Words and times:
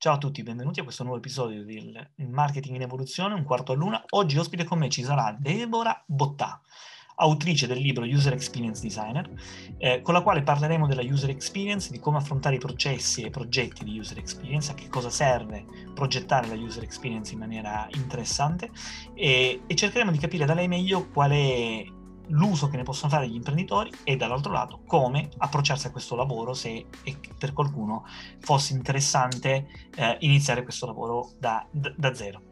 Ciao 0.00 0.14
a 0.14 0.18
tutti, 0.18 0.44
benvenuti 0.44 0.78
a 0.78 0.84
questo 0.84 1.02
nuovo 1.02 1.18
episodio 1.18 1.64
del 1.64 2.10
Marketing 2.28 2.76
in 2.76 2.82
Evoluzione, 2.82 3.34
un 3.34 3.42
quarto 3.42 3.72
a 3.72 3.74
luna. 3.74 4.04
Oggi 4.10 4.38
ospite 4.38 4.62
con 4.62 4.78
me 4.78 4.88
ci 4.88 5.02
sarà 5.02 5.36
Deborah 5.36 6.04
Bottà, 6.06 6.60
autrice 7.16 7.66
del 7.66 7.78
libro 7.78 8.04
User 8.04 8.32
Experience 8.32 8.80
Designer, 8.80 9.28
eh, 9.76 10.00
con 10.00 10.14
la 10.14 10.22
quale 10.22 10.44
parleremo 10.44 10.86
della 10.86 11.02
user 11.02 11.30
experience, 11.30 11.90
di 11.90 11.98
come 11.98 12.18
affrontare 12.18 12.54
i 12.54 12.60
processi 12.60 13.22
e 13.22 13.26
i 13.26 13.30
progetti 13.30 13.82
di 13.82 13.98
user 13.98 14.18
experience, 14.18 14.70
a 14.70 14.74
che 14.74 14.88
cosa 14.88 15.10
serve 15.10 15.64
progettare 15.94 16.46
la 16.46 16.54
user 16.54 16.84
experience 16.84 17.32
in 17.32 17.40
maniera 17.40 17.88
interessante 17.94 18.70
e, 19.14 19.62
e 19.66 19.74
cercheremo 19.74 20.12
di 20.12 20.18
capire 20.18 20.46
da 20.46 20.54
lei 20.54 20.68
meglio 20.68 21.08
qual 21.08 21.32
è 21.32 21.84
l'uso 22.28 22.68
che 22.68 22.76
ne 22.76 22.82
possono 22.82 23.10
fare 23.10 23.28
gli 23.28 23.34
imprenditori 23.34 23.90
e 24.04 24.16
dall'altro 24.16 24.52
lato 24.52 24.80
come 24.86 25.28
approcciarsi 25.38 25.86
a 25.86 25.90
questo 25.90 26.16
lavoro 26.16 26.54
se 26.54 26.86
per 27.38 27.52
qualcuno 27.52 28.04
fosse 28.40 28.72
interessante 28.72 29.68
eh, 29.96 30.16
iniziare 30.20 30.62
questo 30.62 30.86
lavoro 30.86 31.30
da, 31.38 31.66
da, 31.70 31.92
da 31.96 32.14
zero. 32.14 32.42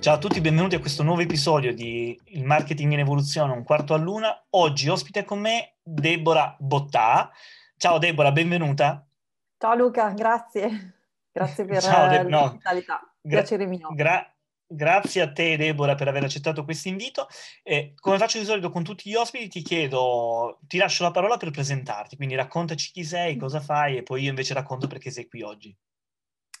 Ciao 0.00 0.14
a 0.14 0.18
tutti, 0.18 0.40
benvenuti 0.40 0.76
a 0.76 0.80
questo 0.80 1.02
nuovo 1.02 1.20
episodio 1.20 1.74
di 1.74 2.18
Il 2.26 2.44
marketing 2.44 2.92
in 2.92 3.00
evoluzione, 3.00 3.52
un 3.52 3.64
quarto 3.64 3.94
a 3.94 3.98
luna. 3.98 4.46
Oggi 4.50 4.88
ospite 4.88 5.24
con 5.24 5.40
me 5.40 5.74
Deborah 5.82 6.56
Bottà. 6.58 7.30
Ciao 7.78 7.98
Deborah, 7.98 8.32
benvenuta. 8.32 9.06
Ciao 9.56 9.76
Luca, 9.76 10.10
grazie. 10.10 10.94
Grazie 11.30 11.64
per 11.64 11.80
Ciao, 11.80 12.08
De- 12.08 12.28
l'ospitalità. 12.28 13.00
No, 13.00 13.30
Piacere 13.30 13.66
mio. 13.66 13.90
Gra- 13.94 14.34
grazie 14.66 15.22
a 15.22 15.30
te 15.30 15.56
Deborah 15.56 15.94
per 15.94 16.08
aver 16.08 16.24
accettato 16.24 16.64
questo 16.64 16.88
invito. 16.88 17.28
Eh, 17.62 17.94
come 18.00 18.18
faccio 18.18 18.40
di 18.40 18.44
solito 18.44 18.70
con 18.70 18.82
tutti 18.82 19.08
gli 19.08 19.14
ospiti, 19.14 19.46
ti 19.46 19.62
chiedo, 19.62 20.58
ti 20.62 20.78
lascio 20.78 21.04
la 21.04 21.12
parola 21.12 21.36
per 21.36 21.52
presentarti, 21.52 22.16
quindi 22.16 22.34
raccontaci 22.34 22.90
chi 22.90 23.04
sei, 23.04 23.36
mm. 23.36 23.38
cosa 23.38 23.60
fai 23.60 23.98
e 23.98 24.02
poi 24.02 24.24
io 24.24 24.30
invece 24.30 24.54
racconto 24.54 24.88
perché 24.88 25.12
sei 25.12 25.28
qui 25.28 25.42
oggi. 25.42 25.76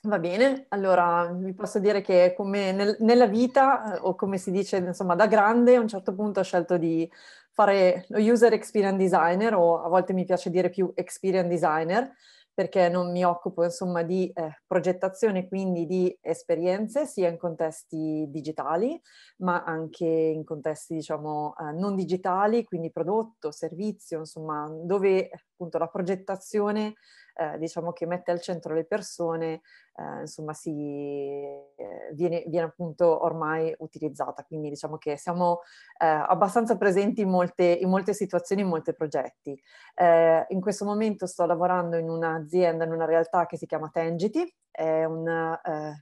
Va 0.02 0.20
bene, 0.20 0.66
allora 0.68 1.26
vi 1.32 1.52
posso 1.52 1.80
dire 1.80 2.00
che 2.00 2.32
come 2.36 2.70
nel, 2.70 2.96
nella 3.00 3.26
vita, 3.26 3.96
eh, 3.96 3.98
o 4.02 4.14
come 4.14 4.38
si 4.38 4.52
dice 4.52 4.76
insomma 4.76 5.16
da 5.16 5.26
grande, 5.26 5.74
a 5.74 5.80
un 5.80 5.88
certo 5.88 6.14
punto 6.14 6.38
ho 6.38 6.44
scelto 6.44 6.76
di 6.76 7.10
fare 7.58 8.04
lo 8.10 8.20
user 8.20 8.52
experience 8.52 8.96
designer 8.96 9.52
o 9.54 9.82
a 9.82 9.88
volte 9.88 10.12
mi 10.12 10.24
piace 10.24 10.48
dire 10.48 10.70
più 10.70 10.92
experience 10.94 11.48
designer 11.48 12.12
perché 12.54 12.88
non 12.88 13.10
mi 13.10 13.24
occupo 13.24 13.62
insomma 13.64 14.02
di 14.02 14.30
eh, 14.34 14.62
progettazione, 14.66 15.46
quindi 15.46 15.86
di 15.86 16.16
esperienze 16.20 17.06
sia 17.06 17.28
in 17.28 17.36
contesti 17.36 18.26
digitali, 18.28 19.00
ma 19.38 19.62
anche 19.62 20.04
in 20.04 20.44
contesti 20.44 20.94
diciamo 20.94 21.54
eh, 21.56 21.72
non 21.72 21.94
digitali, 21.94 22.64
quindi 22.64 22.90
prodotto, 22.90 23.52
servizio, 23.52 24.18
insomma, 24.18 24.68
dove 24.82 25.30
appunto 25.32 25.78
la 25.78 25.86
progettazione 25.86 26.94
eh, 27.38 27.56
diciamo 27.58 27.92
che 27.92 28.04
mette 28.04 28.32
al 28.32 28.40
centro 28.40 28.74
le 28.74 28.84
persone, 28.84 29.60
eh, 29.94 30.20
insomma, 30.22 30.52
si, 30.54 30.70
eh, 30.70 32.10
viene, 32.12 32.42
viene, 32.48 32.66
appunto 32.66 33.24
ormai 33.24 33.72
utilizzata. 33.78 34.42
Quindi 34.44 34.70
diciamo 34.70 34.98
che 34.98 35.16
siamo 35.16 35.60
eh, 35.98 36.06
abbastanza 36.06 36.76
presenti 36.76 37.20
in 37.20 37.28
molte, 37.28 37.64
in 37.64 37.88
molte, 37.88 38.12
situazioni, 38.12 38.62
in 38.62 38.68
molti 38.68 38.92
progetti. 38.92 39.60
Eh, 39.94 40.46
in 40.48 40.60
questo 40.60 40.84
momento 40.84 41.26
sto 41.26 41.46
lavorando 41.46 41.96
in 41.96 42.08
un'azienda, 42.10 42.84
in 42.84 42.92
una 42.92 43.04
realtà 43.06 43.46
che 43.46 43.56
si 43.56 43.66
chiama 43.66 43.88
Tangity, 43.88 44.52
è 44.70 45.04
un 45.04 45.56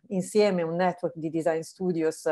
insieme, 0.09 0.62
un 0.62 0.75
network 0.75 1.17
di 1.17 1.31
design 1.31 1.61
studios 1.61 2.29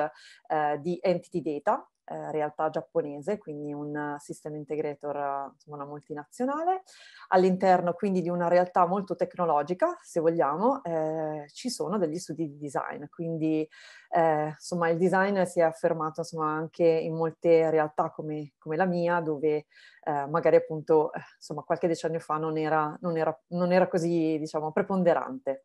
di 0.80 0.98
entity 1.00 1.40
data, 1.40 1.88
eh, 2.06 2.30
realtà 2.30 2.70
giapponese, 2.70 3.38
quindi 3.38 3.72
un 3.72 4.16
system 4.18 4.56
integrator, 4.56 5.52
insomma 5.52 5.76
una 5.76 5.86
multinazionale. 5.86 6.82
All'interno 7.28 7.92
quindi 7.94 8.22
di 8.22 8.28
una 8.28 8.48
realtà 8.48 8.86
molto 8.86 9.16
tecnologica, 9.16 9.98
se 10.00 10.20
vogliamo, 10.20 10.82
eh, 10.84 11.46
ci 11.52 11.70
sono 11.70 11.98
degli 11.98 12.18
studi 12.18 12.48
di 12.48 12.58
design, 12.58 13.04
quindi 13.10 13.68
eh, 14.10 14.46
insomma 14.48 14.88
il 14.90 14.98
design 14.98 15.42
si 15.42 15.60
è 15.60 15.62
affermato 15.62 16.20
insomma, 16.20 16.50
anche 16.52 16.84
in 16.84 17.14
molte 17.14 17.70
realtà 17.70 18.10
come, 18.10 18.52
come 18.58 18.76
la 18.76 18.86
mia, 18.86 19.20
dove 19.20 19.66
eh, 20.04 20.26
magari 20.28 20.56
appunto 20.56 21.12
eh, 21.12 21.20
insomma 21.36 21.62
qualche 21.62 21.88
decennio 21.88 22.20
fa 22.20 22.36
non 22.36 22.56
era, 22.58 22.96
non 23.00 23.16
era, 23.16 23.36
non 23.48 23.72
era 23.72 23.88
così 23.88 24.36
diciamo 24.38 24.72
preponderante. 24.72 25.62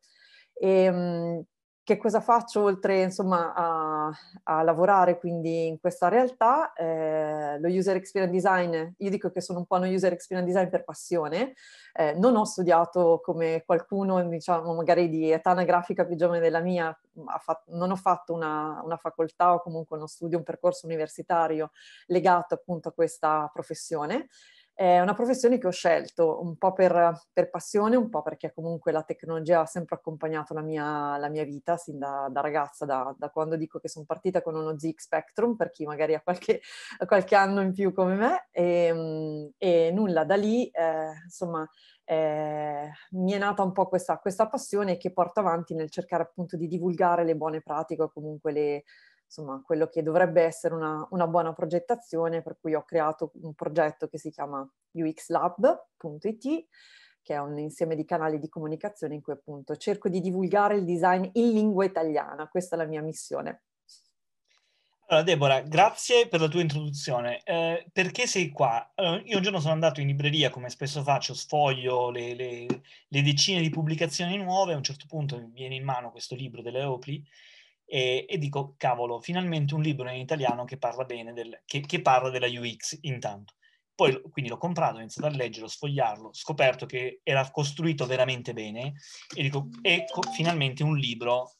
E, 0.54 0.90
mh, 0.90 1.44
che 1.90 1.96
cosa 1.96 2.20
faccio 2.20 2.62
oltre 2.62 3.02
insomma 3.02 3.52
a, 3.52 4.10
a 4.44 4.62
lavorare 4.62 5.18
quindi 5.18 5.66
in 5.66 5.80
questa 5.80 6.06
realtà? 6.06 6.72
Eh, 6.72 7.58
lo 7.58 7.66
user 7.68 7.96
experience 7.96 8.32
design, 8.32 8.92
io 8.98 9.10
dico 9.10 9.32
che 9.32 9.40
sono 9.40 9.58
un 9.58 9.66
po' 9.66 9.74
uno 9.74 9.88
user 9.88 10.12
experience 10.12 10.52
design 10.52 10.70
per 10.70 10.84
passione, 10.84 11.54
eh, 11.94 12.14
non 12.14 12.36
ho 12.36 12.44
studiato 12.44 13.20
come 13.24 13.64
qualcuno 13.66 14.22
diciamo 14.28 14.72
magari 14.72 15.08
di 15.08 15.32
età 15.32 15.50
anagrafica 15.50 16.04
più 16.04 16.14
giovane 16.14 16.38
della 16.38 16.60
mia, 16.60 16.96
fatto, 17.40 17.64
non 17.74 17.90
ho 17.90 17.96
fatto 17.96 18.34
una, 18.34 18.80
una 18.84 18.96
facoltà 18.96 19.54
o 19.54 19.60
comunque 19.60 19.96
uno 19.96 20.06
studio, 20.06 20.38
un 20.38 20.44
percorso 20.44 20.86
universitario 20.86 21.72
legato 22.06 22.54
appunto 22.54 22.90
a 22.90 22.92
questa 22.92 23.50
professione. 23.52 24.28
È 24.80 24.98
una 24.98 25.12
professione 25.12 25.58
che 25.58 25.66
ho 25.66 25.70
scelto 25.72 26.40
un 26.40 26.56
po' 26.56 26.72
per, 26.72 27.12
per 27.34 27.50
passione, 27.50 27.96
un 27.96 28.08
po' 28.08 28.22
perché 28.22 28.50
comunque 28.50 28.92
la 28.92 29.02
tecnologia 29.02 29.60
ha 29.60 29.66
sempre 29.66 29.96
accompagnato 29.96 30.54
la 30.54 30.62
mia, 30.62 31.18
la 31.18 31.28
mia 31.28 31.44
vita, 31.44 31.76
sin 31.76 31.98
da, 31.98 32.28
da 32.30 32.40
ragazza, 32.40 32.86
da, 32.86 33.14
da, 33.18 33.28
quando 33.28 33.56
dico 33.56 33.78
che 33.78 33.90
sono 33.90 34.06
partita 34.06 34.40
con 34.40 34.54
uno 34.54 34.78
ZX 34.78 35.02
Spectrum, 35.02 35.54
per 35.54 35.68
chi 35.68 35.84
magari 35.84 36.14
ha 36.14 36.22
qualche, 36.22 36.62
qualche 37.06 37.34
anno 37.34 37.60
in 37.60 37.74
più 37.74 37.92
come 37.92 38.14
me, 38.14 38.48
e, 38.50 38.84
ehm, 38.86 39.50
e 39.58 39.90
nulla, 39.92 40.24
da 40.24 40.36
lì, 40.36 40.70
eh, 40.70 41.12
insomma, 41.24 41.68
eh, 42.04 42.90
mi 43.10 43.32
è 43.32 43.38
nata 43.38 43.62
un 43.62 43.72
po' 43.72 43.86
questa, 43.86 44.16
questa 44.16 44.48
passione 44.48 44.96
che 44.96 45.12
porto 45.12 45.40
avanti 45.40 45.74
nel 45.74 45.90
cercare 45.90 46.22
appunto 46.22 46.56
di 46.56 46.66
divulgare 46.66 47.24
le 47.24 47.36
buone 47.36 47.60
pratiche 47.60 48.04
o 48.04 48.10
comunque 48.10 48.50
le, 48.50 48.84
insomma, 49.30 49.62
quello 49.64 49.86
che 49.86 50.02
dovrebbe 50.02 50.42
essere 50.42 50.74
una, 50.74 51.06
una, 51.10 51.28
buona 51.28 51.52
progettazione, 51.52 52.42
per 52.42 52.58
cui 52.60 52.74
ho 52.74 52.82
creato 52.82 53.30
un 53.42 53.54
progetto 53.54 54.08
che 54.08 54.18
si 54.18 54.30
chiama 54.30 54.68
uxlab.it, 54.90 56.66
che 57.22 57.34
è 57.34 57.38
un 57.38 57.56
insieme 57.58 57.94
di 57.94 58.04
canali 58.04 58.40
di 58.40 58.48
comunicazione 58.48 59.14
in 59.14 59.22
cui 59.22 59.32
appunto 59.32 59.76
cerco 59.76 60.08
di 60.08 60.20
divulgare 60.20 60.74
il 60.74 60.84
design 60.84 61.28
in 61.34 61.52
lingua 61.52 61.84
italiana. 61.84 62.48
Questa 62.48 62.74
è 62.74 62.78
la 62.78 62.86
mia 62.86 63.02
missione. 63.02 63.62
Allora, 65.06 65.24
Deborah, 65.24 65.60
grazie 65.62 66.28
per 66.28 66.40
la 66.40 66.48
tua 66.48 66.60
introduzione. 66.60 67.40
Eh, 67.44 67.86
perché 67.92 68.26
sei 68.26 68.48
qua? 68.50 68.92
Allora, 68.94 69.22
io 69.24 69.36
un 69.36 69.42
giorno 69.42 69.60
sono 69.60 69.72
andato 69.72 70.00
in 70.00 70.08
libreria, 70.08 70.50
come 70.50 70.70
spesso 70.70 71.02
faccio, 71.02 71.34
sfoglio 71.34 72.10
le, 72.10 72.34
le, 72.34 72.66
le, 73.08 73.22
decine 73.22 73.60
di 73.60 73.70
pubblicazioni 73.70 74.36
nuove, 74.36 74.72
a 74.72 74.76
un 74.76 74.84
certo 74.84 75.06
punto 75.08 75.36
mi 75.36 75.50
viene 75.52 75.74
in 75.74 75.84
mano 75.84 76.12
questo 76.12 76.36
libro 76.36 76.62
delle 76.62 76.84
Opli 76.84 77.24
e, 77.92 78.24
e, 78.28 78.38
dico, 78.38 78.74
cavolo, 78.76 79.20
finalmente 79.20 79.74
un 79.74 79.82
libro 79.82 80.08
in 80.08 80.20
italiano 80.20 80.64
che 80.64 80.78
parla 80.78 81.04
bene, 81.04 81.32
del, 81.32 81.60
che, 81.64 81.80
che 81.80 82.00
parla 82.00 82.30
della 82.30 82.46
UX 82.46 82.98
intanto. 83.02 83.54
Poi 83.92 84.22
quindi 84.30 84.48
l'ho 84.48 84.58
comprato, 84.58 84.96
ho 84.96 85.00
iniziato 85.00 85.26
a 85.28 85.36
leggerlo, 85.36 85.66
sfogliarlo, 85.66 86.30
scoperto 86.32 86.86
che 86.86 87.20
era 87.24 87.50
costruito 87.50 88.06
veramente 88.06 88.52
bene 88.52 88.94
e 89.34 89.42
dico, 89.42 89.68
ecco 89.82 90.22
finalmente 90.32 90.84
un 90.84 90.96
libro 90.96 91.56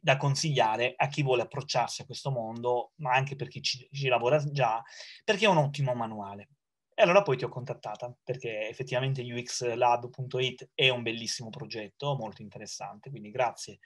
da 0.00 0.16
consigliare 0.16 0.92
a 0.94 1.08
chi 1.08 1.22
vuole 1.22 1.42
approcciarsi 1.42 2.02
a 2.02 2.04
questo 2.04 2.30
mondo, 2.30 2.92
ma 2.96 3.14
anche 3.14 3.34
per 3.34 3.48
chi 3.48 3.62
ci, 3.62 3.88
ci 3.90 4.08
lavora 4.08 4.38
già, 4.52 4.82
perché 5.24 5.46
è 5.46 5.48
un 5.48 5.56
ottimo 5.56 5.94
manuale. 5.94 6.50
E 6.94 7.02
allora 7.02 7.22
poi 7.22 7.36
ti 7.36 7.44
ho 7.44 7.48
contattata, 7.48 8.14
perché 8.22 8.68
effettivamente 8.68 9.22
uxlab.it 9.22 10.70
è 10.74 10.88
un 10.90 11.02
bellissimo 11.02 11.50
progetto, 11.50 12.14
molto 12.14 12.42
interessante, 12.42 13.10
quindi 13.10 13.30
grazie 13.30 13.80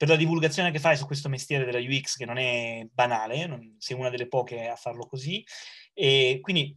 per 0.00 0.08
la 0.08 0.16
divulgazione 0.16 0.70
che 0.70 0.78
fai 0.78 0.96
su 0.96 1.04
questo 1.04 1.28
mestiere 1.28 1.66
della 1.66 1.78
UX 1.78 2.16
che 2.16 2.24
non 2.24 2.38
è 2.38 2.88
banale, 2.90 3.44
non, 3.44 3.76
sei 3.76 3.98
una 3.98 4.08
delle 4.08 4.28
poche 4.28 4.66
a 4.66 4.74
farlo 4.74 5.06
così. 5.06 5.44
E 5.92 6.38
quindi 6.40 6.74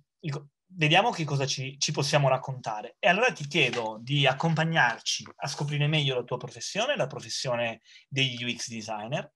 vediamo 0.65 1.09
che 1.09 1.23
cosa 1.23 1.45
ci, 1.45 1.79
ci, 1.79 1.93
possiamo 1.93 2.27
raccontare. 2.27 2.97
E 2.99 3.07
allora 3.07 3.31
ti 3.31 3.47
chiedo 3.47 3.97
di 4.01 4.27
accompagnarci 4.27 5.23
a 5.37 5.47
scoprire 5.47 5.87
meglio 5.87 6.15
la 6.15 6.25
tua 6.25 6.35
professione, 6.35 6.97
la 6.97 7.07
professione 7.07 7.79
degli 8.09 8.43
UX 8.43 8.67
designer. 8.67 9.31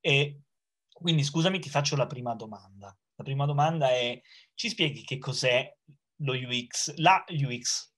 E 0.00 0.40
quindi 0.92 1.24
scusami, 1.24 1.60
ti 1.60 1.70
faccio 1.70 1.96
la 1.96 2.06
prima 2.06 2.34
domanda. 2.34 2.94
La 3.14 3.24
prima 3.24 3.46
domanda 3.46 3.88
è, 3.88 4.20
ci 4.52 4.68
spieghi 4.68 5.02
che 5.02 5.16
cos'è 5.16 5.74
lo 6.16 6.34
UX, 6.34 6.92
la 6.96 7.24
UX 7.28 7.90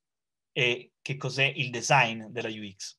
e 0.52 0.92
che 1.02 1.16
cos'è 1.16 1.52
il 1.56 1.70
design 1.70 2.26
della 2.26 2.48
UX? 2.48 2.96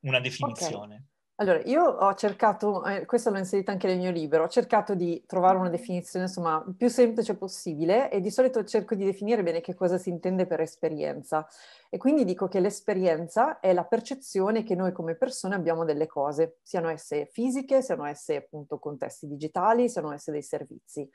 Una 0.00 0.20
definizione. 0.20 0.94
Okay. 0.96 1.14
Allora, 1.38 1.60
io 1.64 1.82
ho 1.84 2.14
cercato, 2.14 2.82
eh, 2.86 3.04
questo 3.04 3.28
l'ho 3.28 3.36
inserito 3.36 3.70
anche 3.70 3.86
nel 3.86 3.98
mio 3.98 4.10
libro, 4.10 4.44
ho 4.44 4.48
cercato 4.48 4.94
di 4.94 5.22
trovare 5.26 5.58
una 5.58 5.68
definizione, 5.68 6.24
insomma, 6.24 6.64
più 6.74 6.88
semplice 6.88 7.36
possibile 7.36 8.10
e 8.10 8.20
di 8.22 8.30
solito 8.30 8.64
cerco 8.64 8.94
di 8.94 9.04
definire 9.04 9.42
bene 9.42 9.60
che 9.60 9.74
cosa 9.74 9.98
si 9.98 10.08
intende 10.08 10.46
per 10.46 10.60
esperienza. 10.62 11.46
E 11.90 11.98
quindi 11.98 12.24
dico 12.24 12.48
che 12.48 12.58
l'esperienza 12.58 13.60
è 13.60 13.74
la 13.74 13.84
percezione 13.84 14.62
che 14.62 14.74
noi 14.74 14.92
come 14.92 15.14
persone 15.14 15.54
abbiamo 15.54 15.84
delle 15.84 16.06
cose, 16.06 16.56
siano 16.62 16.88
esse 16.88 17.26
fisiche, 17.30 17.82
siano 17.82 18.06
esse 18.06 18.36
appunto 18.36 18.78
contesti 18.78 19.26
digitali, 19.26 19.90
siano 19.90 20.12
esse 20.12 20.32
dei 20.32 20.42
servizi. 20.42 21.06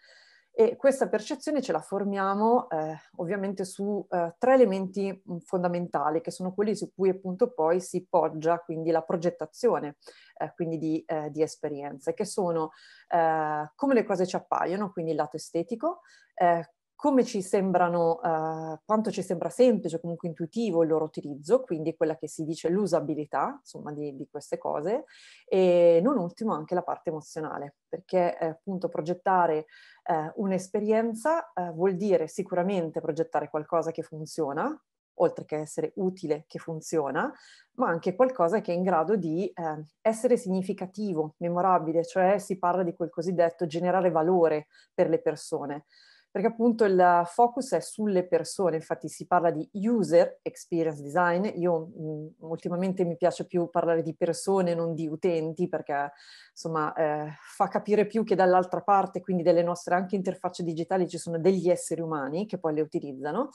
E 0.54 0.76
questa 0.76 1.08
percezione 1.08 1.62
ce 1.62 1.72
la 1.72 1.80
formiamo 1.80 2.70
eh, 2.70 2.96
ovviamente 3.18 3.64
su 3.64 4.06
eh, 4.10 4.36
tre 4.38 4.56
elementi 4.56 5.10
mm, 5.10 5.38
fondamentali, 5.38 6.20
che 6.20 6.30
sono 6.30 6.54
quelli 6.54 6.76
su 6.76 6.92
cui 6.94 7.10
appunto 7.10 7.54
poi 7.54 7.80
si 7.80 8.06
poggia 8.06 8.60
quindi 8.60 8.92
la 8.92 9.02
progettazione 9.02 9.96
eh, 10.38 10.52
quindi 10.54 10.78
di, 10.78 11.04
eh, 11.06 11.32
di, 11.32 11.42
esperienze, 11.42 12.14
che 12.14 12.26
sono 12.26 12.72
eh, 13.08 13.72
come 13.76 13.94
le 13.94 14.04
cose 14.04 14.28
ci 14.28 14.36
appaiono, 14.36 14.92
quindi 14.92 15.12
il 15.12 15.18
lato 15.18 15.38
estetico, 15.38 16.02
eh, 16.36 16.70
come 17.02 17.26
ci 17.26 17.42
sembrano, 17.42 18.20
uh, 18.22 18.80
quanto 18.86 19.10
ci 19.10 19.24
sembra 19.24 19.50
semplice, 19.50 20.00
comunque 20.00 20.28
intuitivo 20.28 20.84
il 20.84 20.90
loro 20.90 21.06
utilizzo, 21.06 21.62
quindi 21.62 21.96
quella 21.96 22.16
che 22.16 22.28
si 22.28 22.44
dice 22.44 22.70
l'usabilità, 22.70 23.58
insomma, 23.58 23.92
di, 23.92 24.16
di 24.16 24.28
queste 24.30 24.60
cose, 24.60 25.06
e 25.48 26.00
non 26.04 26.20
ultimo 26.20 26.54
anche 26.54 26.76
la 26.76 26.84
parte 26.84 27.10
emozionale, 27.10 27.78
perché 27.90 28.38
eh, 28.38 28.46
appunto 28.46 28.88
progettare 28.88 29.66
eh, 30.04 30.32
un'esperienza 30.36 31.52
eh, 31.54 31.72
vuol 31.72 31.96
dire 31.96 32.28
sicuramente 32.28 33.02
progettare 33.02 33.50
qualcosa 33.50 33.90
che 33.90 34.04
funziona, 34.04 34.80
oltre 35.16 35.46
che 35.46 35.56
essere 35.56 35.94
utile, 35.96 36.46
che 36.46 36.60
funziona, 36.60 37.34
ma 37.78 37.90
anche 37.90 38.14
qualcosa 38.14 38.62
che 38.62 38.74
è 38.74 38.76
in 38.76 38.84
grado 38.84 39.16
di 39.16 39.48
eh, 39.48 39.86
essere 40.02 40.38
significativo, 40.38 41.34
memorabile, 41.38 42.06
cioè 42.06 42.38
si 42.38 42.60
parla 42.60 42.84
di 42.84 42.94
quel 42.94 43.10
cosiddetto 43.10 43.66
generare 43.66 44.12
valore 44.12 44.68
per 44.94 45.10
le 45.10 45.20
persone 45.20 45.86
perché 46.32 46.48
appunto 46.48 46.86
il 46.86 47.24
focus 47.26 47.74
è 47.74 47.82
sulle 47.82 48.26
persone, 48.26 48.78
infatti 48.78 49.10
si 49.10 49.28
parla 49.28 49.52
di 49.52 49.68
user 49.74 50.40
experience 50.42 51.04
design, 51.04 51.46
io 51.56 51.92
mh, 51.94 52.04
mm, 52.04 52.28
ultimamente 52.50 53.04
mi 53.04 53.18
piace 53.18 53.46
più 53.46 53.70
parlare 53.70 54.02
di 54.02 54.16
persone, 54.16 54.74
non 54.74 54.96
di 54.96 55.08
utenti, 55.08 55.68
perché 55.68 56.14
insomma 56.52 56.94
eh, 56.94 57.34
fa 57.42 57.68
capire 57.68 58.06
più 58.06 58.24
che 58.24 58.36
dall'altra 58.36 58.82
parte, 58.82 59.20
quindi 59.20 59.44
delle 59.44 59.62
nostre 59.62 59.94
anche 59.94 60.16
interfacce 60.16 60.64
digitali, 60.64 61.10
ci 61.10 61.18
sono 61.18 61.38
degli 61.38 61.70
esseri 61.70 62.00
umani 62.00 62.46
che 62.46 62.58
poi 62.58 62.76
le 62.76 62.82
utilizzano 62.82 63.50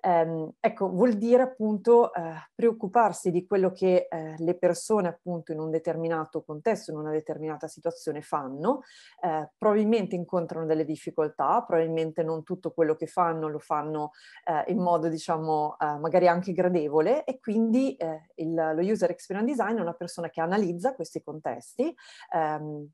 ehm, 0.00 0.52
ecco, 0.60 0.88
vuol 0.88 1.14
dire 1.14 1.42
appunto 1.42 2.12
eh, 2.12 2.34
preoccuparsi 2.54 3.30
di 3.30 3.46
quello 3.46 3.72
che 3.72 4.06
eh, 4.10 4.34
le 4.38 4.54
persone 4.56 5.08
appunto 5.08 5.52
in 5.52 5.58
un 5.58 5.70
determinato 5.70 6.42
contesto, 6.42 6.90
in 6.90 6.98
una 6.98 7.10
determinata 7.10 7.68
situazione 7.68 8.22
fanno, 8.22 8.82
eh, 9.22 9.50
probabilmente 9.56 10.14
incontrano 10.14 10.66
delle 10.66 10.84
difficoltà, 10.84 11.62
probabilmente 11.66 12.22
non 12.22 12.42
tutto 12.42 12.72
quello 12.72 12.94
che 12.94 13.06
fanno 13.06 13.48
lo 13.48 13.58
fanno 13.58 14.10
eh, 14.44 14.70
in 14.72 14.78
modo 14.78 15.08
diciamo 15.08 15.76
eh, 15.78 15.98
magari 15.98 16.28
anche 16.28 16.52
gradevole 16.52 17.24
e 17.24 17.38
quindi 17.38 17.96
eh, 17.96 18.30
il, 18.36 18.54
lo 18.54 18.80
user 18.82 19.10
experience 19.10 19.54
design 19.54 19.78
è 19.78 19.80
una 19.80 19.94
persona 19.94 20.28
che 20.28 20.40
analizza 20.40 20.94
questi 20.94 21.22
contesti, 21.22 21.94
ehm, 22.32 22.88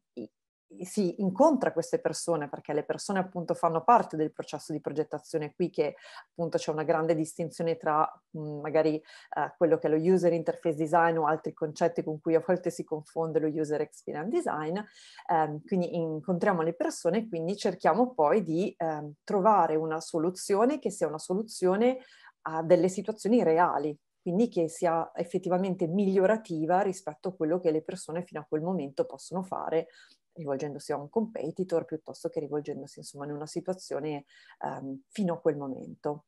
si 0.81 1.21
incontra 1.21 1.73
queste 1.73 1.99
persone 1.99 2.49
perché 2.49 2.73
le 2.73 2.85
persone 2.85 3.19
appunto 3.19 3.55
fanno 3.55 3.85
parte 3.85 4.17
del 4.17 4.33
processo 4.33 4.73
di 4.73 4.81
progettazione 4.81 5.55
qui 5.55 5.71
che 5.71 5.97
appunto 6.31 6.59
c'è 6.59 6.71
una 6.71 6.83
grande 6.83 7.15
distinzione 7.15 7.77
tra 7.77 8.01
mh, 8.31 8.41
mhmm, 8.41 8.61
magari 8.61 8.97
eh, 8.97 9.55
quello 9.57 9.79
che 9.79 9.89
è 9.89 9.91
lo 9.91 9.97
user 9.97 10.33
interface 10.33 10.77
design 10.77 11.17
o 11.19 11.27
altri 11.27 11.53
concetti 11.53 12.03
con 12.03 12.21
cui 12.21 12.35
a 12.35 12.43
volte 12.45 12.71
si 12.71 12.85
confonde 12.85 13.39
lo 13.41 13.49
user 13.49 13.81
experience 13.81 14.31
design. 14.31 14.77
Eh, 14.77 15.61
quindi 15.67 15.95
incontriamo 15.95 16.63
le 16.63 16.75
persone 16.75 17.19
e 17.19 17.29
quindi 17.29 17.57
cerchiamo 17.57 18.15
poi 18.15 18.43
di 18.43 18.75
eh, 18.77 19.13
trovare 19.25 19.77
una 19.77 20.01
soluzione 20.01 20.79
che 20.79 20.91
sia 20.91 21.07
una 21.07 21.19
soluzione 21.19 21.99
a 22.43 22.63
delle 22.63 22.89
situazioni 22.89 23.43
reali 23.43 23.97
quindi 24.23 24.49
che 24.49 24.69
sia 24.69 25.11
effettivamente 25.17 25.89
migliorativa 25.89 26.81
rispetto 26.81 27.31
a 27.31 27.35
quello 27.35 27.59
che 27.59 27.73
le 27.73 27.83
persone 27.83 28.23
fino 28.23 28.41
a 28.41 28.47
quel 28.49 28.63
momento 28.63 29.05
possono 29.05 29.43
fare 29.43 29.89
rivolgendosi 30.35 30.93
a 30.93 30.97
un 30.97 31.09
competitor 31.09 31.85
piuttosto 31.85 32.29
che 32.29 32.41
rivolgendosi 32.41 33.01
insomma 33.01 33.25
in 33.25 33.33
una 33.33 33.47
situazione 33.47 34.25
um, 34.61 35.03
fino 35.09 35.35
a 35.35 35.41
quel 35.41 35.57
momento. 35.57 36.27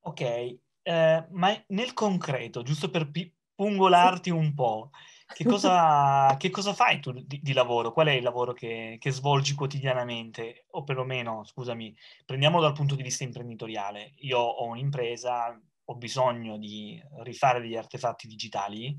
Ok, 0.00 0.20
eh, 0.20 1.26
ma 1.30 1.64
nel 1.68 1.92
concreto, 1.92 2.62
giusto 2.62 2.90
per 2.90 3.10
pi- 3.10 3.34
pungolarti 3.56 4.30
un 4.30 4.54
po', 4.54 4.90
che 5.34 5.44
cosa, 5.48 6.36
che 6.38 6.50
cosa, 6.50 6.72
fai 6.74 7.00
tu 7.00 7.10
di, 7.12 7.40
di, 7.42 7.52
lavoro? 7.52 7.92
Qual 7.92 8.06
è 8.06 8.12
il 8.12 8.22
lavoro 8.22 8.52
che, 8.52 8.96
che, 9.00 9.10
svolgi 9.10 9.54
quotidianamente? 9.54 10.66
O 10.70 10.84
perlomeno, 10.84 11.42
scusami, 11.44 11.96
prendiamolo 12.24 12.62
dal 12.62 12.74
punto 12.74 12.94
di 12.94 13.02
vista 13.02 13.24
imprenditoriale. 13.24 14.12
Io 14.18 14.38
ho 14.38 14.66
un'impresa, 14.66 15.60
ho 15.86 15.94
bisogno 15.96 16.56
di 16.58 17.02
rifare 17.22 17.60
degli 17.60 17.76
artefatti 17.76 18.28
digitali, 18.28 18.96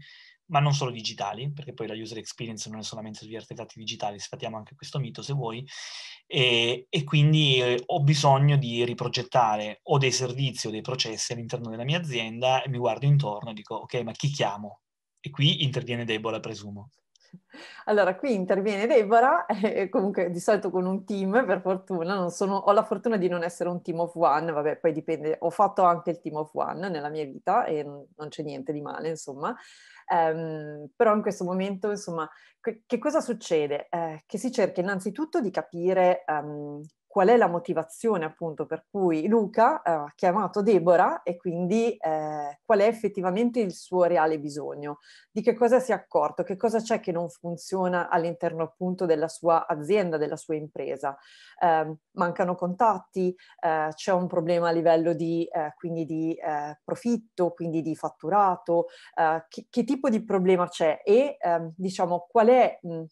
ma 0.47 0.59
non 0.59 0.73
solo 0.73 0.91
digitali, 0.91 1.51
perché 1.51 1.73
poi 1.73 1.87
la 1.87 1.95
user 1.95 2.17
experience 2.17 2.69
non 2.69 2.79
è 2.79 2.83
solamente 2.83 3.19
sugli 3.19 3.35
artefatti 3.35 3.79
digitali, 3.79 4.19
sfatiamo 4.19 4.57
anche 4.57 4.75
questo 4.75 4.99
mito 4.99 5.21
se 5.21 5.33
vuoi, 5.33 5.65
e, 6.25 6.87
e 6.89 7.03
quindi 7.03 7.59
eh, 7.59 7.83
ho 7.85 8.01
bisogno 8.01 8.57
di 8.57 8.83
riprogettare 8.83 9.79
o 9.83 9.97
dei 9.97 10.11
servizi 10.11 10.67
o 10.67 10.71
dei 10.71 10.81
processi 10.81 11.33
all'interno 11.33 11.69
della 11.69 11.83
mia 11.83 11.99
azienda 11.99 12.61
e 12.61 12.69
mi 12.69 12.77
guardo 12.77 13.05
intorno 13.05 13.51
e 13.51 13.53
dico, 13.53 13.75
ok, 13.75 14.01
ma 14.01 14.11
chi 14.11 14.29
chiamo? 14.29 14.81
E 15.19 15.29
qui 15.29 15.63
interviene 15.63 16.05
Deborah, 16.05 16.39
presumo. 16.39 16.89
Allora, 17.85 18.15
qui 18.15 18.33
interviene 18.33 18.87
Deborah, 18.87 19.45
e 19.47 19.89
comunque 19.89 20.29
di 20.29 20.39
solito 20.39 20.69
con 20.69 20.85
un 20.85 21.05
team, 21.05 21.45
per 21.45 21.61
fortuna, 21.61 22.29
sono, 22.29 22.55
ho 22.57 22.71
la 22.71 22.83
fortuna 22.83 23.17
di 23.17 23.27
non 23.27 23.43
essere 23.43 23.69
un 23.69 23.81
team 23.81 23.99
of 23.99 24.15
one, 24.15 24.51
vabbè, 24.51 24.77
poi 24.77 24.91
dipende, 24.91 25.37
ho 25.39 25.49
fatto 25.49 25.83
anche 25.83 26.11
il 26.11 26.19
team 26.19 26.35
of 26.35 26.53
one 26.53 26.89
nella 26.89 27.09
mia 27.09 27.25
vita 27.25 27.65
e 27.65 27.83
non 27.83 28.29
c'è 28.29 28.43
niente 28.43 28.73
di 28.73 28.81
male, 28.81 29.09
insomma. 29.09 29.55
Um, 30.09 30.89
però 30.95 31.13
in 31.13 31.21
questo 31.21 31.43
momento, 31.43 31.89
insomma, 31.89 32.29
che, 32.59 32.97
cosa 32.97 33.21
succede? 33.21 33.87
Eh, 33.89 34.23
che 34.25 34.37
si 34.37 34.51
cerca 34.51 34.81
innanzitutto 34.81 35.41
di 35.41 35.51
capire 35.51 36.23
um, 36.27 36.81
qual 37.07 37.29
è 37.29 37.37
la 37.37 37.47
motivazione 37.47 38.25
appunto 38.25 38.65
per 38.65 38.85
cui 38.91 39.27
Luca 39.27 39.81
eh, 39.81 39.91
ha 39.91 40.13
chiamato 40.13 40.61
Deborah 40.61 41.23
e 41.23 41.37
quindi 41.37 41.95
eh, 41.95 42.59
qual 42.63 42.79
è 42.79 42.85
effettivamente 42.85 43.59
il 43.61 43.73
suo 43.73 44.03
reale 44.03 44.37
bisogno, 44.39 44.99
di 45.31 45.41
che 45.41 45.55
cosa 45.55 45.79
si 45.79 45.91
è 45.91 45.95
accorto, 45.95 46.43
che 46.43 46.57
cosa 46.57 46.79
c'è 46.79 46.99
che 46.99 47.11
non 47.11 47.29
funziona 47.29 48.09
all'interno 48.09 48.63
appunto 48.63 49.05
della 49.05 49.29
sua 49.29 49.65
azienda, 49.65 50.17
della 50.17 50.35
sua 50.35 50.55
impresa. 50.55 51.17
Eh, 51.59 51.95
mancano 52.11 52.55
contatti, 52.55 53.35
eh, 53.63 53.89
c'è 53.95 54.11
un 54.11 54.27
problema 54.27 54.67
a 54.67 54.71
livello 54.71 55.13
di, 55.13 55.45
eh, 55.45 55.73
quindi 55.75 56.05
di 56.05 56.35
profitto, 56.83 57.51
quindi 57.51 57.81
di 57.81 57.95
fatturato, 57.95 58.87
che, 59.47 59.67
che, 59.69 59.83
tipo 59.83 60.09
di 60.09 60.23
problema 60.23 60.67
c'è? 60.67 61.01
E 61.03 61.37
ehm, 61.39 61.73
diciamo 61.75 62.27
qual 62.29 62.47
è... 62.47 62.79
Mh, 62.81 63.03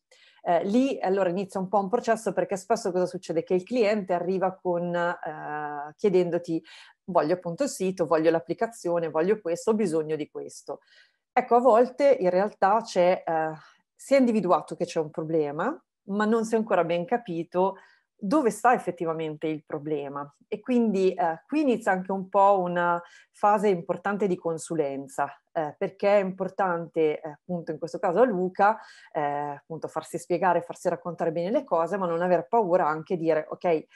eh, 0.46 0.64
lì 0.66 1.00
allora 1.00 1.30
inizia 1.30 1.60
un 1.60 1.68
po' 1.68 1.80
un 1.80 1.90
processo 1.90 2.32
perché 2.32 2.56
spesso 2.56 2.92
cosa 2.92 3.08
succede? 3.08 3.44
Che 3.44 3.56
il 3.56 3.64
cliente 3.64 4.14
arriva 4.14 4.54
con, 4.56 4.94
eh, 4.94 5.94
chiedendoti 5.96 6.64
voglio 7.06 7.34
appunto 7.34 7.64
il 7.64 7.70
sito, 7.70 8.06
voglio 8.06 8.32
l'applicazione, 8.32 9.10
voglio 9.10 9.40
questo, 9.40 9.72
ho 9.72 9.74
bisogno 9.76 10.16
di 10.16 10.30
questo. 10.30 10.82
Ecco, 11.32 11.56
a 11.56 11.60
volte 11.60 12.18
in 12.20 12.30
realtà 12.30 12.82
c'è, 12.82 13.24
eh, 13.26 13.52
si 13.96 14.14
è 14.14 14.20
individuato 14.20 14.76
che 14.76 14.86
c'è 14.86 15.00
un 15.00 15.10
problema, 15.10 15.78
ma 16.10 16.26
non 16.26 16.46
si 16.46 16.54
è 16.54 16.58
ancora 16.58 16.84
ben 16.84 17.06
capito 17.06 17.78
dove 18.18 18.50
sta 18.50 18.74
effettivamente 18.74 19.48
il 19.48 19.64
problema. 19.66 20.32
E 20.48 20.60
quindi 20.60 21.14
eh, 21.14 21.44
qui 21.48 21.62
inizia 21.62 21.92
anche 21.92 22.12
un 22.12 22.30
po' 22.30 22.60
una 22.60 23.02
fase 23.32 23.68
importante 23.68 24.28
di 24.28 24.38
consulenza, 24.38 25.28
eh, 25.56 25.74
perché 25.78 26.20
è 26.20 26.22
importante, 26.22 27.22
eh, 27.22 27.30
appunto 27.30 27.72
in 27.72 27.78
questo 27.78 27.98
caso 27.98 28.20
a 28.20 28.26
Luca, 28.26 28.78
eh, 29.14 29.22
appunto 29.22 29.88
farsi 29.88 30.18
spiegare, 30.18 30.62
farsi 30.62 30.90
raccontare 30.90 31.32
bene 31.32 31.50
le 31.50 31.64
cose, 31.64 31.98
ma 31.98 32.06
non 32.06 32.22
aver 32.22 32.48
paura 32.48 32.86
anche 32.88 33.16
dire, 33.16 33.48
ok, 33.50 33.64
eh, 33.64 33.88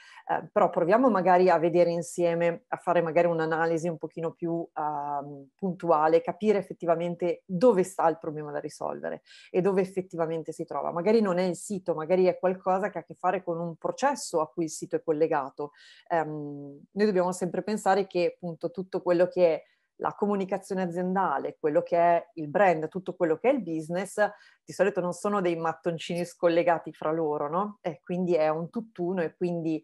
però 0.50 0.70
proviamo 0.70 1.10
magari 1.10 1.50
a 1.50 1.58
vedere 1.58 1.90
insieme, 1.90 2.64
a 2.68 2.76
fare 2.78 3.02
magari 3.02 3.26
un'analisi 3.26 3.88
un 3.88 3.98
pochino 3.98 4.32
più 4.32 4.52
uh, 4.52 5.48
puntuale, 5.54 6.22
capire 6.22 6.56
effettivamente 6.56 7.42
dove 7.44 7.82
sta 7.82 8.08
il 8.08 8.18
problema 8.18 8.50
da 8.50 8.58
risolvere 8.58 9.20
e 9.50 9.60
dove 9.60 9.82
effettivamente 9.82 10.52
si 10.52 10.64
trova. 10.64 10.92
Magari 10.92 11.20
non 11.20 11.38
è 11.38 11.42
il 11.42 11.56
sito, 11.56 11.94
magari 11.94 12.24
è 12.24 12.38
qualcosa 12.38 12.88
che 12.88 12.98
ha 12.98 13.00
a 13.02 13.04
che 13.04 13.14
fare 13.14 13.42
con 13.42 13.60
un 13.60 13.76
processo 13.76 14.40
a 14.40 14.48
cui 14.48 14.64
il 14.64 14.70
sito 14.70 14.96
è 14.96 15.02
collegato. 15.02 15.72
Um, 16.08 16.80
noi 16.92 17.06
dobbiamo 17.06 17.32
sempre 17.32 17.62
pensare 17.62 18.06
che 18.06 18.32
appunto 18.34 18.70
tutto 18.70 19.02
quello 19.02 19.26
che 19.26 19.54
è 19.54 19.62
la 20.00 20.14
comunicazione 20.14 20.82
aziendale, 20.82 21.56
quello 21.58 21.82
che 21.82 21.96
è 21.96 22.30
il 22.34 22.48
brand, 22.48 22.88
tutto 22.88 23.14
quello 23.14 23.36
che 23.36 23.50
è 23.50 23.52
il 23.52 23.62
business, 23.62 24.16
di 24.64 24.72
solito 24.72 25.00
non 25.00 25.12
sono 25.12 25.40
dei 25.40 25.56
mattoncini 25.56 26.24
scollegati 26.24 26.92
fra 26.92 27.12
loro, 27.12 27.48
no? 27.48 27.78
E 27.80 28.00
quindi 28.02 28.34
è 28.34 28.48
un 28.48 28.70
tutt'uno 28.70 29.22
e 29.22 29.34
quindi 29.36 29.82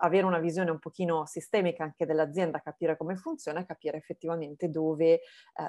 avere 0.00 0.26
una 0.26 0.38
visione 0.38 0.70
un 0.70 0.78
pochino 0.78 1.26
sistemica 1.26 1.84
anche 1.84 2.06
dell'azienda, 2.06 2.60
capire 2.60 2.96
come 2.96 3.16
funziona 3.16 3.60
e 3.60 3.66
capire 3.66 3.96
effettivamente 3.96 4.68
dove, 4.68 5.12
eh, 5.14 5.20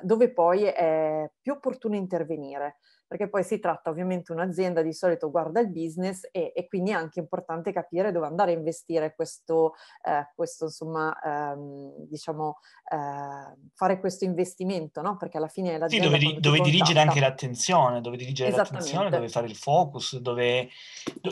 dove 0.02 0.32
poi 0.32 0.64
è 0.64 1.30
più 1.42 1.54
opportuno 1.54 1.96
intervenire 1.96 2.78
perché 3.08 3.30
poi 3.30 3.44
si 3.44 3.60
tratta 3.60 3.90
ovviamente 3.90 4.34
un'azienda 4.34 4.82
di 4.82 4.94
solito 4.94 5.32
guarda 5.32 5.62
il 5.62 5.70
business 5.70 6.28
e, 6.32 6.52
e 6.54 6.68
quindi 6.68 6.92
è 6.92 6.94
anche 6.94 7.20
importante 7.20 7.72
capire 7.72 8.12
dove 8.12 8.28
andare 8.28 8.52
a 8.52 8.56
investire 8.56 9.16
questo, 9.16 9.76
eh, 10.04 10.30
questo 10.36 10.66
insomma, 10.66 11.18
ehm, 11.24 11.94
diciamo, 12.10 12.60
eh, 12.92 13.58
fare 13.74 14.00
questo 14.00 14.26
investimento, 14.26 15.02
no? 15.02 15.16
Perché 15.16 15.38
alla 15.38 15.48
fine 15.48 15.78
l'azienda... 15.78 16.18
Sì, 16.18 16.26
dove, 16.26 16.40
dove 16.40 16.60
dirigere 16.60 17.00
anche 17.00 17.22
l'attenzione, 17.22 18.02
dove 18.02 18.18
dirigere 18.18 18.52
l'attenzione, 18.52 19.10
dove 19.10 19.30
fare 19.30 19.48
il 19.48 19.56
focus, 19.56 20.18
dove, 20.18 20.70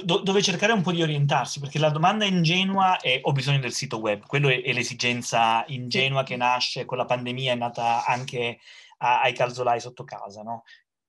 do, 0.04 0.20
dove, 0.20 0.42
cercare 0.42 0.72
un 0.72 0.82
po' 0.82 0.92
di 0.92 1.02
orientarsi, 1.02 1.60
perché 1.60 1.80
la 1.80 1.90
domanda 1.90 2.24
ingenua 2.24 3.00
è 3.00 3.20
ho 3.22 3.32
bisogno 3.34 3.60
del 3.60 3.74
sito 3.74 3.98
web, 4.00 4.26
quello 4.26 4.48
è, 4.48 4.62
è 4.62 4.72
l'esigenza 4.72 5.64
ingenua 5.68 6.20
sì. 6.20 6.26
che 6.28 6.36
nasce 6.38 6.86
con 6.86 6.98
la 6.98 7.06
pandemia, 7.06 7.52
è 7.52 7.56
nata 7.56 8.06
anche 8.06 8.60
ai 8.98 9.34
calzolai 9.34 9.80
sotto 9.80 10.04
casa, 10.04 10.42
no? 10.42 10.64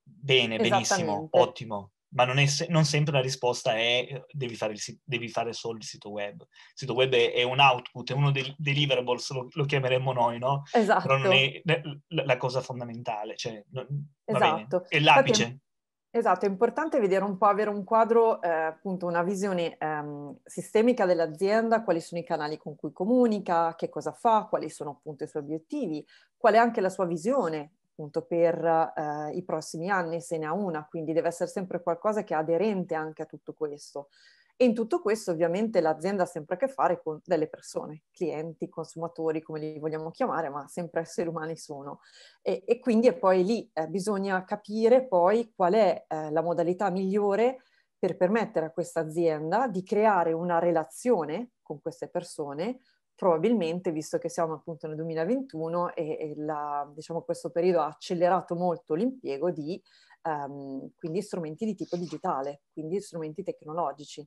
Bene, 0.09 0.57
benissimo, 0.57 1.29
ottimo, 1.33 1.93
ma 2.11 2.25
non, 2.25 2.39
è, 2.39 2.47
non, 2.69 2.85
sempre 2.85 3.13
la 3.13 3.21
risposta 3.21 3.75
è 3.75 4.07
eh, 4.09 4.25
devi 4.31 4.55
fare, 4.55 4.73
il, 4.73 5.01
devi 5.03 5.29
fare, 5.29 5.53
solo 5.53 5.79
il 5.79 5.85
sito 5.85 6.11
web. 6.11 6.41
Il 6.41 6.73
sito 6.75 6.95
web 6.95 7.13
è, 7.13 7.33
è 7.33 7.43
un 7.43 7.59
output, 7.59 8.13
è 8.13 8.15
uno 8.15 8.31
dei 8.31 8.55
deliverables, 8.57 9.31
lo, 9.33 9.49
lo, 9.51 9.65
chiameremmo 9.65 10.13
noi, 10.13 10.39
no? 10.39 10.63
Esatto. 10.73 11.03
Però 11.03 11.19
non 11.19 11.33
è 11.33 11.61
la, 11.65 12.25
la 12.25 12.37
cosa 12.37 12.61
fondamentale, 12.61 13.37
cioè, 13.37 13.63
non, 13.71 13.87
esatto. 14.25 14.85
È 14.89 15.01
l'apice. 15.01 15.43
Infatti, 15.43 15.61
esatto, 16.11 16.47
è 16.47 16.49
importante 16.49 17.01
vedere 17.01 17.25
un 17.25 17.37
po', 17.37 17.47
avere 17.47 17.71
un 17.71 17.83
quadro, 17.83 18.41
eh, 18.41 18.49
appunto 18.49 19.07
una 19.07 19.25
visione 19.25 19.77
ehm, 19.77 20.39
sistemica 20.45 21.05
dell'azienda, 21.05 21.83
quali 21.83 22.01
sono 22.01 22.21
i 22.21 22.25
canali 22.25 22.57
con 22.57 22.77
cui 22.77 22.93
comunica, 22.93 23.75
che 23.75 23.89
cosa 23.89 24.13
fa, 24.13 24.47
quali 24.49 24.71
sono 24.71 24.91
appunto 24.91 25.25
i 25.25 25.29
suoi 25.29 25.43
obiettivi, 25.43 26.07
qual 26.37 26.55
è 26.55 26.59
anche 26.59 26.81
la 26.81 26.91
sua 26.91 27.05
visione 27.05 27.76
appunto 27.97 28.23
per 28.23 28.63
eh, 28.95 29.35
i 29.35 29.43
prossimi 29.43 29.89
anni, 29.89 30.21
se 30.21 30.37
ne 30.37 30.45
ha 30.45 30.53
una, 30.53 30.87
quindi 30.87 31.15
deve 31.15 31.29
essere 31.29 31.49
sempre 31.49 31.83
qualcosa 31.83 32.23
che 32.25 32.35
è 32.35 32.37
aderente 32.37 32.95
anche 32.95 33.23
a 33.23 33.27
tutto 33.27 33.55
questo. 33.55 34.09
E 34.59 34.65
in 34.65 34.75
tutto 34.75 35.01
questo 35.01 35.33
ovviamente 35.33 35.81
l'azienda 35.81 36.23
ha 36.23 36.27
sempre 36.27 36.55
a 36.55 36.59
che 36.59 36.69
fare 36.69 37.01
con 37.03 37.21
delle 37.25 37.47
persone, 37.47 38.05
clienti, 38.11 38.69
consumatori, 38.69 39.43
come 39.43 39.61
li 39.61 39.79
vogliamo 39.79 40.11
chiamare, 40.11 40.49
ma 40.49 40.67
sempre 40.67 41.01
esseri 41.03 41.29
umani 41.29 41.57
sono. 41.57 42.01
E, 42.41 42.63
e 42.67 42.79
quindi 42.79 43.07
è 43.07 43.15
poi 43.15 43.45
lì 43.45 43.71
eh, 43.73 43.87
bisogna 43.87 44.45
capire 44.45 45.07
poi 45.07 45.53
qual 45.55 45.75
è 45.75 46.05
eh, 46.07 46.31
la 46.31 46.43
modalità 46.43 46.91
migliore 46.91 47.63
per 47.99 48.17
permettere 48.17 48.67
a 48.67 48.71
questa 48.71 49.01
azienda 49.01 49.69
di 49.69 49.83
creare 49.83 50.33
una 50.33 50.59
relazione 50.59 51.53
con 51.63 51.81
queste 51.81 52.09
persone 52.09 52.79
probabilmente, 53.17 53.91
visto 53.91 54.19
che 54.19 54.29
siamo 54.29 54.55
appunto 54.55 54.87
nel 54.87 54.97
2021 54.97 55.95
e, 55.95 56.19
e 56.21 56.35
la, 56.37 56.89
diciamo, 56.95 57.23
questo 57.23 57.51
periodo 57.51 57.81
ha 57.81 57.87
accelerato 57.87 58.55
molto 58.55 58.95
l'impiego 58.95 59.51
di 59.51 59.83
um, 60.23 60.91
quindi 60.95 61.23
strumenti 61.23 61.65
di 61.65 61.75
tipo 61.75 61.97
digitale, 61.97 62.63
quindi 62.73 63.01
strumenti 63.01 63.43
tecnologici. 63.43 64.25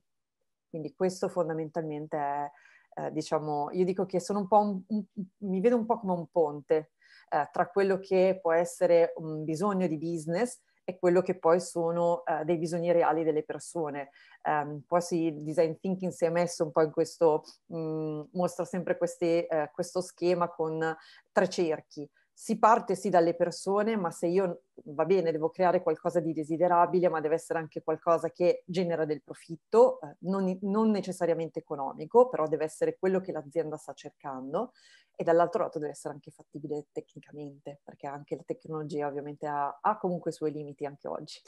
Quindi 0.68 0.92
questo 0.94 1.28
fondamentalmente 1.28 2.16
è, 2.16 2.50
eh, 2.94 3.12
diciamo, 3.12 3.70
io 3.72 3.84
dico 3.84 4.06
che 4.06 4.20
sono 4.20 4.40
un 4.40 4.48
po' 4.48 4.58
un, 4.58 4.82
un, 4.88 5.04
mi 5.48 5.60
vedo 5.60 5.76
un 5.76 5.86
po' 5.86 5.98
come 5.98 6.12
un 6.12 6.26
ponte 6.28 6.92
eh, 7.30 7.48
tra 7.52 7.68
quello 7.68 7.98
che 7.98 8.38
può 8.42 8.52
essere 8.52 9.12
un 9.16 9.44
bisogno 9.44 9.86
di 9.86 9.98
business 9.98 10.60
e 10.90 10.98
quello 10.98 11.22
che 11.22 11.38
poi 11.38 11.60
sono 11.60 12.22
uh, 12.26 12.44
dei 12.44 12.58
bisogni 12.58 12.92
reali 12.92 13.24
delle 13.24 13.42
persone. 13.42 14.10
Um, 14.42 14.82
poi 14.86 15.02
il 15.10 15.42
design 15.42 15.74
thinking 15.80 16.12
si 16.12 16.24
è 16.24 16.30
messo 16.30 16.64
un 16.64 16.72
po' 16.72 16.82
in 16.82 16.90
questo, 16.90 17.44
mh, 17.66 17.78
mm, 17.78 18.20
mostra 18.32 18.64
sempre 18.64 18.96
questi, 18.96 19.46
uh, 19.48 19.70
questo 19.72 20.00
schema 20.00 20.48
con 20.48 20.96
tre 21.32 21.48
cerchi 21.48 22.08
si 22.42 22.58
parte 22.58 22.94
sì 22.94 23.10
dalle 23.10 23.34
persone, 23.34 23.96
ma 23.96 24.10
se 24.10 24.26
io, 24.26 24.62
va 24.84 25.04
bene, 25.04 25.30
devo 25.30 25.50
creare 25.50 25.82
qualcosa 25.82 26.20
di 26.20 26.32
desiderabile, 26.32 27.10
ma 27.10 27.20
deve 27.20 27.34
essere 27.34 27.58
anche 27.58 27.82
qualcosa 27.82 28.30
che 28.30 28.62
genera 28.64 29.04
del 29.04 29.22
profitto, 29.22 30.00
eh, 30.00 30.16
non, 30.20 30.56
non, 30.62 30.90
necessariamente 30.90 31.58
economico, 31.58 32.30
però 32.30 32.48
deve 32.48 32.64
essere 32.64 32.96
quello 32.98 33.20
che 33.20 33.32
l'azienda 33.32 33.76
sta 33.76 33.92
cercando 33.92 34.72
e 35.14 35.22
dall'altro 35.22 35.64
lato 35.64 35.78
deve 35.78 35.90
essere 35.90 36.14
anche 36.14 36.30
fattibile 36.30 36.86
tecnicamente, 36.92 37.82
perché 37.84 38.06
anche 38.06 38.36
la 38.36 38.42
tecnologia 38.46 39.06
ovviamente 39.06 39.46
ha, 39.46 39.78
ha 39.78 39.98
comunque 39.98 40.30
i 40.30 40.34
suoi 40.34 40.52
limiti 40.52 40.86
anche 40.86 41.08
oggi. 41.08 41.42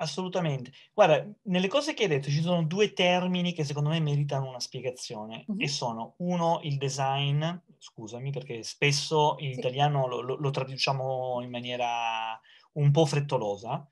Assolutamente. 0.00 0.70
Guarda, 0.94 1.26
nelle 1.42 1.66
cose 1.66 1.92
che 1.92 2.04
hai 2.04 2.08
detto 2.08 2.30
ci 2.30 2.40
sono 2.40 2.62
due 2.62 2.92
termini 2.92 3.52
che 3.52 3.64
secondo 3.64 3.88
me 3.88 3.98
meritano 3.98 4.48
una 4.48 4.60
spiegazione 4.60 5.44
mm-hmm. 5.50 5.60
e 5.60 5.66
sono 5.66 6.14
uno 6.18 6.60
il 6.62 6.76
design, 6.78 7.44
scusami 7.78 8.30
perché 8.30 8.62
spesso 8.62 9.34
in 9.38 9.54
sì. 9.54 9.58
italiano 9.58 10.06
lo, 10.06 10.20
lo, 10.20 10.36
lo, 10.36 10.50
traduciamo 10.50 11.40
in 11.42 11.50
maniera 11.50 12.40
un 12.74 12.92
po' 12.92 13.06
frettolosa, 13.06 13.88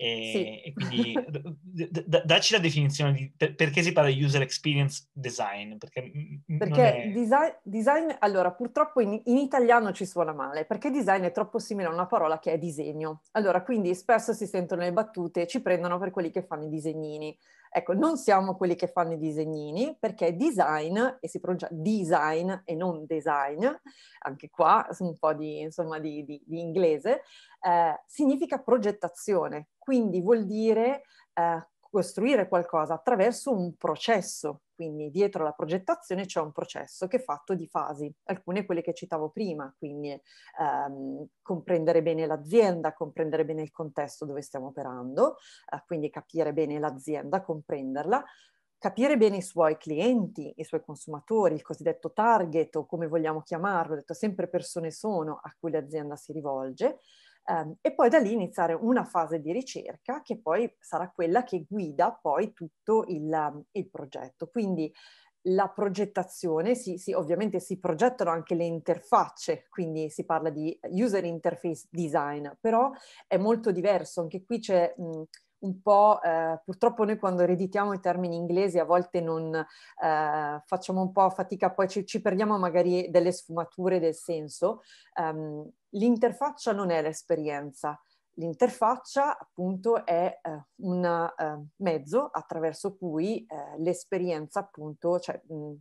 e, 0.00 0.30
sì. 0.32 0.68
e 0.68 0.72
quindi 0.72 1.12
d- 1.60 2.04
d- 2.06 2.24
dacci 2.24 2.52
la 2.52 2.60
definizione 2.60 3.12
di 3.12 3.32
per- 3.36 3.56
perché 3.56 3.82
si 3.82 3.90
parla 3.90 4.10
di 4.10 4.22
user 4.22 4.42
experience 4.42 5.08
design. 5.12 5.76
Perché, 5.76 6.12
perché 6.56 7.02
è... 7.02 7.08
design, 7.08 7.50
design, 7.64 8.08
allora 8.20 8.52
purtroppo 8.52 9.00
in, 9.00 9.20
in, 9.24 9.36
italiano 9.38 9.90
ci 9.90 10.06
suona 10.06 10.32
male, 10.32 10.66
perché 10.66 10.92
design 10.92 11.24
è 11.24 11.32
troppo 11.32 11.58
simile 11.58 11.88
a 11.88 11.92
una 11.92 12.06
parola 12.06 12.38
che 12.38 12.52
è 12.52 12.58
disegno. 12.58 13.22
Allora 13.32 13.62
quindi 13.64 13.92
spesso 13.96 14.32
si 14.32 14.46
sentono 14.46 14.82
le 14.82 14.92
battute, 14.92 15.48
ci 15.48 15.60
prendono 15.60 15.98
per 15.98 16.12
quelli 16.12 16.30
che 16.30 16.44
fanno 16.44 16.66
i 16.66 16.68
disegnini. 16.68 17.36
Ecco, 17.70 17.92
non 17.92 18.16
siamo 18.16 18.56
quelli 18.56 18.74
che 18.74 18.88
fanno 18.88 19.12
i 19.12 19.18
disegnini 19.18 19.96
perché 19.98 20.36
design, 20.36 20.98
e 21.20 21.28
si 21.28 21.40
pronuncia 21.40 21.68
design 21.70 22.52
e 22.64 22.74
non 22.74 23.04
design, 23.06 23.66
anche 24.20 24.48
qua 24.50 24.86
un 25.00 25.16
po' 25.18 25.34
di, 25.34 25.60
insomma, 25.60 25.98
di, 25.98 26.24
di, 26.24 26.42
di 26.44 26.60
inglese, 26.60 27.22
eh, 27.60 28.02
significa 28.06 28.58
progettazione, 28.58 29.68
quindi 29.78 30.20
vuol 30.20 30.44
dire 30.44 31.02
eh, 31.34 31.68
costruire 31.90 32.48
qualcosa 32.48 32.94
attraverso 32.94 33.52
un 33.52 33.74
processo, 33.76 34.62
quindi 34.74 35.10
dietro 35.10 35.42
la 35.42 35.52
progettazione 35.52 36.26
c'è 36.26 36.40
un 36.40 36.52
processo 36.52 37.06
che 37.06 37.16
è 37.16 37.22
fatto 37.22 37.54
di 37.54 37.66
fasi, 37.66 38.12
alcune 38.24 38.64
quelle 38.66 38.82
che 38.82 38.94
citavo 38.94 39.30
prima, 39.30 39.74
quindi 39.78 40.10
ehm, 40.60 41.26
comprendere 41.42 42.02
bene 42.02 42.26
l'azienda, 42.26 42.92
comprendere 42.92 43.44
bene 43.44 43.62
il 43.62 43.70
contesto 43.70 44.26
dove 44.26 44.42
stiamo 44.42 44.66
operando, 44.68 45.36
eh, 45.72 45.82
quindi 45.86 46.10
capire 46.10 46.52
bene 46.52 46.78
l'azienda, 46.78 47.42
comprenderla, 47.42 48.22
capire 48.78 49.16
bene 49.16 49.38
i 49.38 49.42
suoi 49.42 49.76
clienti, 49.76 50.52
i 50.56 50.64
suoi 50.64 50.82
consumatori, 50.82 51.54
il 51.54 51.62
cosiddetto 51.62 52.12
target 52.12 52.76
o 52.76 52.86
come 52.86 53.08
vogliamo 53.08 53.42
chiamarlo, 53.42 53.94
ho 53.94 53.96
detto 53.96 54.14
sempre 54.14 54.48
persone 54.48 54.90
sono 54.90 55.40
a 55.42 55.54
cui 55.58 55.70
l'azienda 55.70 56.14
si 56.16 56.32
rivolge, 56.32 56.98
Um, 57.50 57.76
e 57.80 57.94
poi 57.94 58.10
da 58.10 58.18
lì 58.18 58.32
iniziare 58.32 58.74
una 58.74 59.04
fase 59.04 59.40
di 59.40 59.52
ricerca 59.52 60.20
che 60.20 60.38
poi 60.38 60.70
sarà 60.78 61.10
quella 61.10 61.44
che 61.44 61.64
guida 61.66 62.12
poi 62.12 62.52
tutto 62.52 63.04
il, 63.08 63.64
il 63.72 63.88
progetto. 63.88 64.48
Quindi 64.48 64.92
la 65.42 65.68
progettazione, 65.68 66.74
si, 66.74 66.98
si, 66.98 67.12
ovviamente 67.12 67.58
si 67.58 67.78
progettano 67.78 68.30
anche 68.30 68.54
le 68.54 68.64
interfacce, 68.64 69.66
quindi 69.70 70.10
si 70.10 70.26
parla 70.26 70.50
di 70.50 70.78
user 70.90 71.24
interface 71.24 71.86
design, 71.90 72.48
però 72.60 72.90
è 73.26 73.38
molto 73.38 73.70
diverso, 73.72 74.20
anche 74.20 74.44
qui 74.44 74.58
c'è... 74.58 74.94
Mh, 74.96 75.22
un 75.60 75.80
po', 75.82 76.20
eh, 76.22 76.60
purtroppo 76.64 77.04
noi 77.04 77.18
quando 77.18 77.42
ereditiamo 77.42 77.92
i 77.92 78.00
termini 78.00 78.36
inglesi 78.36 78.78
a 78.78 78.84
volte 78.84 79.20
non 79.20 79.54
eh, 79.54 80.62
facciamo 80.64 81.00
un 81.00 81.12
po' 81.12 81.30
fatica, 81.30 81.72
poi 81.72 81.88
ci, 81.88 82.06
ci, 82.06 82.20
perdiamo 82.20 82.58
magari 82.58 83.10
delle 83.10 83.32
sfumature 83.32 83.98
del 83.98 84.14
senso. 84.14 84.82
Um, 85.16 85.68
l'interfaccia 85.90 86.72
non 86.72 86.90
è 86.90 87.02
l'esperienza, 87.02 88.00
l'interfaccia 88.34 89.38
appunto 89.38 90.04
è 90.04 90.40
uh, 90.42 90.86
un 90.88 91.32
uh, 91.36 91.66
mezzo 91.76 92.28
attraverso 92.32 92.96
cui 92.96 93.46
uh, 93.48 93.82
l'esperienza 93.82 94.60
appunto, 94.60 95.18
cioè, 95.18 95.40
mh, 95.46 95.54
mm, 95.54 95.74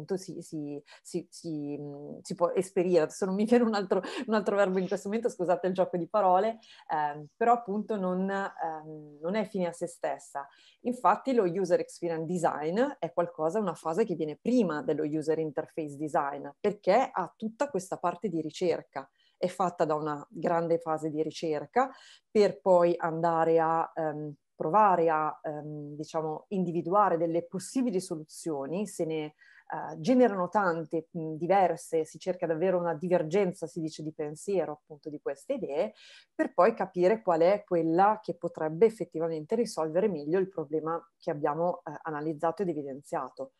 appunto 0.00 0.16
si, 0.16 0.40
si, 0.40 0.82
si, 1.02 1.26
si, 1.30 2.34
può 2.34 2.50
esperire. 2.52 3.02
Adesso 3.02 3.26
non 3.26 3.34
mi 3.34 3.44
viene 3.44 3.64
un 3.64 3.74
altro, 3.74 4.02
un 4.26 4.34
altro, 4.34 4.56
verbo 4.56 4.78
in 4.78 4.88
questo 4.88 5.08
momento, 5.08 5.28
scusate 5.28 5.66
il 5.66 5.74
gioco 5.74 5.96
di 5.96 6.08
parole, 6.08 6.58
ehm, 6.90 7.26
però 7.36 7.52
appunto 7.52 7.96
non, 7.96 8.28
ehm, 8.28 9.18
non, 9.20 9.34
è 9.34 9.44
fine 9.44 9.66
a 9.66 9.72
se 9.72 9.86
stessa. 9.86 10.46
Infatti 10.80 11.32
lo 11.32 11.44
user 11.44 11.80
experience 11.80 12.26
design 12.26 12.80
è 12.98 13.12
qualcosa, 13.12 13.58
una 13.58 13.74
fase 13.74 14.04
che 14.04 14.14
viene 14.14 14.38
prima 14.40 14.82
dello 14.82 15.04
user 15.04 15.38
interface 15.38 15.96
design, 15.96 16.48
perché 16.58 17.10
ha 17.12 17.32
tutta 17.36 17.68
questa 17.68 17.98
parte 17.98 18.28
di 18.28 18.40
ricerca 18.40 19.08
è 19.36 19.46
fatta 19.46 19.86
da 19.86 19.94
una 19.94 20.22
grande 20.28 20.76
fase 20.76 21.08
di 21.08 21.22
ricerca 21.22 21.90
per 22.30 22.60
poi 22.60 22.94
andare 22.98 23.58
a 23.58 23.90
um, 23.94 24.34
provare 24.60 25.08
a 25.08 25.40
um, 25.44 25.96
diciamo 25.96 26.44
individuare 26.48 27.16
delle 27.16 27.46
possibili 27.46 27.98
soluzioni, 27.98 28.86
se 28.86 29.06
ne 29.06 29.34
uh, 29.70 29.98
generano 30.00 30.48
tante 30.48 31.08
mh, 31.10 31.34
diverse, 31.34 32.04
si 32.04 32.18
cerca 32.18 32.46
davvero 32.46 32.78
una 32.78 32.94
divergenza, 32.94 33.66
si 33.66 33.80
dice, 33.80 34.02
di 34.02 34.12
pensiero 34.12 34.72
appunto 34.72 35.10
di 35.10 35.20
queste 35.20 35.54
idee, 35.54 35.92
per 36.34 36.52
poi 36.54 36.74
capire 36.74 37.22
qual 37.22 37.40
è 37.40 37.64
quella 37.64 38.20
che 38.22 38.36
potrebbe 38.36 38.86
effettivamente 38.86 39.54
risolvere 39.54 40.08
meglio 40.08 40.38
il 40.38 40.48
problema 40.48 41.00
che 41.18 41.30
abbiamo 41.30 41.82
uh, 41.84 41.92
analizzato 42.02 42.62
ed 42.62 42.68
evidenziato. 42.68 43.52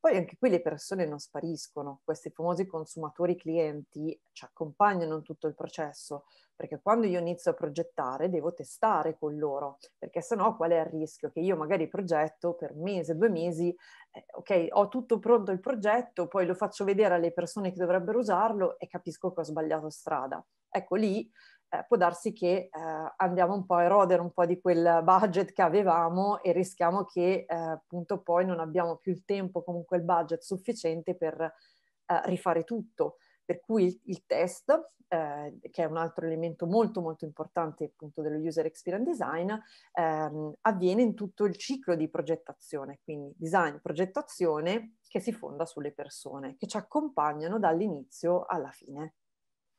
Poi 0.00 0.16
anche 0.16 0.36
qui 0.38 0.48
le 0.48 0.62
persone 0.62 1.06
non 1.06 1.18
spariscono, 1.18 2.00
questi 2.04 2.30
famosi 2.30 2.66
consumatori 2.66 3.36
clienti 3.36 4.18
ci 4.30 4.44
accompagnano 4.44 5.16
in 5.16 5.22
tutto 5.22 5.48
il 5.48 5.54
processo, 5.54 6.24
perché 6.54 6.80
quando 6.80 7.06
io 7.06 7.18
inizio 7.18 7.50
a 7.50 7.54
progettare 7.54 8.30
devo 8.30 8.54
testare 8.54 9.16
con 9.18 9.36
loro, 9.36 9.78
perché 9.98 10.20
sennò 10.22 10.54
qual 10.56 10.70
è 10.70 10.78
il 10.78 10.86
rischio? 10.86 11.30
Che 11.30 11.40
io 11.40 11.56
magari 11.56 11.88
progetto 11.88 12.54
per 12.54 12.74
mese, 12.76 13.16
due 13.16 13.28
mesi, 13.28 13.74
eh, 14.12 14.24
ok, 14.30 14.68
ho 14.70 14.88
tutto 14.88 15.18
pronto 15.18 15.50
il 15.50 15.60
progetto, 15.60 16.28
poi 16.28 16.46
lo 16.46 16.54
faccio 16.54 16.84
vedere 16.84 17.14
alle 17.14 17.32
persone 17.32 17.70
che 17.72 17.78
dovrebbero 17.78 18.18
usarlo 18.18 18.78
e 18.78 18.86
capisco 18.86 19.32
che 19.32 19.40
ho 19.40 19.44
sbagliato 19.44 19.90
strada. 19.90 20.44
Ecco 20.70 20.94
lì 20.94 21.28
eh, 21.70 21.84
può 21.86 21.96
darsi 21.96 22.32
che 22.32 22.70
eh, 22.70 22.70
andiamo 23.16 23.54
un 23.54 23.66
po' 23.66 23.74
a 23.74 23.84
erodere 23.84 24.22
un 24.22 24.32
po' 24.32 24.46
di 24.46 24.60
quel 24.60 25.00
budget 25.02 25.52
che 25.52 25.62
avevamo 25.62 26.42
e 26.42 26.52
rischiamo 26.52 27.04
che 27.04 27.44
eh, 27.46 27.54
appunto 27.54 28.20
poi 28.22 28.46
non 28.46 28.58
abbiamo 28.58 28.96
più 28.96 29.12
il 29.12 29.24
tempo, 29.24 29.62
comunque 29.62 29.98
il 29.98 30.02
budget 30.02 30.40
sufficiente 30.40 31.14
per 31.14 31.40
eh, 31.40 32.20
rifare 32.24 32.64
tutto. 32.64 33.16
Per 33.44 33.60
cui 33.60 33.84
il, 33.84 34.00
il 34.04 34.24
test, 34.26 34.70
eh, 35.08 35.58
che 35.70 35.82
è 35.82 35.86
un 35.86 35.96
altro 35.96 36.26
elemento 36.26 36.66
molto 36.66 37.00
molto 37.00 37.24
importante 37.24 37.84
appunto 37.84 38.22
dello 38.22 38.38
user 38.38 38.66
experience 38.66 39.10
design, 39.10 39.50
ehm, 39.92 40.54
avviene 40.62 41.02
in 41.02 41.14
tutto 41.14 41.44
il 41.44 41.56
ciclo 41.56 41.94
di 41.94 42.08
progettazione, 42.08 43.00
quindi 43.02 43.32
design, 43.36 43.76
progettazione 43.76 44.96
che 45.06 45.20
si 45.20 45.32
fonda 45.32 45.64
sulle 45.64 45.92
persone, 45.92 46.56
che 46.56 46.66
ci 46.66 46.76
accompagnano 46.76 47.58
dall'inizio 47.58 48.44
alla 48.46 48.70
fine. 48.70 49.14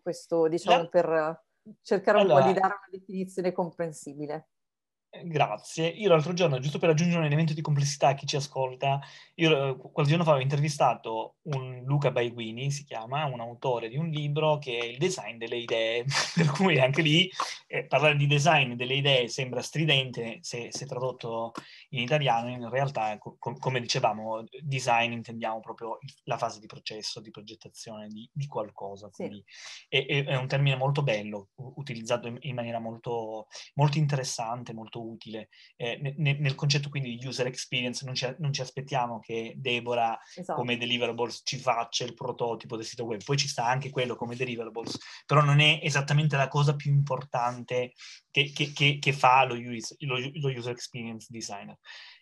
Questo 0.01 0.47
diciamo 0.47 0.87
per 0.87 1.47
cercare 1.81 2.19
allora, 2.19 2.35
un 2.35 2.41
po' 2.41 2.47
di 2.47 2.59
dare 2.59 2.73
una 2.73 2.87
definizione 2.91 3.51
comprensibile. 3.51 4.47
Grazie. 5.11 5.87
Io 5.87 6.07
l'altro 6.07 6.33
giorno, 6.33 6.59
giusto 6.59 6.77
per 6.77 6.89
aggiungere 6.89 7.19
un 7.19 7.25
elemento 7.25 7.53
di 7.53 7.61
complessità 7.61 8.09
a 8.09 8.13
chi 8.13 8.27
ci 8.27 8.35
ascolta, 8.35 8.99
io 9.35 9.75
qualche 9.77 10.11
giorno 10.11 10.23
fa 10.23 10.33
ho 10.33 10.39
intervistato 10.39 11.37
un 11.43 11.81
Luca 11.83 12.11
Baiguini, 12.11 12.69
si 12.69 12.83
chiama, 12.83 13.25
un 13.25 13.39
autore 13.39 13.89
di 13.89 13.97
un 13.97 14.09
libro 14.09 14.59
che 14.59 14.77
è 14.77 14.85
il 14.85 14.97
design 14.99 15.37
delle 15.37 15.57
idee, 15.57 16.05
per 16.35 16.51
cui 16.51 16.79
anche 16.79 17.01
lì 17.01 17.27
eh, 17.65 17.85
parlare 17.85 18.17
di 18.17 18.27
design 18.27 18.73
delle 18.73 18.93
idee 18.93 19.27
sembra 19.29 19.63
stridente 19.63 20.37
se, 20.41 20.67
se 20.71 20.85
tradotto 20.85 21.53
in 21.89 22.01
italiano, 22.01 22.49
in 22.49 22.69
realtà, 22.69 23.17
co- 23.17 23.37
come 23.39 23.79
dicevamo, 23.79 24.43
design 24.61 25.11
intendiamo 25.11 25.59
proprio 25.59 25.97
la 26.25 26.37
fase 26.37 26.59
di 26.59 26.67
processo, 26.67 27.19
di 27.19 27.31
progettazione 27.31 28.07
di, 28.07 28.29
di 28.31 28.45
qualcosa, 28.45 29.09
quindi 29.09 29.43
sì. 29.47 29.85
è, 29.87 30.25
è, 30.25 30.35
un 30.35 30.47
termine 30.47 30.75
molto 30.75 31.01
bello, 31.01 31.49
utilizzato 31.55 32.27
in, 32.27 32.37
in 32.41 32.53
maniera 32.55 32.79
molto, 32.79 33.47
molto 33.73 33.97
interessante, 33.97 34.73
molto 34.73 34.98
molto 34.99 35.07
utile. 35.07 35.49
Eh, 35.75 36.13
ne, 36.17 36.37
nel 36.39 36.55
concetto 36.55 36.89
quindi 36.89 37.17
di 37.17 37.25
user 37.25 37.47
experience 37.47 38.05
non 38.05 38.13
ci, 38.13 38.27
non 38.39 38.51
ci 38.51 38.61
aspettiamo 38.61 39.19
che 39.19 39.53
Deborah 39.57 40.19
esatto. 40.35 40.59
come 40.59 40.77
deliverables 40.77 41.41
ci 41.43 41.57
faccia 41.57 42.03
il 42.03 42.13
prototipo 42.13 42.75
del 42.75 42.85
sito 42.85 43.05
web, 43.05 43.21
poi 43.23 43.37
ci 43.37 43.47
sta 43.47 43.65
anche 43.65 43.89
quello 43.89 44.15
come 44.15 44.35
deliverables, 44.35 44.97
però 45.25 45.41
non 45.41 45.59
è 45.59 45.79
esattamente 45.81 46.35
la 46.35 46.47
cosa 46.47 46.75
più 46.75 46.91
importante 46.91 47.93
che, 48.29 48.51
che, 48.51 48.71
che, 48.73 48.99
che 48.99 49.13
fa 49.13 49.45
lo, 49.45 49.55
use, 49.55 49.95
lo, 49.99 50.17
lo, 50.17 50.49
user 50.49 50.71
experience 50.71 51.27
designer. 51.29 51.77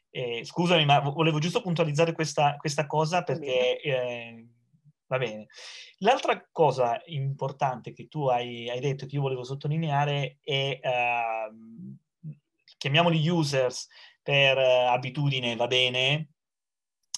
Eh, 0.10 0.44
scusami, 0.46 0.86
ma 0.86 1.00
volevo 1.00 1.40
giusto 1.40 1.62
puntualizzare 1.62 2.14
questa, 2.14 2.56
questa 2.58 2.86
cosa 2.86 3.24
perché... 3.24 3.82
Eh, 3.82 4.48
Va 5.08 5.18
bene. 5.18 5.48
L'altra 6.00 6.46
cosa 6.52 7.02
importante 7.06 7.94
che 7.94 8.10
tu 8.10 8.28
hai, 8.28 8.70
hai, 8.70 8.82
detto 8.82 9.06
che 9.06 9.16
io 9.16 9.22
volevo 9.22 9.46
sottolineare 9.46 10.40
è 10.44 10.80
uh, 10.84 11.96
chiamiamoli 12.78 13.28
users 13.28 13.88
per 14.22 14.58
uh, 14.58 14.94
abitudine, 14.94 15.56
va 15.56 15.68
bene, 15.68 16.30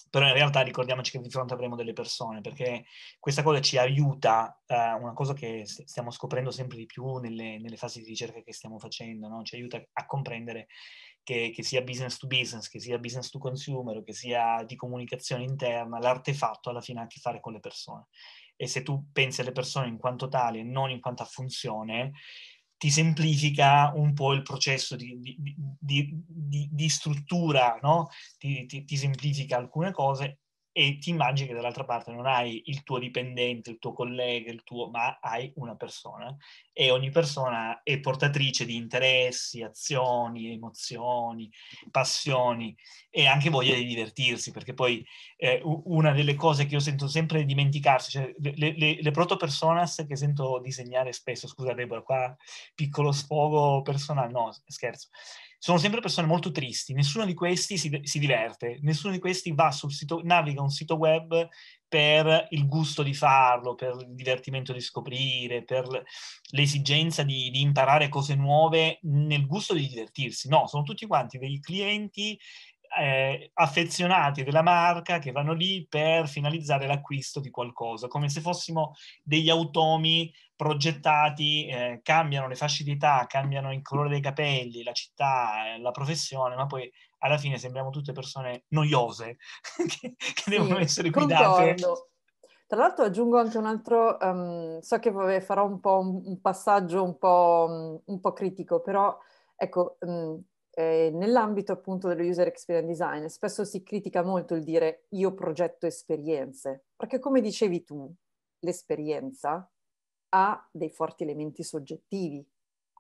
però 0.10 0.28
in 0.28 0.34
realtà 0.34 0.62
ricordiamoci 0.62 1.12
che 1.12 1.20
di 1.20 1.30
fronte 1.30 1.54
avremo 1.54 1.76
delle 1.76 1.94
persone, 1.94 2.42
perché 2.42 2.86
questa 3.20 3.44
cosa 3.44 3.62
ci 3.62 3.78
aiuta, 3.78 4.60
uh, 4.66 5.02
una 5.02 5.14
cosa 5.14 5.34
che 5.34 5.64
stiamo 5.66 6.12
scoprendo 6.12 6.52
sempre 6.52 6.78
di 6.78 6.86
più 6.86 7.18
nelle, 7.18 7.60
nelle 7.60 7.78
fasi 7.78 8.02
di 8.02 8.08
ricerca 8.08 8.42
che 8.42 8.54
stiamo 8.54 8.80
facendo, 8.80 9.28
no? 9.28 9.44
ci 9.44 9.56
aiuta 9.56 9.82
a 9.94 10.06
comprendere 10.06 10.68
che, 11.24 11.52
che, 11.54 11.62
sia 11.62 11.82
business 11.82 12.18
to 12.18 12.26
business, 12.26 12.68
che 12.68 12.80
sia 12.80 12.98
business 12.98 13.30
to 13.30 13.38
consumer, 13.38 14.04
che 14.04 14.14
sia 14.14 14.64
di 14.64 14.76
comunicazione 14.76 15.44
interna, 15.44 16.00
l'artefatto 16.00 16.72
alla 16.72 16.82
fine 16.82 17.02
ha 17.02 17.04
a 17.04 17.08
che 17.08 17.20
fare 17.20 17.40
con 17.40 17.54
le 17.54 17.60
persone. 17.60 18.08
E 18.56 18.68
se 18.68 18.82
tu 18.82 19.12
pensi 19.12 19.42
alle 19.42 19.52
persone 19.52 19.88
in 19.88 19.98
quanto 19.98 20.28
tali 20.28 20.60
e 20.60 20.64
non 20.64 20.90
in 20.90 21.00
quanto 21.00 21.22
a 21.22 21.28
funzione, 21.28 22.14
ti 22.80 22.90
semplifica 22.90 23.92
un 23.94 24.14
po' 24.14 24.32
il 24.32 24.42
processo 24.42 24.96
di, 24.96 25.20
di, 25.20 25.36
di, 26.26 26.70
di 26.72 26.90
struttura, 26.90 27.78
no? 27.82 28.08
ti, 28.38 28.66
ti, 28.68 28.86
ti 28.86 28.96
semplifica 28.96 29.58
alcune 29.58 29.92
cose 29.92 30.40
e 30.72 30.98
ti 30.98 31.10
immagini 31.10 31.50
che 31.50 31.56
dall'altra 31.56 31.84
parte 31.84 32.10
non 32.10 32.26
hai 32.26 32.62
il 32.68 32.84
tuo 32.84 32.98
dipendente, 32.98 33.70
il 33.70 33.80
tuo 33.80 33.92
collega, 33.92 34.50
il 34.50 34.64
tuo, 34.64 34.90
ma 34.90 35.20
hai 35.20 35.52
una 35.56 35.76
persona 35.76 36.34
e 36.80 36.92
ogni 36.92 37.10
persona 37.10 37.84
è 37.84 38.00
portatrice 38.00 38.64
di 38.64 38.78
interessi, 38.78 39.62
azioni, 39.64 40.54
emozioni, 40.54 41.52
passioni 41.92 42.74
e 43.10 43.28
anche 43.28 43.50
voglia 43.50 43.74
di 43.74 43.84
divertirsi, 43.84 44.52
perché 44.52 44.74
poi 44.74 45.06
eh, 45.36 45.60
una 45.64 46.14
delle 46.14 46.36
cose 46.36 46.66
che 46.66 46.76
io 46.76 46.80
sento 46.80 47.10
sempre 47.10 47.44
dimenticarsi, 47.44 48.12
cioè 48.12 48.34
le, 48.40 48.76
le, 48.78 49.02
le 49.02 49.12
proto-personas 49.12 50.06
che 50.08 50.16
sento 50.16 50.62
disegnare 50.64 51.12
spesso, 51.12 51.50
scusa 51.50 51.74
Deborah, 51.74 52.02
qua 52.02 52.38
piccolo 52.74 53.12
sfogo 53.12 53.82
personale, 53.82 54.32
no, 54.32 54.50
scherzo, 54.66 55.10
sono 55.58 55.80
sempre 55.80 56.00
persone 56.00 56.28
molto 56.28 56.50
tristi, 56.50 56.94
nessuno 56.94 57.26
di 57.26 57.34
questi 57.34 57.78
si, 57.78 58.00
si, 58.04 58.20
diverte, 58.20 58.80
nessuno 58.84 59.12
di 59.12 59.20
questi 59.20 59.52
va 59.52 59.70
sul 59.72 59.92
sito, 59.92 60.22
naviga 60.24 60.62
un 60.62 60.70
sito 60.70 60.96
web 60.96 61.46
per 61.90 62.48
il 62.52 62.68
gusto 62.68 63.02
di 63.02 63.14
farlo, 63.14 63.76
per 63.76 63.96
il 64.00 64.14
divertimento 64.14 64.72
di 64.72 64.80
scoprire, 64.80 65.64
per 65.64 65.88
l'esigenza 66.52 67.24
di, 67.24 67.50
di 67.50 67.62
imparare 67.62 68.08
cose 68.08 68.36
nuove 68.36 69.00
nel 69.02 69.48
gusto 69.48 69.74
di 69.74 69.88
divertirsi. 69.88 70.48
No, 70.48 70.68
sono 70.68 70.84
tutti 70.84 71.08
quanti 71.08 71.40
dei 71.40 71.60
clienti 71.60 72.40
eh, 72.98 73.52
affezionati 73.54 74.44
della 74.44 74.62
marca 74.62 75.20
che 75.20 75.32
vanno 75.32 75.54
lì 75.54 75.86
per 75.88 76.28
finalizzare 76.28 76.88
l'acquisto 76.88 77.40
di 77.40 77.50
qualcosa, 77.50 78.08
come 78.08 78.30
se 78.30 78.42
fossimo 78.42 78.94
degli 79.24 79.50
automi 79.50 80.32
progettati, 80.56 81.68
eh, 81.68 82.00
cambiano 82.04 82.48
le 82.48 82.56
fasce 82.56 82.84
di 82.84 82.92
età, 82.92 83.26
cambiano 83.28 83.72
il 83.72 83.82
colore 83.82 84.10
dei 84.10 84.22
capelli, 84.22 84.84
la 84.84 84.92
città, 84.92 85.74
eh, 85.74 85.80
la 85.80 85.92
professione, 85.92 86.56
ma 86.56 86.66
poi 86.66 86.92
alla 87.20 87.38
fine 87.38 87.58
sembriamo 87.58 87.90
tutte 87.90 88.12
persone 88.12 88.66
noiose 88.70 89.38
che, 89.88 90.16
che 90.18 90.34
sì, 90.36 90.50
devono 90.50 90.80
essere 90.80 91.10
guidate. 91.10 91.46
Concordo. 91.46 92.10
Tra 92.68 92.78
l'altro 92.78 93.06
aggiungo 93.06 93.40
anche 93.40 93.58
un 93.58 93.66
altro, 93.66 94.18
um, 94.22 94.80
so 94.80 95.00
che 95.00 95.42
farò 95.42 95.66
un 95.66 95.80
po' 95.80 96.00
un, 96.00 96.22
un 96.24 96.40
passaggio 96.40 97.04
un 97.04 97.18
po', 97.18 97.66
um, 97.68 98.02
un 98.14 98.20
po', 98.20 98.32
critico, 98.32 98.80
però 98.82 99.18
ecco, 99.56 99.98
um, 100.02 100.40
eh, 100.80 101.10
nell'ambito 101.12 101.74
appunto 101.74 102.08
dello 102.08 102.24
user 102.24 102.48
experience 102.48 102.88
design 102.88 103.26
spesso 103.26 103.66
si 103.66 103.84
critica 103.84 104.24
molto 104.24 104.56
il 104.56 104.64
dire 104.64 105.08
io 105.10 105.34
progetto 105.34 105.86
esperienze, 105.86 106.86
perché 106.96 107.20
come 107.20 107.42
dicevi 107.42 107.84
tu, 107.84 108.10
l'esperienza 108.60 109.70
ha 110.30 110.70
dei 110.72 110.90
forti 110.90 111.24
elementi 111.24 111.64
soggettivi, 111.64 112.48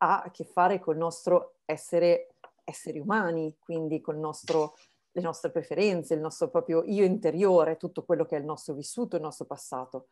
ha 0.01 0.23
a 0.23 0.31
che 0.31 0.43
fare 0.43 0.79
col 0.79 0.97
nostro 0.97 1.59
essere 1.63 2.35
esseri 2.65 2.99
umani, 2.99 3.55
quindi 3.57 4.01
con 4.01 4.19
nostro, 4.19 4.75
le 5.11 5.21
nostre 5.21 5.49
preferenze, 5.49 6.13
il 6.13 6.19
nostro 6.19 6.49
proprio 6.49 6.83
io 6.83 7.05
interiore, 7.05 7.77
tutto 7.77 8.03
quello 8.03 8.25
che 8.25 8.35
è 8.35 8.39
il 8.39 8.45
nostro 8.45 8.73
vissuto, 8.73 9.15
il 9.15 9.21
nostro 9.21 9.45
passato. 9.45 10.09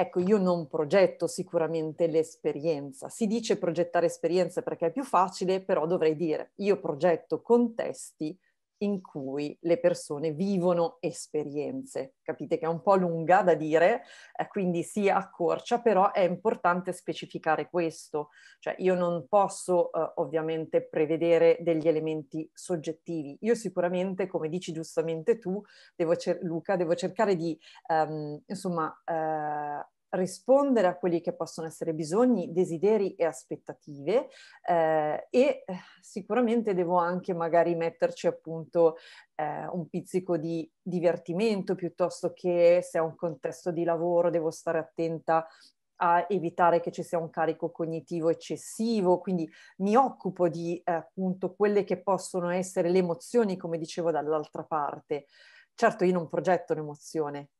Ecco, 0.00 0.20
io 0.20 0.38
non 0.38 0.66
progetto 0.66 1.26
sicuramente 1.26 2.06
l'esperienza. 2.06 3.10
Si 3.10 3.26
dice 3.26 3.58
progettare 3.58 4.06
esperienze 4.06 4.62
perché 4.62 4.86
è 4.86 4.90
più 4.90 5.04
facile, 5.04 5.60
però 5.60 5.86
dovrei 5.86 6.16
dire 6.16 6.52
io 6.56 6.80
progetto 6.80 7.42
contesti 7.42 8.34
in 8.82 9.00
cui 9.00 9.56
le 9.62 9.78
persone 9.78 10.32
vivono 10.32 10.98
esperienze. 11.00 12.14
Capite 12.22 12.58
che 12.58 12.64
è 12.64 12.68
un 12.68 12.82
po' 12.82 12.94
lunga 12.96 13.42
da 13.42 13.54
dire, 13.54 14.02
eh, 14.36 14.48
quindi 14.48 14.82
si 14.82 15.08
accorcia, 15.08 15.80
però 15.80 16.12
è 16.12 16.20
importante 16.20 16.92
specificare 16.92 17.68
questo. 17.68 18.28
Cioè 18.58 18.74
io 18.78 18.94
non 18.94 19.26
posso 19.28 19.92
eh, 19.92 20.12
ovviamente 20.16 20.86
prevedere 20.86 21.58
degli 21.60 21.88
elementi 21.88 22.48
soggettivi. 22.52 23.36
Io 23.40 23.54
sicuramente, 23.54 24.26
come 24.26 24.48
dici 24.48 24.72
giustamente 24.72 25.38
tu, 25.38 25.62
devo 25.94 26.16
cer- 26.16 26.42
Luca, 26.42 26.76
devo 26.76 26.94
cercare 26.94 27.36
di, 27.36 27.58
um, 27.88 28.40
insomma, 28.46 28.86
uh, 28.86 29.98
rispondere 30.10 30.86
a 30.86 30.96
quelli 30.96 31.20
che 31.20 31.34
possono 31.34 31.66
essere 31.66 31.94
bisogni, 31.94 32.52
desideri 32.52 33.14
e 33.14 33.24
aspettative 33.24 34.28
eh, 34.66 35.26
e 35.30 35.64
eh, 35.64 35.64
sicuramente 36.00 36.74
devo 36.74 36.96
anche 36.96 37.34
magari 37.34 37.74
metterci 37.74 38.26
appunto 38.26 38.96
eh, 39.36 39.66
un 39.66 39.88
pizzico 39.88 40.36
di 40.36 40.68
divertimento 40.80 41.74
piuttosto 41.74 42.32
che 42.32 42.80
se 42.82 42.98
è 42.98 43.00
un 43.00 43.14
contesto 43.14 43.70
di 43.70 43.84
lavoro 43.84 44.30
devo 44.30 44.50
stare 44.50 44.78
attenta 44.78 45.46
a 46.02 46.24
evitare 46.28 46.80
che 46.80 46.90
ci 46.90 47.02
sia 47.02 47.18
un 47.18 47.28
carico 47.28 47.70
cognitivo 47.70 48.30
eccessivo, 48.30 49.18
quindi 49.18 49.48
mi 49.78 49.96
occupo 49.96 50.48
di 50.48 50.80
eh, 50.82 50.92
appunto 50.92 51.54
quelle 51.54 51.84
che 51.84 52.00
possono 52.02 52.48
essere 52.50 52.88
le 52.90 52.98
emozioni, 52.98 53.56
come 53.56 53.78
dicevo 53.78 54.10
dall'altra 54.10 54.64
parte. 54.64 55.26
certo 55.74 56.04
io 56.04 56.12
non 56.12 56.28
progetto 56.28 56.72
un'emozione, 56.72 57.50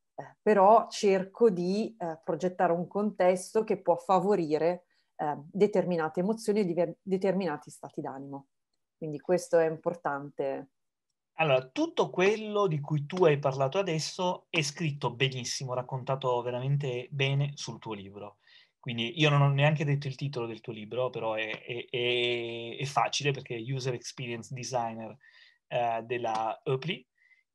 però 0.40 0.88
cerco 0.88 1.50
di 1.50 1.94
eh, 1.98 2.20
progettare 2.24 2.72
un 2.72 2.87
contesto 2.87 3.64
che 3.64 3.80
può 3.80 3.96
favorire 3.96 4.85
eh, 5.16 5.37
determinate 5.50 6.20
emozioni 6.20 6.61
e 6.61 6.64
diver- 6.64 6.98
determinati 7.02 7.70
stati 7.70 8.00
d'animo. 8.00 8.48
Quindi 8.96 9.20
questo 9.20 9.59
è 9.59 9.68
importante. 9.68 10.70
Allora, 11.35 11.66
tutto 11.68 12.11
quello 12.11 12.66
di 12.66 12.80
cui 12.80 13.06
tu 13.06 13.24
hai 13.24 13.38
parlato 13.38 13.78
adesso 13.78 14.46
è 14.50 14.61
scritto 14.61 15.14
benissimo, 15.14 15.72
raccontato 15.72 16.42
veramente 16.42 17.09
bene 17.11 17.52
sul 17.54 17.78
tuo 17.78 17.94
libro. 17.94 18.38
Quindi 18.78 19.20
io 19.20 19.28
non 19.28 19.42
ho 19.42 19.50
neanche 19.50 19.85
detto 19.85 20.06
il 20.06 20.16
titolo 20.16 20.46
del 20.46 20.61
tuo 20.61 20.72
libro, 20.72 21.11
però 21.11 21.35
è, 21.35 21.64
è, 21.64 21.87
è, 21.88 22.76
è 22.78 22.85
facile 22.85 23.30
perché 23.30 23.56
è 23.56 23.72
User 23.72 23.94
Experience 23.94 24.54
Designer 24.54 25.16
eh, 25.68 26.02
della 26.04 26.61
Eupli. 26.64 27.06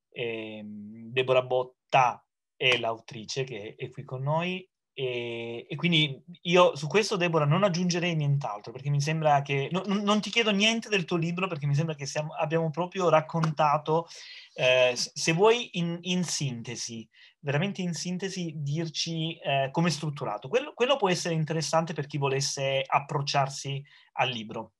Ehm, 0.09 1.11
Deborah 1.11 1.43
Botta 1.43 2.25
è 2.55 2.77
l'autrice 2.77 3.43
che 3.43 3.75
è 3.77 3.89
qui 3.89 4.03
con 4.03 4.23
noi 4.23 4.67
e, 4.97 5.65
e, 5.67 5.75
quindi 5.75 6.23
io 6.43 6.73
su 6.77 6.87
questo, 6.87 7.17
Deborah, 7.17 7.43
non 7.43 7.65
aggiungerei 7.65 8.15
nient'altro, 8.15 8.71
perché 8.71 8.89
mi 8.89 9.01
sembra 9.01 9.41
che... 9.41 9.67
No, 9.69 9.83
non 9.85 10.21
ti 10.21 10.29
chiedo 10.29 10.51
niente 10.51 10.87
del 10.87 11.03
tuo 11.03 11.17
libro, 11.17 11.47
perché 11.47 11.67
mi 11.67 11.75
sembra 11.75 11.95
che 11.95 12.05
siamo, 12.05 12.33
abbiamo 12.33 12.69
proprio 12.69 13.09
raccontato, 13.09 14.07
eh, 14.53 14.93
se 14.95 15.33
vuoi 15.33 15.71
in, 15.73 15.97
in, 16.03 16.23
sintesi, 16.23 17.05
veramente 17.41 17.81
in 17.81 17.93
sintesi, 17.93 18.53
dirci 18.55 19.37
eh, 19.39 19.67
come 19.69 19.89
è 19.89 19.91
strutturato. 19.91 20.47
Quello, 20.47 20.73
quello 20.73 20.95
può 20.95 21.09
essere 21.09 21.33
interessante 21.33 21.91
per 21.91 22.07
chi 22.07 22.17
volesse 22.17 22.81
approcciarsi 22.87 23.83
al 24.13 24.29
libro. 24.29 24.75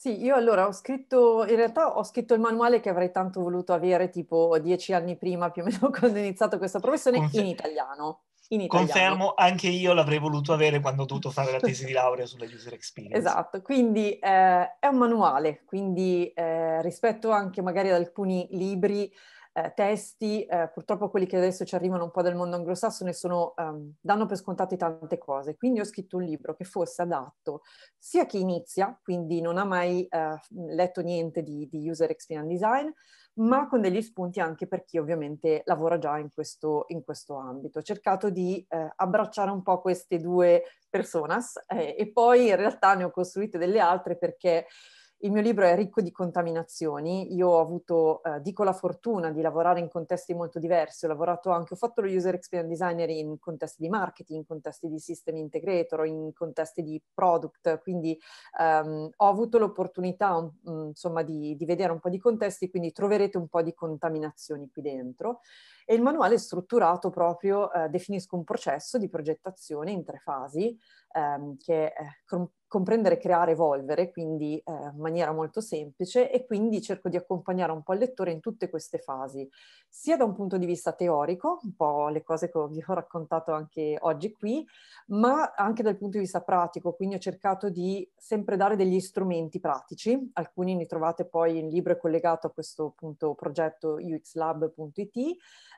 Sì, 0.00 0.22
io 0.22 0.36
allora 0.36 0.68
ho 0.68 0.70
scritto, 0.70 1.44
in 1.44 1.56
realtà 1.56 1.98
ho 1.98 2.04
scritto 2.04 2.32
il 2.32 2.38
manuale 2.38 2.78
che 2.78 2.88
avrei 2.88 3.10
tanto 3.10 3.40
voluto 3.40 3.72
avere 3.72 4.10
tipo 4.10 4.56
dieci 4.60 4.92
anni 4.92 5.16
prima, 5.16 5.50
più 5.50 5.62
o 5.62 5.64
meno 5.64 5.90
quando 5.90 6.18
ho 6.18 6.22
iniziato 6.22 6.56
questa 6.56 6.78
professione, 6.78 7.18
Confer- 7.18 7.42
in 7.42 7.50
italiano. 7.50 8.20
In 8.50 8.60
italiano. 8.60 8.92
Confermo, 8.92 9.34
anche 9.34 9.66
io 9.66 9.92
l'avrei 9.94 10.20
voluto 10.20 10.52
avere 10.52 10.78
quando 10.78 11.02
ho 11.02 11.04
dovuto 11.04 11.30
fare 11.30 11.50
la 11.50 11.58
tesi 11.58 11.84
di 11.84 11.90
laurea 11.98 12.26
sulla 12.26 12.44
user 12.44 12.74
experience. 12.74 13.18
Esatto, 13.18 13.60
quindi 13.60 14.16
eh, 14.20 14.78
è 14.78 14.86
un 14.86 14.98
manuale, 14.98 15.64
quindi 15.64 16.28
eh, 16.28 16.80
rispetto 16.80 17.32
anche 17.32 17.60
magari 17.60 17.88
ad 17.88 17.96
alcuni 17.96 18.46
libri 18.52 19.12
eh, 19.58 19.72
testi, 19.74 20.44
eh, 20.44 20.70
purtroppo 20.72 21.10
quelli 21.10 21.26
che 21.26 21.36
adesso 21.36 21.64
ci 21.64 21.74
arrivano 21.74 22.04
un 22.04 22.10
po' 22.10 22.22
dal 22.22 22.36
mondo 22.36 22.56
anglosassone 22.56 23.12
sono, 23.12 23.54
um, 23.56 23.92
danno 24.00 24.26
per 24.26 24.36
scontate 24.36 24.76
tante 24.76 25.18
cose. 25.18 25.56
Quindi 25.56 25.80
ho 25.80 25.84
scritto 25.84 26.16
un 26.16 26.22
libro 26.22 26.54
che 26.54 26.64
fosse 26.64 27.02
adatto 27.02 27.62
sia 27.98 28.22
a 28.22 28.26
chi 28.26 28.40
inizia, 28.40 28.96
quindi 29.02 29.40
non 29.40 29.58
ha 29.58 29.64
mai 29.64 30.06
uh, 30.10 30.56
letto 30.74 31.00
niente 31.00 31.42
di, 31.42 31.68
di 31.68 31.88
user 31.88 32.10
experience 32.10 32.52
design, 32.52 32.88
ma 33.38 33.68
con 33.68 33.80
degli 33.80 34.02
spunti 34.02 34.40
anche 34.40 34.66
per 34.66 34.84
chi 34.84 34.98
ovviamente 34.98 35.62
lavora 35.64 35.98
già 35.98 36.18
in 36.18 36.30
questo, 36.32 36.84
in 36.88 37.02
questo 37.04 37.36
ambito. 37.36 37.78
Ho 37.78 37.82
cercato 37.82 38.30
di 38.30 38.64
eh, 38.68 38.92
abbracciare 38.96 39.50
un 39.50 39.62
po' 39.62 39.80
queste 39.80 40.18
due 40.18 40.64
personas 40.88 41.54
eh, 41.68 41.94
e 41.96 42.10
poi 42.10 42.48
in 42.48 42.56
realtà 42.56 42.94
ne 42.94 43.04
ho 43.04 43.10
costruite 43.10 43.56
delle 43.56 43.78
altre 43.78 44.16
perché 44.16 44.66
il 45.22 45.32
mio 45.32 45.42
libro 45.42 45.64
è 45.64 45.74
ricco 45.74 46.00
di 46.00 46.12
contaminazioni, 46.12 47.34
io 47.34 47.48
ho 47.48 47.60
avuto, 47.60 48.22
eh, 48.22 48.40
dico 48.40 48.62
la 48.62 48.72
fortuna 48.72 49.32
di 49.32 49.40
lavorare 49.40 49.80
in 49.80 49.88
contesti 49.88 50.32
molto 50.32 50.60
diversi, 50.60 51.06
ho 51.06 51.08
lavorato 51.08 51.50
anche, 51.50 51.74
ho 51.74 51.76
fatto 51.76 52.02
lo 52.02 52.08
user 52.08 52.34
experience 52.34 52.70
designer 52.70 53.10
in 53.10 53.38
contesti 53.40 53.82
di 53.82 53.88
marketing, 53.88 54.38
in 54.38 54.46
contesti 54.46 54.88
di 54.88 54.98
system 55.00 55.36
integrator, 55.36 56.06
in 56.06 56.32
contesti 56.32 56.82
di 56.82 57.02
product, 57.12 57.80
quindi 57.80 58.16
ehm, 58.60 59.10
ho 59.16 59.26
avuto 59.26 59.58
l'opportunità 59.58 60.36
um, 60.36 60.52
insomma 60.88 61.22
di, 61.22 61.56
di 61.56 61.64
vedere 61.64 61.90
un 61.90 61.98
po' 61.98 62.10
di 62.10 62.18
contesti, 62.18 62.70
quindi 62.70 62.92
troverete 62.92 63.38
un 63.38 63.48
po' 63.48 63.62
di 63.62 63.74
contaminazioni 63.74 64.70
qui 64.70 64.82
dentro. 64.82 65.40
E 65.90 65.94
il 65.94 66.02
manuale 66.02 66.34
è 66.34 66.38
strutturato 66.38 67.08
proprio, 67.08 67.72
eh, 67.72 67.88
definisco 67.88 68.36
un 68.36 68.44
processo 68.44 68.98
di 68.98 69.08
progettazione 69.08 69.90
in 69.90 70.04
tre 70.04 70.18
fasi, 70.18 70.78
ehm, 71.12 71.56
che 71.58 71.92
è 71.92 72.06
comprendere, 72.68 73.16
creare, 73.16 73.52
evolvere, 73.52 74.10
quindi 74.10 74.58
eh, 74.58 74.70
in 74.72 74.98
maniera 74.98 75.32
molto 75.32 75.62
semplice 75.62 76.30
e 76.30 76.44
quindi 76.44 76.82
cerco 76.82 77.08
di 77.08 77.16
accompagnare 77.16 77.72
un 77.72 77.82
po' 77.82 77.94
il 77.94 78.00
lettore 78.00 78.30
in 78.30 78.40
tutte 78.40 78.68
queste 78.68 78.98
fasi, 78.98 79.48
sia 79.88 80.18
da 80.18 80.24
un 80.24 80.34
punto 80.34 80.58
di 80.58 80.66
vista 80.66 80.92
teorico, 80.92 81.60
un 81.62 81.74
po' 81.74 82.08
le 82.08 82.22
cose 82.22 82.50
che 82.50 82.66
vi 82.70 82.84
ho 82.86 82.92
raccontato 82.92 83.52
anche 83.52 83.96
oggi 84.00 84.32
qui, 84.32 84.66
ma 85.06 85.52
anche 85.56 85.82
dal 85.82 85.96
punto 85.96 86.18
di 86.18 86.24
vista 86.24 86.42
pratico, 86.42 86.92
quindi 86.92 87.14
ho 87.14 87.18
cercato 87.18 87.70
di 87.70 88.06
sempre 88.16 88.56
dare 88.56 88.76
degli 88.76 89.00
strumenti 89.00 89.60
pratici, 89.60 90.30
alcuni 90.34 90.76
li 90.76 90.86
trovate 90.86 91.24
poi, 91.26 91.58
il 91.58 91.68
libro 91.68 91.96
collegato 91.96 92.48
a 92.48 92.50
questo 92.52 92.86
appunto 92.86 93.34
progetto 93.34 93.96
uxlab.it, 93.98 95.16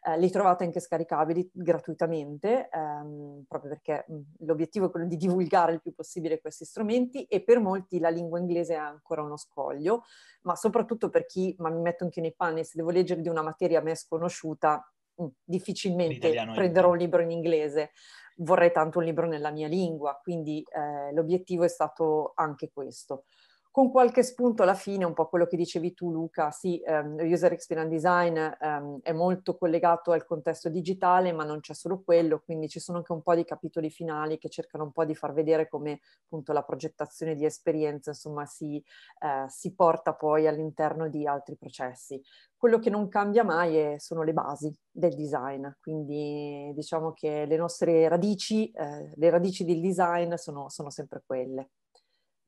eh, 0.03 0.19
li 0.19 0.31
trovate 0.31 0.65
anche 0.65 0.81
scaricabili 0.81 1.51
gratuitamente, 1.53 2.69
ehm, 2.71 3.45
proprio 3.49 3.71
perché 3.71 4.05
mh, 4.09 4.45
l'obiettivo 4.47 4.87
è 4.87 4.91
quello 4.91 5.07
di 5.07 5.17
divulgare 5.21 5.73
il 5.73 5.81
più 5.81 5.93
possibile 5.93 6.41
questi 6.41 6.65
strumenti 6.65 7.25
e 7.25 7.43
per 7.43 7.61
molti 7.61 7.99
la 7.99 8.09
lingua 8.09 8.39
inglese 8.39 8.75
è 8.75 8.79
ancora 8.79 9.23
uno 9.23 9.37
scoglio, 9.37 10.05
ma 10.43 10.57
soprattutto 10.57 11.11
per 11.11 11.27
chi, 11.27 11.55
ma 11.59 11.71
mi 11.71 11.81
metto 11.81 12.05
anche 12.05 12.21
nei 12.21 12.35
panni, 12.35 12.65
se 12.65 12.73
devo 12.77 12.91
leggere 12.91 13.21
di 13.21 13.29
una 13.29 13.43
materia 13.43 13.81
a 13.81 13.83
me 13.83 13.95
sconosciuta, 13.95 14.93
mh, 15.17 15.27
difficilmente 15.45 16.31
prenderò 16.55 16.91
un 16.91 16.97
libro 16.97 17.21
in 17.21 17.31
inglese, 17.31 17.91
vorrei 18.37 18.73
tanto 18.73 18.99
un 18.99 19.05
libro 19.05 19.27
nella 19.27 19.51
mia 19.51 19.69
lingua, 19.69 20.19
quindi 20.23 20.63
eh, 20.63 21.13
l'obiettivo 21.13 21.65
è 21.65 21.69
stato 21.69 22.33
anche 22.35 22.71
questo 22.73 23.25
con 23.73 23.91
qualche 23.91 24.25
spunto 24.25 24.65
alla 24.65 24.75
fine, 24.75 25.05
un 25.05 25.15
po' 25.15 25.29
quello 25.29 25.47
che 25.47 25.57
dicevi 25.57 25.95
tu 25.95 26.11
Luca, 26.11 26.51
sì, 26.51 26.83
um, 26.87 27.17
user 27.21 27.53
experience 27.53 27.91
design 27.91 28.37
um, 28.61 28.99
è 29.01 29.13
molto 29.13 29.57
collegato 29.57 30.11
al 30.11 30.25
contesto 30.27 30.69
digitale, 30.69 31.33
ma 31.33 31.45
non 31.45 31.61
c'è 31.61 31.73
solo 31.73 32.03
quello, 32.03 32.41
quindi 32.41 32.69
ci 32.69 32.81
sono 32.81 32.99
anche 32.99 33.13
un 33.13 33.23
po' 33.23 33.35
di 33.35 33.45
capitoli 33.45 33.89
finali 33.89 34.39
che 34.39 34.49
cercano 34.49 34.85
un 34.85 34.93
po' 34.93 35.05
di 35.05 35.15
far 35.15 35.33
vedere 35.33 35.69
come 35.69 36.01
appunto 36.25 36.53
la 36.53 36.65
progettazione 36.65 37.37
di 37.37 37.45
esperienza, 37.45 38.11
insomma, 38.11 38.45
si, 38.45 38.83
uh, 39.21 39.49
si 39.49 39.73
porta 39.75 40.15
poi 40.15 40.49
all'interno 40.49 41.09
di 41.09 41.27
altri 41.27 41.57
processi. 41.57 42.21
Quello 42.57 42.81
che 42.81 42.91
non 42.91 43.09
cambia 43.09 43.45
mai 43.45 43.77
è, 43.77 43.99
sono 43.99 44.23
le 44.23 44.33
basi 44.33 44.77
del 44.91 45.15
design, 45.15 45.67
quindi 45.81 46.73
diciamo 46.75 47.13
che 47.13 47.47
le 47.47 47.57
nostre 47.57 48.07
radici, 48.09 48.71
eh, 48.73 49.13
le 49.15 49.31
radici 49.31 49.65
del 49.65 49.81
design 49.81 50.35
sono, 50.35 50.69
sono 50.69 50.91
sempre 50.91 51.23
quelle. 51.25 51.71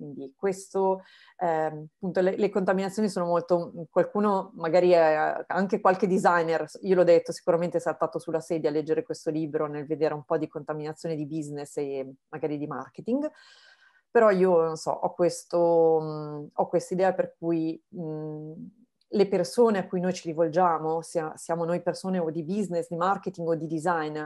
Quindi 0.03 0.35
questo, 0.37 1.03
eh, 1.39 1.87
appunto, 1.97 2.21
le, 2.21 2.37
le, 2.37 2.51
contaminazioni 2.51 3.09
sono 3.09 3.27
molto, 3.27 3.87
qualcuno 3.89 4.51
magari 4.57 4.91
è, 4.91 5.45
anche 5.47 5.81
qualche 5.81 6.09
designer, 6.09 6.67
io 6.81 6.97
l'ho 6.97 7.05
detto, 7.05 7.31
sicuramente 7.31 7.77
è 7.77 7.81
saltato 7.81 8.19
sulla 8.19 8.41
sedia 8.41 8.69
a 8.69 8.73
leggere 8.73 9.05
questo 9.05 9.31
libro 9.31 9.69
nel 9.69 9.87
vedere 9.87 10.15
un 10.15 10.25
po' 10.25 10.39
di 10.39 10.49
contaminazione 10.49 11.15
di 11.15 11.25
business 11.25 11.77
e 11.77 12.15
magari 12.31 12.59
di 12.59 12.67
marketing, 12.67 13.31
però 14.11 14.31
io 14.31 14.61
non 14.61 14.77
so, 14.77 14.91
ho, 14.91 15.15
questo, 15.15 16.01
mh, 16.01 16.49
ho 16.55 16.69
questa 16.69 16.95
idea 16.95 17.15
per 17.15 17.37
cui 17.39 17.81
mh, 17.89 18.53
le 19.07 19.29
persone 19.29 19.79
a 19.79 19.87
cui 19.87 20.01
noi 20.01 20.15
ci 20.15 20.27
rivolgiamo, 20.27 21.01
sia, 21.01 21.33
siamo 21.37 21.65
noi 21.65 21.81
persone 21.81 22.19
o 22.19 22.29
di 22.31 22.43
business, 22.43 22.89
di 22.89 22.97
marketing 22.97 23.47
o 23.47 23.55
di 23.55 23.69
design, 23.69 24.19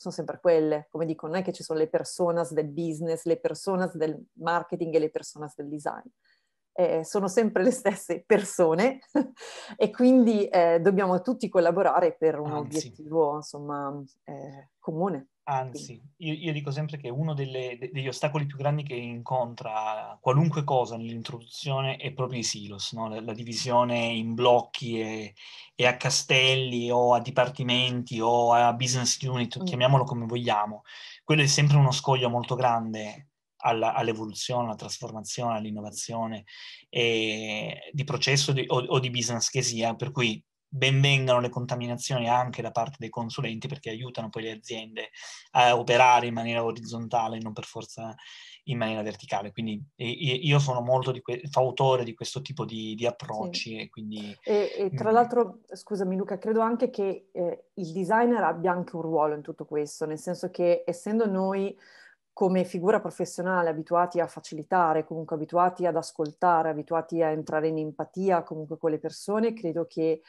sono 0.00 0.14
sempre 0.14 0.40
quelle, 0.40 0.86
come 0.88 1.04
dico, 1.04 1.26
non 1.26 1.36
è 1.36 1.42
che 1.42 1.52
ci 1.52 1.62
sono 1.62 1.78
le 1.78 1.86
personas 1.86 2.54
del 2.54 2.68
business, 2.68 3.24
le 3.24 3.38
personas 3.38 3.94
del 3.94 4.18
marketing 4.38 4.94
e 4.94 4.98
le 4.98 5.10
personas 5.10 5.54
del 5.54 5.68
design. 5.68 6.06
Eh, 6.72 7.04
sono 7.04 7.28
sempre 7.28 7.62
le 7.62 7.70
stesse 7.70 8.24
persone 8.24 9.00
e 9.76 9.90
quindi 9.90 10.48
eh, 10.48 10.80
dobbiamo 10.80 11.20
tutti 11.20 11.50
collaborare 11.50 12.16
per 12.16 12.38
un 12.38 12.52
Anzi. 12.52 12.78
obiettivo 12.78 13.34
insomma 13.36 14.02
eh, 14.24 14.70
comune. 14.78 15.32
Anzi, 15.50 16.00
io, 16.18 16.32
io, 16.32 16.52
dico 16.52 16.70
sempre 16.70 16.96
che 16.96 17.08
uno 17.08 17.34
delle, 17.34 17.76
degli 17.92 18.06
ostacoli 18.06 18.46
più 18.46 18.56
grandi 18.56 18.84
che 18.84 18.94
incontra 18.94 20.16
qualunque 20.20 20.62
cosa 20.62 20.96
nell'introduzione 20.96 21.96
è 21.96 22.12
proprio 22.12 22.38
i 22.38 22.44
silos, 22.44 22.92
no? 22.92 23.08
la, 23.08 23.20
la, 23.20 23.32
divisione 23.32 23.98
in 23.98 24.34
blocchi 24.34 25.00
e, 25.00 25.34
e, 25.74 25.86
a 25.86 25.96
castelli 25.96 26.88
o 26.92 27.14
a 27.14 27.20
dipartimenti 27.20 28.20
o 28.20 28.52
a 28.52 28.72
business 28.74 29.20
unit, 29.22 29.60
mm. 29.60 29.64
chiamiamolo 29.64 30.04
come 30.04 30.24
vogliamo. 30.24 30.84
Quello 31.24 31.42
è 31.42 31.46
sempre 31.46 31.78
uno 31.78 31.90
scoglio 31.90 32.30
molto 32.30 32.54
grande 32.54 33.30
alla, 33.62 33.92
all'evoluzione, 33.94 34.66
alla 34.66 34.76
trasformazione, 34.76 35.56
all'innovazione 35.56 36.44
di 36.88 38.04
processo 38.04 38.52
di, 38.52 38.64
o, 38.68 38.84
o 38.84 39.00
di 39.00 39.10
business 39.10 39.48
che 39.48 39.62
sia, 39.62 39.96
per 39.96 40.12
cui 40.12 40.40
benvengano 40.72 41.40
le 41.40 41.48
contaminazioni 41.48 42.28
anche 42.28 42.62
da 42.62 42.70
parte 42.70 42.96
dei 43.00 43.08
consulenti 43.08 43.66
perché 43.66 43.90
aiutano 43.90 44.28
poi 44.28 44.44
le 44.44 44.52
aziende 44.52 45.10
a 45.52 45.76
operare 45.76 46.28
in 46.28 46.34
maniera 46.34 46.62
orizzontale, 46.62 47.40
non 47.40 47.52
per 47.52 47.64
forza 47.64 48.14
in 48.64 48.78
maniera 48.78 49.02
verticale. 49.02 49.50
Quindi 49.50 49.82
io 49.96 50.58
sono 50.60 50.80
molto 50.80 51.10
di 51.10 51.20
que- 51.20 51.42
fautore 51.50 52.04
di 52.04 52.14
questo 52.14 52.40
tipo 52.40 52.64
di, 52.64 52.94
di 52.94 53.04
approcci. 53.04 53.70
Sì. 53.70 53.76
E, 53.78 53.90
quindi, 53.90 54.38
e, 54.44 54.72
e 54.76 54.90
tra 54.94 55.10
mm. 55.10 55.12
l'altro, 55.12 55.60
scusami 55.72 56.16
Luca, 56.16 56.38
credo 56.38 56.60
anche 56.60 56.88
che 56.88 57.30
eh, 57.32 57.64
il 57.74 57.92
designer 57.92 58.44
abbia 58.44 58.70
anche 58.70 58.94
un 58.94 59.02
ruolo 59.02 59.34
in 59.34 59.42
tutto 59.42 59.64
questo, 59.64 60.06
nel 60.06 60.18
senso 60.18 60.50
che 60.50 60.84
essendo 60.86 61.26
noi 61.26 61.76
come 62.32 62.64
figura 62.64 63.00
professionale 63.00 63.68
abituati 63.68 64.20
a 64.20 64.26
facilitare, 64.26 65.04
comunque 65.04 65.34
abituati 65.34 65.84
ad 65.84 65.96
ascoltare, 65.96 66.70
abituati 66.70 67.22
a 67.22 67.30
entrare 67.30 67.68
in 67.68 67.78
empatia 67.78 68.44
comunque 68.44 68.78
con 68.78 68.92
le 68.92 68.98
persone, 68.98 69.52
credo 69.52 69.86
che 69.86 70.22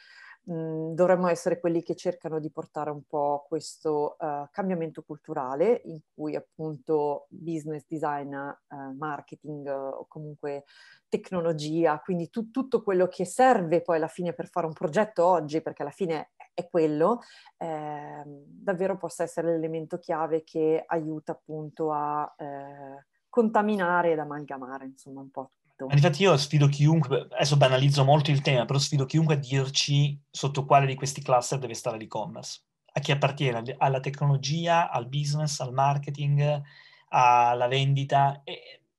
mh, 0.44 0.94
dovremmo 0.94 1.28
essere 1.28 1.60
quelli 1.60 1.82
che 1.82 1.94
cercano 1.94 2.38
di 2.40 2.50
portare 2.50 2.90
un 2.90 3.02
po' 3.06 3.44
questo 3.48 4.16
uh, 4.18 4.48
cambiamento 4.50 5.02
culturale 5.02 5.80
in 5.84 6.00
cui 6.14 6.36
appunto 6.36 7.26
business 7.28 7.84
design, 7.88 8.34
uh, 8.34 8.94
marketing 8.96 9.66
uh, 9.66 9.98
o 10.00 10.06
comunque 10.08 10.64
tecnologia, 11.08 12.00
quindi 12.00 12.30
tu, 12.30 12.50
tutto 12.50 12.82
quello 12.82 13.06
che 13.06 13.26
serve 13.26 13.82
poi 13.82 13.96
alla 13.96 14.08
fine 14.08 14.32
per 14.32 14.48
fare 14.48 14.66
un 14.66 14.72
progetto 14.72 15.26
oggi, 15.26 15.60
perché 15.60 15.82
alla 15.82 15.90
fine 15.90 16.30
è 16.54 16.68
quello, 16.68 17.20
eh, 17.58 18.22
davvero 18.26 18.96
possa 18.96 19.22
essere 19.22 19.48
l'elemento 19.48 19.98
chiave 19.98 20.42
che 20.42 20.82
aiuta 20.86 21.32
appunto 21.32 21.92
a 21.92 22.34
eh, 22.38 23.06
contaminare 23.28 24.12
ed 24.12 24.18
amalgamare, 24.18 24.86
insomma, 24.86 25.20
un 25.20 25.30
po' 25.30 25.52
tutto. 25.84 25.94
Infatti 25.96 26.22
io 26.22 26.36
sfido 26.36 26.68
chiunque, 26.68 27.28
adesso 27.30 27.56
banalizzo 27.56 28.04
molto 28.04 28.30
il 28.30 28.40
tema, 28.40 28.64
però 28.64 28.78
sfido 28.78 29.04
chiunque 29.04 29.34
a 29.34 29.38
dirci 29.38 30.18
sotto 30.30 30.64
quale 30.64 30.86
di 30.86 30.94
questi 30.94 31.22
cluster 31.22 31.58
deve 31.58 31.74
stare 31.74 31.98
l'e-commerce. 31.98 32.62
A 32.94 33.00
chi 33.00 33.12
appartiene, 33.12 33.74
alla 33.78 34.00
tecnologia, 34.00 34.90
al 34.90 35.08
business, 35.08 35.60
al 35.60 35.72
marketing, 35.72 36.62
alla 37.08 37.66
vendita, 37.66 38.42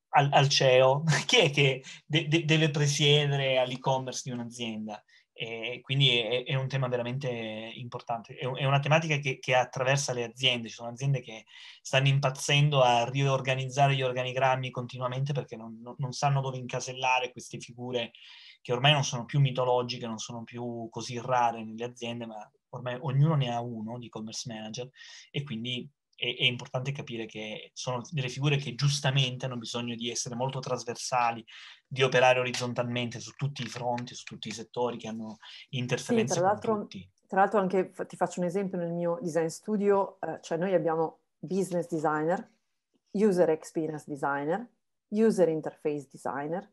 al, 0.10 0.30
al 0.32 0.50
CEO. 0.50 1.04
Chi 1.26 1.38
è 1.38 1.52
che 1.52 1.84
de- 2.06 2.28
de- 2.28 2.46
deve 2.46 2.69
presiedere 2.69 3.58
all'e-commerce 3.58 4.22
di 4.26 4.32
un'azienda? 4.32 5.04
E 5.36 5.80
quindi 5.82 6.19
è, 6.19 6.43
è, 6.43 6.54
un 6.56 6.67
tema 6.67 6.88
veramente 6.88 7.28
importante, 7.28 8.36
è, 8.36 8.46
è 8.46 8.65
una 8.65 8.80
tematica 8.80 9.17
che, 9.17 9.39
che, 9.39 9.56
attraversa 9.56 10.13
le 10.13 10.24
aziende, 10.24 10.69
ci 10.69 10.76
sono 10.76 10.89
aziende 10.89 11.22
che 11.22 11.46
stanno 11.82 12.08
impazzendo 12.08 12.82
a 12.84 13.10
riorganizzare 13.10 13.96
gli 13.96 14.04
organigrammi 14.04 14.69
continuamente 14.69 15.34
perché 15.34 15.56
non, 15.56 15.80
non, 15.82 15.96
non 15.98 16.12
sanno 16.12 16.39
dove 16.39 16.58
incasellare 16.58 17.32
queste 17.32 17.60
figure 17.60 18.12
che 18.62 18.72
ormai 18.72 18.93
non 18.93 19.04
sono 19.04 19.26
più 19.26 19.39
mitologiche, 19.39 20.06
non 20.06 20.19
sono 20.19 20.43
più 20.43 20.88
così 20.89 21.19
rare 21.19 21.63
nelle 21.63 21.84
aziende, 21.84 22.26
ma 22.28 22.50
ormai 22.69 22.98
ognuno 23.02 23.36
ne 23.36 23.52
ha 23.52 23.60
uno 23.60 23.98
di 23.98 24.10
commerce 24.10 24.52
manager 24.52 24.89
e 25.32 25.43
quindi 25.43 25.89
è, 26.24 26.38
è, 26.38 26.44
importante 26.46 26.94
capire 26.94 27.26
che 27.26 27.72
sono 27.74 28.02
delle 28.10 28.30
figure 28.30 28.56
che 28.56 28.76
giustamente 28.76 29.46
hanno 29.46 29.58
bisogno 29.58 29.94
di 29.94 30.10
essere 30.10 30.36
molto 30.36 30.60
trasversali, 30.60 31.46
di 31.86 32.02
operare 32.02 32.40
orizzontalmente 32.40 33.20
su 33.20 33.32
tutti 33.32 33.62
i 33.62 33.68
fronti, 33.68 34.16
su 34.16 34.24
tutti 34.24 34.48
i 34.48 34.54
settori 34.54 34.98
che 34.98 35.10
hanno 35.10 35.38
interferenze 35.72 36.36
sì, 36.36 36.40
tra 36.40 36.48
l'altro, 36.48 36.80
tutti. 36.80 37.12
Tra 37.28 37.42
l'altro 37.42 37.60
anche, 37.60 37.92
ti 38.08 38.16
faccio 38.16 38.40
un 38.40 38.46
esempio 38.46 38.78
nel 38.78 38.94
mio 38.94 39.20
design 39.22 39.48
studio, 39.48 40.18
eh, 40.22 40.40
cioè 40.42 40.58
noi 40.58 40.74
abbiamo 40.74 41.20
business 41.40 41.88
designer, 41.90 42.50
user 43.12 43.50
experience 43.50 44.06
designer, 44.08 44.66
user 45.10 45.50
interface 45.50 46.08
designer, 46.10 46.72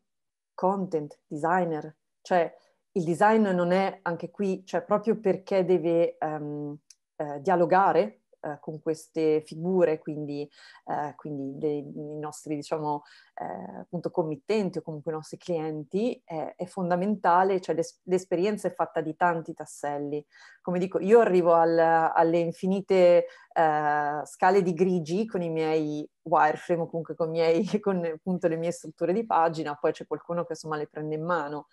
content 0.55 1.19
designer, 1.27 1.97
cioè 2.23 2.55
il 2.93 3.05
design 3.05 3.49
non 3.49 3.73
è 3.73 3.99
anche 4.03 4.31
qui, 4.31 4.65
cioè 4.65 4.83
proprio 4.83 5.19
perché 5.19 5.65
deve 5.65 6.17
um, 6.21 6.77
eh, 7.17 7.41
dialogare 7.41 8.20
eh, 8.43 8.59
con 8.61 8.81
queste 8.81 9.43
figure, 9.43 9.99
quindi, 9.99 10.49
eh, 10.87 11.15
quindi 11.17 11.59
dei, 11.59 11.79
i 11.79 12.19
nostri 12.19 12.57
diciamo, 12.57 13.03
eh, 13.35 14.11
committenti 14.11 14.79
o 14.79 14.83
comunque 14.83 15.13
i 15.13 15.15
nostri 15.15 15.37
clienti, 15.37 16.21
è, 16.25 16.55
è 16.57 16.65
fondamentale, 16.67 17.61
cioè 17.61 17.75
l'es- 17.75 18.01
l'esperienza 18.05 18.69
è 18.69 18.75
fatta 18.75 19.01
di 19.01 19.15
tanti 19.17 19.55
tasselli. 19.55 20.25
Come 20.63 20.79
dico, 20.79 20.99
io 20.99 21.21
arrivo 21.21 21.55
al, 21.55 21.79
alle 21.79 22.39
infinite 22.39 23.27
eh, 23.53 24.21
scale 24.25 24.63
di 24.63 24.75
grigi 24.75 25.27
con 25.27 25.43
i 25.43 25.51
miei 25.51 26.09
wireframe 26.23 26.83
o 26.83 26.87
comunque 26.87 27.15
con, 27.15 27.31
miei, 27.31 27.65
con 27.81 28.05
appunto 28.05 28.49
le 28.49 28.57
mie 28.57 28.71
strutture 28.71 29.13
di 29.13 29.27
pagina, 29.27 29.75
poi 29.75 29.93
c'è 29.93 30.07
qualcuno 30.07 30.45
che 30.45 30.53
insomma 30.53 30.77
le 30.77 30.87
prende 30.87 31.15
in 31.15 31.25
mano 31.25 31.67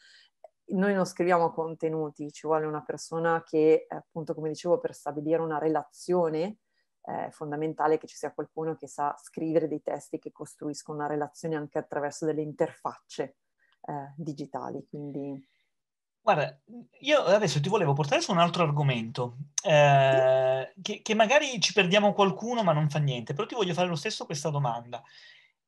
noi 0.69 0.93
non 0.93 1.05
scriviamo 1.05 1.51
contenuti, 1.51 2.31
ci 2.31 2.47
vuole 2.47 2.65
una 2.65 2.83
persona 2.83 3.43
che, 3.43 3.85
appunto, 3.89 4.33
come 4.33 4.49
dicevo, 4.49 4.79
per 4.79 4.93
stabilire 4.93 5.41
una 5.41 5.57
relazione 5.57 6.57
è 7.07 7.29
fondamentale 7.31 7.97
che 7.97 8.05
ci 8.05 8.17
sia 8.17 8.33
qualcuno 8.33 8.75
che 8.75 8.87
sa 8.87 9.15
scrivere 9.17 9.69
dei 9.69 9.81
testi 9.81 10.19
che 10.19 10.33
costruiscono 10.33 10.97
una 10.97 11.07
relazione 11.07 11.55
anche 11.55 11.77
attraverso 11.77 12.25
delle 12.25 12.41
interfacce 12.41 13.37
eh, 13.83 14.13
digitali. 14.17 14.85
Quindi... 14.89 15.41
Guarda, 16.19 16.59
io 16.99 17.23
adesso 17.23 17.61
ti 17.61 17.69
volevo 17.69 17.93
portare 17.93 18.19
su 18.19 18.33
un 18.33 18.39
altro 18.39 18.63
argomento, 18.63 19.37
eh, 19.63 20.73
che, 20.81 21.01
che 21.01 21.15
magari 21.15 21.61
ci 21.61 21.71
perdiamo 21.71 22.11
qualcuno, 22.11 22.61
ma 22.63 22.73
non 22.73 22.89
fa 22.89 22.99
niente, 22.99 23.33
però 23.33 23.47
ti 23.47 23.55
voglio 23.55 23.73
fare 23.73 23.87
lo 23.87 23.95
stesso 23.95 24.25
questa 24.25 24.49
domanda. 24.49 25.01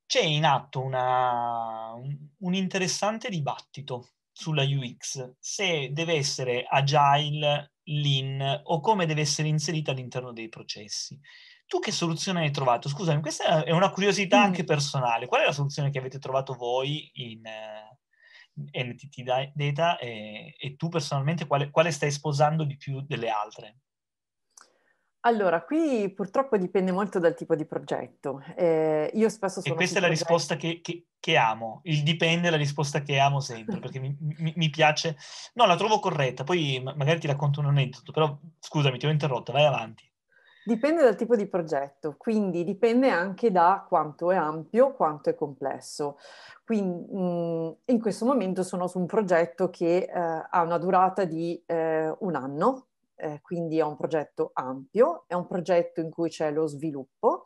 C'è 0.06 0.22
in 0.22 0.44
atto 0.44 0.82
una, 0.82 1.94
un, 1.94 2.18
un 2.40 2.54
interessante 2.54 3.30
dibattito 3.30 4.10
sulla 4.40 4.64
UX, 4.64 5.36
se 5.38 5.90
deve 5.92 6.14
essere 6.14 6.66
agile, 6.66 7.74
lean 7.84 8.62
o 8.64 8.80
come 8.80 9.06
deve 9.06 9.22
essere 9.22 9.50
inserita 9.50 9.92
all'interno 9.92 10.32
dei 10.32 10.48
processi. 10.48 11.20
Tu 11.68 11.80
che 11.80 11.92
soluzione 11.92 12.42
hai 12.42 12.52
trovato? 12.52 12.88
Scusami, 12.88 13.22
questa 13.22 13.66
è 13.66 13.72
una 13.72 13.92
curiosità 13.92 14.40
mm. 14.40 14.44
anche 14.44 14.64
personale. 14.64 15.28
Qual 15.28 15.42
è 15.42 15.46
la 15.46 15.52
soluzione 15.52 15.90
che 15.92 16.00
avete 16.00 16.20
trovato 16.20 16.54
voi 16.54 17.12
in 17.16 17.42
uh, 17.44 18.62
NTT 18.72 19.52
Data 19.54 19.98
e, 19.98 20.56
e 20.58 20.76
tu 20.78 20.88
personalmente 20.88 21.46
quale, 21.46 21.70
quale 21.70 21.92
stai 21.92 22.10
sposando 22.10 22.64
di 22.64 22.78
più 22.78 23.02
delle 23.02 23.30
altre? 23.30 23.80
Allora, 25.22 25.64
qui 25.64 26.10
purtroppo 26.14 26.56
dipende 26.58 26.92
molto 26.92 27.20
dal 27.20 27.36
tipo 27.36 27.56
di 27.56 27.66
progetto. 27.66 28.42
Eh, 28.56 29.12
io 29.14 29.28
spesso 29.28 29.60
sono... 29.60 29.74
E 29.74 29.78
questa 29.78 29.98
è 29.98 30.02
la 30.02 30.08
progetti... 30.08 30.30
risposta 30.30 30.56
che, 30.56 30.80
che, 30.82 31.08
che, 31.20 31.36
amo. 31.36 31.82
Il 31.84 32.04
dipende 32.04 32.48
è 32.48 32.52
la 32.52 32.58
risposta 32.58 33.02
che 33.02 33.20
amo 33.20 33.42
sempre, 33.42 33.80
perché 33.82 34.00
mi, 34.00 34.16
mi, 34.20 34.54
mi, 34.56 34.70
piace... 34.70 35.18
No, 35.56 35.66
la 35.66 35.76
trovo 35.76 36.00
corretta, 36.00 36.46
poi 36.46 36.82
magari 36.82 37.20
ti 37.20 37.28
racconto 37.28 37.60
un 37.60 37.66
aneddoto, 37.66 38.14
però 38.14 38.38
scusami, 38.60 38.98
ti 38.98 39.08
ho 39.08 39.10
interrotto, 39.10 39.52
vai 39.52 39.66
avanti. 39.66 40.10
Dipende 40.64 41.04
dal 41.04 41.16
tipo 41.16 41.36
di 41.36 41.48
progetto, 41.48 42.16
quindi 42.18 42.64
dipende 42.64 43.10
anche 43.10 43.52
da 43.52 43.86
quanto 43.88 44.32
è 44.32 44.36
ampio, 44.36 44.94
quanto 44.94 45.30
è 45.30 45.36
complesso. 45.36 46.18
Quindi 46.64 47.12
mh, 47.12 47.78
in 47.86 48.00
questo 48.00 48.26
momento 48.26 48.64
sono 48.64 48.88
su 48.88 49.00
un 49.00 49.08
progetto 49.08 49.70
che 49.70 49.98
eh, 50.04 50.12
ha 50.14 50.62
una 50.62 50.78
durata 50.78 51.26
di 51.26 51.62
eh, 51.66 52.14
un 52.20 52.36
anno, 52.36 52.89
eh, 53.20 53.40
quindi 53.42 53.80
è 53.80 53.84
un 53.84 53.98
progetto 53.98 54.52
ampio, 54.54 55.26
è 55.28 55.34
un 55.34 55.48
progetto 55.48 56.02
in 56.02 56.10
cui 56.10 56.30
c'è 56.30 56.52
lo 56.52 56.68
sviluppo. 56.68 57.44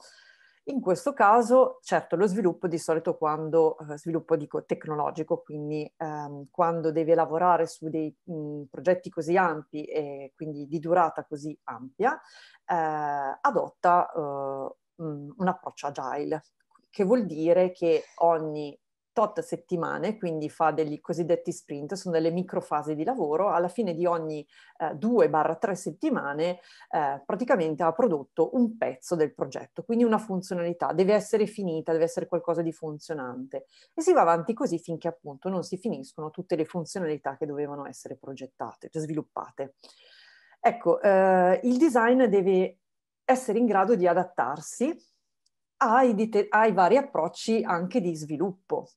In 0.67 0.79
questo 0.79 1.12
caso, 1.12 1.79
certo, 1.81 2.15
lo 2.15 2.25
sviluppo 2.25 2.67
di 2.69 2.77
solito 2.77 3.17
quando, 3.17 3.77
eh, 3.79 3.97
sviluppo 3.97 4.38
dico 4.38 4.63
tecnologico, 4.63 5.41
quindi 5.41 5.91
ehm, 5.97 6.47
quando 6.49 6.91
deve 6.93 7.15
lavorare 7.15 7.67
su 7.67 7.89
dei 7.89 8.15
mh, 8.23 8.63
progetti 8.69 9.09
così 9.09 9.36
ampi 9.36 9.83
e 9.86 10.31
quindi 10.36 10.65
di 10.67 10.79
durata 10.79 11.25
così 11.25 11.57
ampia, 11.65 12.13
eh, 12.65 13.38
adotta 13.41 14.09
eh, 14.15 14.19
un 14.95 15.47
approccio 15.47 15.88
agile, 15.88 16.43
che 16.89 17.03
vuol 17.03 17.25
dire 17.25 17.71
che 17.71 18.03
ogni 18.21 18.77
tot 19.13 19.39
settimane, 19.41 20.17
quindi 20.17 20.49
fa 20.49 20.71
degli 20.71 20.99
cosiddetti 20.99 21.52
sprint, 21.52 21.93
sono 21.93 22.13
delle 22.13 22.32
microfasi 22.32 22.95
di 22.95 23.04
lavoro, 23.04 23.52
alla 23.52 23.67
fine 23.67 23.93
di 23.93 24.06
ogni 24.06 24.45
eh, 24.80 24.93
2-3 24.95 25.71
settimane 25.73 26.60
eh, 26.89 27.21
praticamente 27.26 27.84
ha 27.84 27.93
prodotto 27.93 28.56
un 28.56 28.76
pezzo 28.78 29.15
del 29.15 29.34
progetto, 29.34 29.84
quindi 29.84 30.04
una 30.04 30.17
funzionalità, 30.17 30.91
deve 30.91 31.13
essere 31.13 31.45
finita, 31.45 31.91
deve 31.91 32.06
essere 32.06 32.28
qualcosa 32.28 32.62
di 32.62 32.73
funzionante 32.73 33.67
e 33.93 34.02
si 34.02 34.12
va 34.12 34.21
avanti 34.21 34.54
così 34.54 34.80
finché 34.80 35.08
appunto 35.08 35.47
non 35.47 35.63
si 35.63 35.78
finiscono 35.78 36.32
tutte 36.32 36.56
le 36.56 36.65
funzionalità 36.65 37.38
che 37.38 37.45
dovevano 37.45 37.86
essere 37.86 38.17
progettate, 38.17 38.89
cioè 38.89 39.02
sviluppate. 39.02 39.76
Ecco, 40.60 41.02
eh, 41.02 41.60
il 41.63 41.78
design 41.78 42.23
deve 42.23 42.80
essere 43.26 43.60
in 43.60 43.65
grado 43.65 43.95
di 43.95 44.08
adattarsi 44.08 44.97
ai, 45.91 46.30
ai 46.50 46.72
vari 46.72 46.98
approcci 46.98 47.63
anche 47.63 48.02
di 48.02 48.15
sviluppo. 48.15 48.89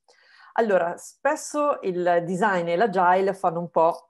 Allora, 0.53 0.97
spesso 0.97 1.79
il 1.83 2.23
design 2.25 2.67
e 2.67 2.75
l'agile 2.75 3.33
fanno 3.33 3.59
un 3.59 3.69
po' 3.69 4.09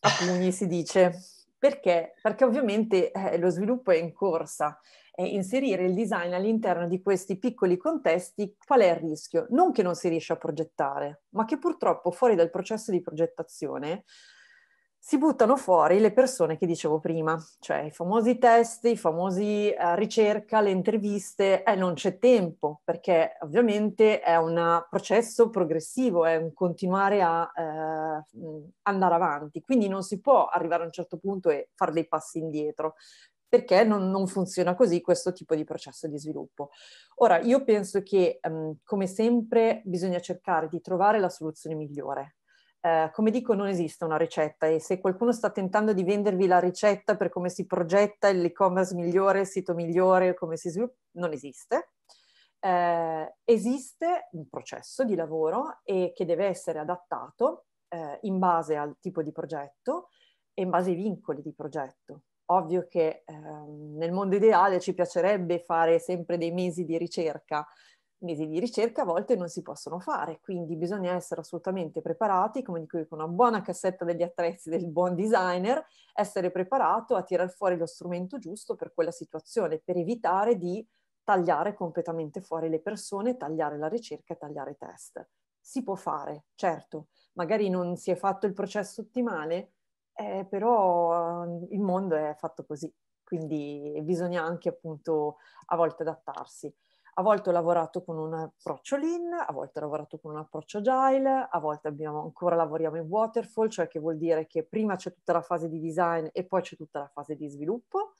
a 0.00 0.08
pugni, 0.18 0.52
si 0.52 0.66
dice. 0.66 1.12
Perché? 1.58 2.14
Perché 2.22 2.44
ovviamente 2.44 3.10
eh, 3.10 3.36
lo 3.36 3.50
sviluppo 3.50 3.90
è 3.90 3.96
in 3.96 4.12
corsa 4.12 4.78
e 5.12 5.26
inserire 5.26 5.84
il 5.84 5.94
design 5.94 6.32
all'interno 6.32 6.86
di 6.86 7.02
questi 7.02 7.36
piccoli 7.38 7.76
contesti, 7.76 8.56
qual 8.64 8.80
è 8.82 8.90
il 8.90 8.96
rischio? 8.96 9.46
Non 9.50 9.72
che 9.72 9.82
non 9.82 9.96
si 9.96 10.08
riesca 10.08 10.34
a 10.34 10.36
progettare, 10.36 11.22
ma 11.30 11.44
che 11.44 11.58
purtroppo 11.58 12.12
fuori 12.12 12.36
dal 12.36 12.50
processo 12.50 12.92
di 12.92 13.00
progettazione 13.00 14.04
si 15.00 15.16
buttano 15.16 15.56
fuori 15.56 16.00
le 16.00 16.12
persone 16.12 16.58
che 16.58 16.66
dicevo 16.66 16.98
prima, 16.98 17.38
cioè 17.60 17.78
i 17.78 17.90
famosi 17.90 18.36
test, 18.38 18.84
i 18.84 18.96
famosi 18.96 19.70
eh, 19.70 19.96
ricerca, 19.96 20.60
le 20.60 20.70
interviste, 20.70 21.62
eh, 21.62 21.74
non 21.74 21.94
c'è 21.94 22.18
tempo 22.18 22.80
perché 22.84 23.36
ovviamente 23.40 24.20
è 24.20 24.36
un 24.36 24.84
processo 24.90 25.48
progressivo, 25.50 26.26
è 26.26 26.36
un 26.36 26.52
continuare 26.52 27.22
a 27.22 27.50
eh, 27.56 28.24
andare 28.82 29.14
avanti, 29.14 29.62
quindi 29.62 29.88
non 29.88 30.02
si 30.02 30.20
può 30.20 30.46
arrivare 30.46 30.82
a 30.82 30.86
un 30.86 30.92
certo 30.92 31.16
punto 31.16 31.48
e 31.48 31.70
fare 31.74 31.92
dei 31.92 32.06
passi 32.06 32.38
indietro 32.38 32.96
perché 33.48 33.82
non, 33.84 34.10
non 34.10 34.26
funziona 34.26 34.74
così 34.74 35.00
questo 35.00 35.32
tipo 35.32 35.54
di 35.54 35.64
processo 35.64 36.06
di 36.06 36.18
sviluppo. 36.18 36.68
Ora, 37.16 37.38
io 37.38 37.64
penso 37.64 38.02
che, 38.02 38.40
um, 38.42 38.76
come 38.84 39.06
sempre, 39.06 39.80
bisogna 39.86 40.20
cercare 40.20 40.68
di 40.68 40.82
trovare 40.82 41.18
la 41.18 41.30
soluzione 41.30 41.74
migliore 41.74 42.37
eh, 42.88 43.10
come 43.12 43.30
dico, 43.30 43.54
non 43.54 43.68
esiste 43.68 44.04
una 44.04 44.16
ricetta 44.16 44.66
e 44.66 44.80
se 44.80 44.98
qualcuno 44.98 45.32
sta 45.32 45.50
tentando 45.50 45.92
di 45.92 46.04
vendervi 46.04 46.46
la 46.46 46.58
ricetta 46.58 47.16
per 47.16 47.28
come 47.28 47.50
si 47.50 47.66
progetta 47.66 48.30
l'e-commerce 48.30 48.94
migliore, 48.94 49.40
il 49.40 49.46
sito 49.46 49.74
migliore, 49.74 50.34
come 50.34 50.56
si 50.56 50.70
sviluppa, 50.70 50.96
non 51.12 51.32
esiste. 51.32 51.90
Eh, 52.60 53.34
esiste 53.44 54.28
un 54.32 54.48
processo 54.48 55.04
di 55.04 55.14
lavoro 55.14 55.80
e 55.84 56.12
che 56.14 56.24
deve 56.24 56.46
essere 56.46 56.78
adattato 56.78 57.66
eh, 57.88 58.18
in 58.22 58.38
base 58.38 58.76
al 58.76 58.96
tipo 58.98 59.22
di 59.22 59.32
progetto 59.32 60.08
e 60.54 60.62
in 60.62 60.70
base 60.70 60.90
ai 60.90 60.96
vincoli 60.96 61.42
di 61.42 61.52
progetto. 61.52 62.22
Ovvio 62.50 62.86
che 62.88 63.22
ehm, 63.26 63.96
nel 63.96 64.12
mondo 64.12 64.34
ideale 64.34 64.80
ci 64.80 64.94
piacerebbe 64.94 65.58
fare 65.60 65.98
sempre 65.98 66.38
dei 66.38 66.50
mesi 66.50 66.84
di 66.84 66.96
ricerca, 66.96 67.66
mesi 68.20 68.46
di 68.46 68.58
ricerca 68.58 69.02
a 69.02 69.04
volte 69.04 69.36
non 69.36 69.48
si 69.48 69.62
possono 69.62 70.00
fare, 70.00 70.40
quindi 70.40 70.76
bisogna 70.76 71.12
essere 71.12 71.40
assolutamente 71.40 72.00
preparati, 72.00 72.62
come 72.62 72.80
dico 72.80 72.98
io, 72.98 73.06
con 73.06 73.18
una 73.18 73.28
buona 73.28 73.60
cassetta 73.60 74.04
degli 74.04 74.22
attrezzi 74.22 74.70
del 74.70 74.86
buon 74.86 75.14
designer, 75.14 75.84
essere 76.14 76.50
preparato 76.50 77.14
a 77.14 77.22
tirar 77.22 77.50
fuori 77.50 77.76
lo 77.76 77.86
strumento 77.86 78.38
giusto 78.38 78.74
per 78.74 78.92
quella 78.92 79.12
situazione, 79.12 79.80
per 79.84 79.96
evitare 79.96 80.56
di 80.56 80.86
tagliare 81.22 81.74
completamente 81.74 82.40
fuori 82.40 82.68
le 82.68 82.80
persone, 82.80 83.36
tagliare 83.36 83.76
la 83.76 83.88
ricerca 83.88 84.34
tagliare 84.34 84.70
i 84.72 84.76
test. 84.78 85.28
Si 85.60 85.82
può 85.82 85.94
fare, 85.94 86.46
certo, 86.54 87.08
magari 87.34 87.68
non 87.68 87.96
si 87.96 88.10
è 88.10 88.16
fatto 88.16 88.46
il 88.46 88.54
processo 88.54 89.02
ottimale, 89.02 89.72
eh, 90.14 90.46
però 90.48 91.44
uh, 91.44 91.68
il 91.70 91.80
mondo 91.80 92.16
è 92.16 92.34
fatto 92.38 92.64
così, 92.64 92.92
quindi 93.22 94.00
bisogna 94.02 94.42
anche 94.42 94.70
appunto 94.70 95.36
a 95.66 95.76
volte 95.76 96.02
adattarsi. 96.02 96.74
A 97.18 97.22
volte 97.22 97.48
ho 97.48 97.52
lavorato 97.52 98.04
con 98.04 98.16
un 98.16 98.32
approccio 98.32 98.96
lean, 98.96 99.32
a 99.32 99.52
volte 99.52 99.80
ho 99.80 99.82
lavorato 99.82 100.18
con 100.18 100.30
un 100.30 100.36
approccio 100.38 100.78
agile, 100.78 101.48
a 101.50 101.58
volte 101.58 101.88
abbiamo, 101.88 102.22
ancora 102.22 102.54
lavoriamo 102.54 102.96
in 102.96 103.08
waterfall, 103.08 103.68
cioè 103.68 103.88
che 103.88 103.98
vuol 103.98 104.16
dire 104.18 104.46
che 104.46 104.62
prima 104.64 104.94
c'è 104.94 105.12
tutta 105.12 105.32
la 105.32 105.40
fase 105.42 105.68
di 105.68 105.80
design 105.80 106.28
e 106.30 106.44
poi 106.46 106.62
c'è 106.62 106.76
tutta 106.76 107.00
la 107.00 107.10
fase 107.12 107.34
di 107.34 107.48
sviluppo. 107.48 108.12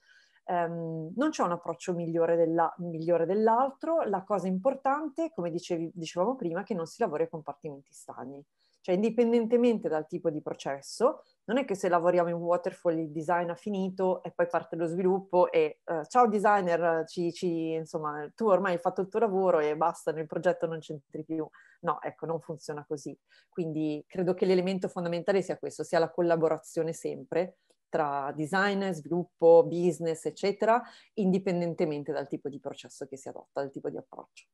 Um, 0.46 1.12
non 1.14 1.30
c'è 1.30 1.44
un 1.44 1.52
approccio 1.52 1.94
migliore, 1.94 2.34
della, 2.34 2.74
migliore, 2.78 3.24
dell'altro, 3.24 4.02
la 4.02 4.24
cosa 4.24 4.48
importante, 4.48 5.30
come 5.32 5.52
dicevi, 5.52 5.92
dicevamo 5.94 6.34
prima, 6.34 6.62
è 6.62 6.64
che 6.64 6.74
non 6.74 6.86
si 6.86 7.00
lavori 7.00 7.22
a 7.22 7.28
compartimenti 7.28 7.92
stagni. 7.92 8.44
Cioè, 8.88 8.96
indipendentemente 8.96 9.86
dal 9.86 10.06
tipo 10.06 10.30
di 10.30 10.40
processo, 10.40 11.24
non 11.44 11.58
è 11.58 11.66
che 11.66 11.74
se 11.74 11.90
lavoriamo 11.90 12.30
in 12.30 12.36
waterfall 12.36 12.96
il 12.96 13.10
design 13.10 13.50
ha 13.50 13.54
finito 13.54 14.22
e 14.22 14.32
poi 14.34 14.46
parte 14.46 14.76
lo 14.76 14.86
sviluppo 14.86 15.52
e 15.52 15.80
uh, 15.84 16.06
ciao 16.06 16.26
designer, 16.26 17.04
ci, 17.06 17.30
ci, 17.34 17.72
insomma, 17.72 18.26
tu 18.34 18.46
ormai 18.46 18.72
hai 18.72 18.78
fatto 18.78 19.02
il 19.02 19.08
tuo 19.08 19.20
lavoro 19.20 19.58
e 19.58 19.76
basta, 19.76 20.10
nel 20.10 20.24
progetto 20.24 20.66
non 20.66 20.78
c'entri 20.78 21.22
più. 21.22 21.46
No, 21.80 22.00
ecco, 22.00 22.24
non 22.24 22.40
funziona 22.40 22.82
così. 22.88 23.14
Quindi 23.50 24.02
credo 24.08 24.32
che 24.32 24.46
l'elemento 24.46 24.88
fondamentale 24.88 25.42
sia 25.42 25.58
questo, 25.58 25.84
sia 25.84 25.98
la 25.98 26.10
collaborazione 26.10 26.94
sempre 26.94 27.58
tra 27.90 28.32
design, 28.34 28.88
sviluppo, 28.92 29.66
business, 29.66 30.24
eccetera, 30.24 30.82
indipendentemente 31.14 32.10
dal 32.10 32.26
tipo 32.26 32.48
di 32.48 32.58
processo 32.58 33.04
che 33.04 33.18
si 33.18 33.28
adotta, 33.28 33.60
dal 33.60 33.70
tipo 33.70 33.90
di 33.90 33.98
approccio. 33.98 34.46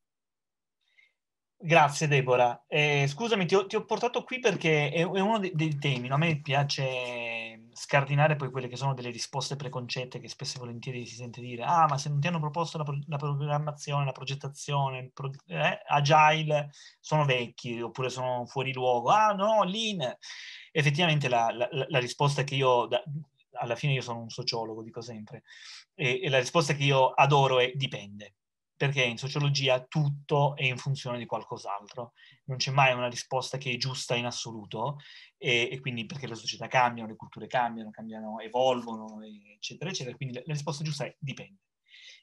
Grazie 1.67 2.09
Deborah. 2.09 2.63
Eh, 2.69 3.07
scusami, 3.09 3.47
ti 3.47 3.55
ho, 3.55 3.67
ti 3.67 3.75
ho, 3.75 3.87
portato 3.87 4.23
qui 4.23 4.39
perché 4.39 4.91
è, 4.91 5.01
è 5.01 5.03
uno 5.03 5.39
dei, 5.39 5.51
dei 5.55 5.79
temi. 5.79 6.09
No? 6.09 6.17
A 6.17 6.19
me 6.19 6.43
piace 6.43 7.69
scardinare 7.73 8.37
poi 8.37 8.51
quelle 8.51 8.69
che 8.69 8.77
sono 8.77 8.93
delle 8.93 9.09
risposte 9.09 9.57
preconcette 9.57 10.21
che 10.21 10.29
spesso 10.29 10.57
e 10.57 10.61
volentieri 10.61 11.07
si 11.07 11.15
sente 11.17 11.41
dire 11.41 11.65
ah 11.65 11.87
ma 11.89 11.97
se 11.99 12.09
non 12.11 12.21
ti 12.21 12.29
hanno 12.29 12.39
proposto 12.39 12.77
la, 12.77 12.85
la 13.07 13.17
programmazione, 13.17 14.05
la 14.05 14.13
progettazione, 14.13 15.11
pro, 15.15 15.31
eh, 15.47 15.81
agile, 15.87 16.71
sono 17.01 17.25
vecchi 17.25 17.81
oppure 17.81 18.11
sono 18.11 18.45
fuori 18.45 18.75
luogo. 18.75 19.09
Ah 19.09 19.33
no, 19.33 19.63
lean. 19.65 20.15
Effettivamente 20.71 21.31
la, 21.31 21.49
la, 21.51 21.67
la 21.71 21.99
risposta 21.99 22.45
che 22.45 22.57
io, 22.57 22.85
da, 22.87 23.03
alla 23.53 23.75
fine 23.75 23.95
io 23.95 24.03
sono 24.03 24.21
un 24.21 24.29
sociologo, 24.29 24.83
dico 24.83 25.01
sempre, 25.01 25.45
e, 25.95 26.21
e 26.23 26.29
la 26.29 26.39
risposta 26.41 26.75
che 26.75 26.85
io 26.85 27.09
adoro 27.09 27.59
è 27.59 27.73
dipende 27.75 28.35
perché 28.85 29.03
in 29.03 29.17
sociologia 29.17 29.83
tutto 29.83 30.55
è 30.57 30.65
in 30.65 30.77
funzione 30.77 31.17
di 31.17 31.25
qualcos'altro, 31.25 32.13
non 32.45 32.59
c'è 32.59 32.71
mai 32.71 32.93
una 32.93 33.09
risposta 33.09 33.57
che 33.57 33.73
è 33.73 33.77
giusta 33.79 34.15
in 34.15 34.27
assoluto 34.27 34.99
e, 35.39 35.71
e 35.73 35.81
quindi 35.81 36.05
perché 36.05 36.27
le 36.27 36.35
società 36.35 36.67
cambiano, 36.67 37.09
le 37.09 37.17
culture 37.17 37.47
cambiano, 37.47 37.91
cambiano 37.91 38.41
evolvono, 38.41 39.23
eccetera, 39.23 39.89
eccetera, 39.89 40.15
quindi 40.17 40.35
la, 40.35 40.43
risposta 40.45 40.85
giusta 40.85 41.07
è 41.07 41.17
dipende. 41.19 41.61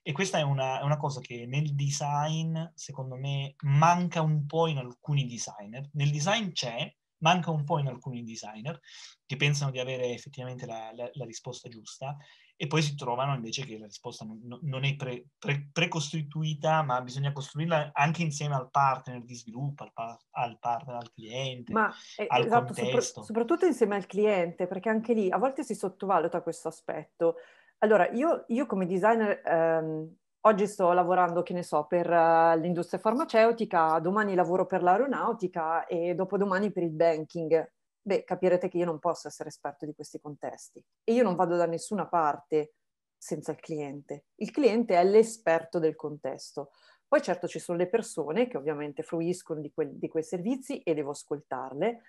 E 0.04 0.12
questa 0.12 0.38
è 0.38 0.44
una, 0.44 0.80
è 0.80 0.84
una, 0.84 0.98
cosa 0.98 1.20
che 1.20 1.48
nel 1.48 1.74
design, 1.74 2.60
secondo 2.76 3.16
me, 3.16 3.56
manca 3.62 4.22
un 4.22 4.46
po' 4.46 4.68
in 4.68 4.78
alcuni 4.78 5.26
designer. 5.26 5.90
Nel 5.94 6.12
design 6.12 6.52
c'è, 6.52 6.94
manca 7.22 7.50
un 7.50 7.64
po' 7.64 7.80
in 7.80 7.88
alcuni 7.88 8.24
designer 8.24 8.80
che 9.26 9.36
pensano 9.36 9.72
di 9.72 9.80
avere 9.80 10.10
effettivamente 10.10 10.68
la, 10.68 10.92
la, 10.94 11.10
la 11.14 11.26
risposta 11.26 11.70
giusta 11.70 12.18
e 12.62 12.68
poi 12.68 12.84
si 12.84 12.96
trovano 12.96 13.34
invece 13.34 13.66
che 13.66 13.80
la 13.80 13.88
risposta 13.88 14.24
non, 14.24 14.60
non 14.62 14.84
è 14.84 14.96
pre, 14.96 15.30
pre, 15.40 15.70
precostituita, 15.74 16.84
ma 16.84 17.02
bisogna 17.02 17.32
costruirla 17.32 17.90
anche 17.92 18.22
insieme 18.22 18.54
al 18.54 18.70
partner 18.70 19.24
di 19.24 19.34
sviluppo, 19.34 19.82
al, 19.82 19.92
par, 19.92 20.16
al 20.34 20.60
partner, 20.60 20.98
al 20.98 21.12
cliente, 21.12 21.74
ma, 21.74 21.92
eh, 22.18 22.28
al 22.28 22.46
esatto, 22.46 22.76
sopra, 22.76 23.02
soprattutto 23.02 23.66
insieme 23.66 23.96
al 23.96 24.06
cliente, 24.06 24.68
perché 24.68 24.90
anche 24.90 25.14
lì 25.14 25.32
a 25.32 25.40
volte 25.40 25.64
si 25.64 25.74
sottovaluta 25.74 26.44
questo 26.44 26.68
aspetto. 26.68 27.38
Allora, 27.80 28.08
io, 28.12 28.46
io 28.50 28.68
come 28.68 28.86
designer 28.86 29.42
ehm, 29.44 30.16
oggi 30.42 30.68
sto 30.68 30.92
lavorando, 30.92 31.42
che 31.42 31.54
ne 31.54 31.64
so, 31.64 31.88
per 31.90 32.08
uh, 32.08 32.60
l'industria 32.60 33.00
farmaceutica, 33.00 33.98
domani 33.98 34.36
lavoro 34.36 34.68
per 34.68 34.84
l'aeronautica 34.84 35.88
e 35.88 36.14
dopodomani 36.14 36.72
per 36.72 36.84
il 36.84 36.92
banking 36.92 37.72
beh, 38.02 38.24
capirete 38.24 38.68
che 38.68 38.78
io 38.78 38.86
non 38.86 39.00
posso 39.00 39.28
essere 39.28 39.50
esperto 39.50 39.86
di 39.86 39.94
questi 39.94 40.20
contesti 40.20 40.84
e 41.04 41.14
io 41.14 41.24
non 41.24 41.36
vado 41.36 41.56
da 41.56 41.66
nessuna 41.66 42.08
parte 42.08 42.74
senza 43.18 43.52
il 43.52 43.60
cliente. 43.60 44.26
Il 44.36 44.52
cliente 44.52 44.96
è 44.96 45.04
l'esperto 45.04 45.78
del 45.78 45.96
contesto. 45.96 46.72
Poi 47.08 47.22
certo 47.22 47.48
ci 47.48 47.60
sono 47.60 47.78
le 47.78 47.90
persone 47.90 48.48
che 48.48 48.58
ovviamente 48.58 49.04
fruiscono 49.04 49.60
di, 49.60 49.72
quel, 49.72 49.98
di 49.98 50.08
quei 50.08 50.24
servizi 50.24 50.82
e 50.82 50.94
devo 50.94 51.12
ascoltarle, 51.12 52.02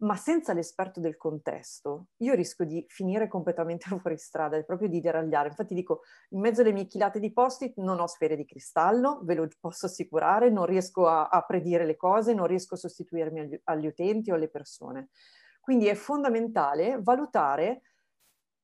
ma 0.00 0.14
senza 0.14 0.52
l'esperto 0.52 1.00
del 1.00 1.16
contesto 1.16 2.08
io 2.18 2.34
rischio 2.34 2.64
di 2.64 2.84
finire 2.88 3.28
completamente 3.28 3.88
fuori 3.98 4.18
strada 4.18 4.56
e 4.56 4.64
proprio 4.64 4.88
di 4.88 5.00
deragliare. 5.00 5.48
Infatti 5.48 5.74
dico, 5.74 6.02
in 6.30 6.40
mezzo 6.40 6.60
alle 6.60 6.72
mie 6.72 6.86
chilate 6.86 7.18
di 7.18 7.32
posti 7.32 7.72
non 7.76 7.98
ho 8.00 8.06
sfere 8.06 8.36
di 8.36 8.44
cristallo, 8.44 9.20
ve 9.22 9.34
lo 9.34 9.48
posso 9.58 9.86
assicurare, 9.86 10.50
non 10.50 10.66
riesco 10.66 11.06
a, 11.06 11.28
a 11.28 11.42
predire 11.42 11.86
le 11.86 11.96
cose, 11.96 12.34
non 12.34 12.46
riesco 12.46 12.74
a 12.74 12.78
sostituirmi 12.78 13.40
agli, 13.40 13.60
agli 13.64 13.86
utenti 13.86 14.30
o 14.30 14.34
alle 14.34 14.48
persone. 14.48 15.08
Quindi 15.68 15.88
è 15.88 15.94
fondamentale 15.94 16.98
valutare 17.02 17.82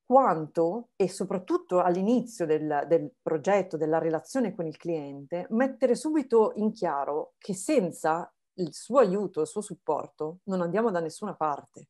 quanto 0.06 0.88
e 0.96 1.06
soprattutto 1.06 1.82
all'inizio 1.82 2.46
del, 2.46 2.86
del, 2.88 3.12
progetto, 3.20 3.76
della 3.76 3.98
relazione 3.98 4.54
con 4.54 4.66
il 4.66 4.78
cliente, 4.78 5.46
mettere 5.50 5.96
subito 5.96 6.52
in 6.54 6.72
chiaro 6.72 7.34
che 7.36 7.52
senza 7.52 8.34
il 8.54 8.72
suo 8.72 9.00
aiuto, 9.00 9.42
il 9.42 9.46
suo 9.46 9.60
supporto, 9.60 10.38
non 10.44 10.62
andiamo 10.62 10.90
da 10.90 11.00
nessuna 11.00 11.34
parte. 11.34 11.88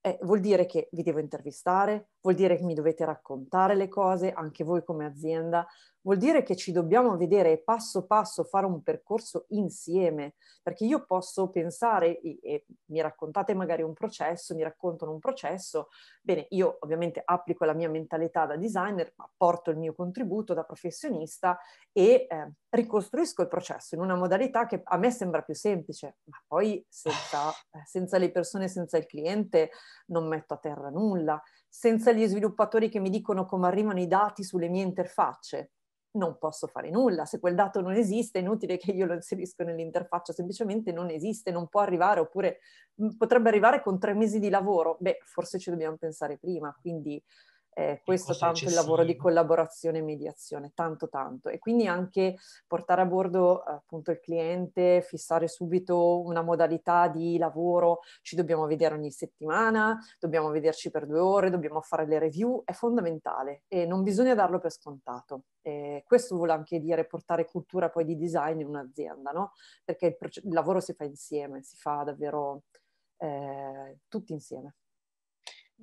Eh, 0.00 0.20
vuol 0.22 0.38
dire 0.38 0.66
che 0.66 0.88
vi 0.92 1.02
devo 1.02 1.18
intervistare, 1.18 2.10
vuol 2.24 2.34
dire 2.36 2.56
che 2.56 2.64
mi 2.64 2.74
dovete 2.74 3.04
raccontare 3.04 3.74
le 3.74 3.88
cose, 3.88 4.32
anche 4.32 4.64
voi 4.64 4.82
come 4.82 5.04
azienda, 5.04 5.66
vuol 6.00 6.16
dire 6.16 6.42
che 6.42 6.56
ci 6.56 6.72
dobbiamo 6.72 7.16
vedere 7.16 7.58
passo 7.58 8.06
passo 8.06 8.44
fare 8.44 8.64
un 8.64 8.82
percorso 8.82 9.44
insieme, 9.48 10.34
perché 10.62 10.84
io 10.84 11.04
posso 11.04 11.50
pensare, 11.50 12.20
e, 12.20 12.38
e 12.42 12.66
mi 12.86 13.00
raccontate 13.02 13.54
magari 13.54 13.82
un 13.82 13.92
processo, 13.92 14.54
mi 14.54 14.62
raccontano 14.62 15.12
un 15.12 15.18
processo, 15.18 15.88
bene, 16.22 16.46
io 16.50 16.78
ovviamente 16.80 17.20
applico 17.22 17.66
la 17.66 17.74
mia 17.74 17.90
mentalità 17.90 18.46
da 18.46 18.56
designer, 18.56 19.12
ma 19.16 19.30
porto 19.36 19.70
il 19.70 19.76
mio 19.76 19.94
contributo 19.94 20.54
da 20.54 20.64
professionista 20.64 21.58
e 21.92 22.26
eh, 22.28 22.52
ricostruisco 22.70 23.42
il 23.42 23.48
processo 23.48 23.94
in 23.94 24.00
una 24.00 24.14
modalità 24.14 24.66
che 24.66 24.80
a 24.82 24.96
me 24.96 25.10
sembra 25.10 25.42
più 25.42 25.54
semplice, 25.54 26.16
ma 26.24 26.42
poi 26.46 26.84
senza, 26.88 27.50
eh, 27.50 27.82
senza 27.84 28.16
le 28.16 28.30
persone, 28.30 28.68
senza 28.68 28.96
il 28.96 29.06
cliente, 29.06 29.70
non 30.06 30.26
metto 30.26 30.54
a 30.54 30.58
terra 30.58 30.88
nulla, 30.88 31.42
senza 31.76 32.12
gli 32.12 32.24
sviluppatori 32.24 32.88
che 32.88 33.00
mi 33.00 33.10
dicono 33.10 33.46
come 33.46 33.66
arrivano 33.66 33.98
i 33.98 34.06
dati 34.06 34.44
sulle 34.44 34.68
mie 34.68 34.84
interfacce, 34.84 35.72
non 36.12 36.38
posso 36.38 36.68
fare 36.68 36.88
nulla. 36.88 37.24
Se 37.24 37.40
quel 37.40 37.56
dato 37.56 37.80
non 37.80 37.94
esiste, 37.94 38.38
è 38.38 38.42
inutile 38.42 38.76
che 38.76 38.92
io 38.92 39.06
lo 39.06 39.14
inserisco 39.14 39.64
nell'interfaccia, 39.64 40.32
semplicemente 40.32 40.92
non 40.92 41.10
esiste, 41.10 41.50
non 41.50 41.66
può 41.66 41.80
arrivare, 41.80 42.20
oppure 42.20 42.60
potrebbe 43.18 43.48
arrivare 43.48 43.82
con 43.82 43.98
tre 43.98 44.14
mesi 44.14 44.38
di 44.38 44.50
lavoro. 44.50 44.98
Beh, 45.00 45.18
forse 45.24 45.58
ci 45.58 45.70
dobbiamo 45.70 45.96
pensare 45.96 46.38
prima, 46.38 46.72
quindi 46.80 47.20
eh, 47.74 48.00
questo 48.04 48.36
tanto 48.36 48.64
il 48.64 48.72
lavoro 48.72 49.04
di 49.04 49.16
collaborazione 49.16 49.98
e 49.98 50.02
mediazione, 50.02 50.70
tanto 50.74 51.08
tanto. 51.08 51.48
E 51.48 51.58
quindi 51.58 51.86
anche 51.86 52.36
portare 52.66 53.02
a 53.02 53.06
bordo 53.06 53.60
appunto 53.60 54.12
il 54.12 54.20
cliente, 54.20 55.02
fissare 55.02 55.48
subito 55.48 56.20
una 56.22 56.42
modalità 56.42 57.08
di 57.08 57.36
lavoro, 57.36 58.00
ci 58.22 58.36
dobbiamo 58.36 58.66
vedere 58.66 58.94
ogni 58.94 59.10
settimana, 59.10 59.98
dobbiamo 60.20 60.50
vederci 60.50 60.90
per 60.90 61.06
due 61.06 61.18
ore, 61.18 61.50
dobbiamo 61.50 61.80
fare 61.80 62.06
le 62.06 62.18
review, 62.18 62.62
è 62.64 62.72
fondamentale 62.72 63.64
e 63.68 63.86
non 63.86 64.02
bisogna 64.02 64.34
darlo 64.34 64.60
per 64.60 64.70
scontato. 64.70 65.44
E 65.60 66.04
questo 66.06 66.36
vuole 66.36 66.52
anche 66.52 66.78
dire 66.78 67.06
portare 67.06 67.46
cultura 67.46 67.90
poi 67.90 68.04
di 68.04 68.16
design 68.16 68.60
in 68.60 68.68
un'azienda, 68.68 69.30
no? 69.32 69.52
Perché 69.84 70.06
il, 70.06 70.30
il 70.44 70.52
lavoro 70.52 70.78
si 70.78 70.92
fa 70.92 71.04
insieme, 71.04 71.62
si 71.62 71.76
fa 71.76 72.04
davvero 72.04 72.62
eh, 73.16 73.98
tutti 74.06 74.32
insieme. 74.32 74.74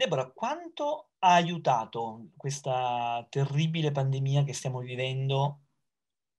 Deborah, 0.02 0.32
quanto 0.34 1.10
ha 1.20 1.34
aiutato 1.36 2.30
questa 2.36 3.24
terribile 3.30 3.92
pandemia 3.92 4.44
che 4.44 4.54
stiamo 4.54 4.80
vivendo 4.80 5.60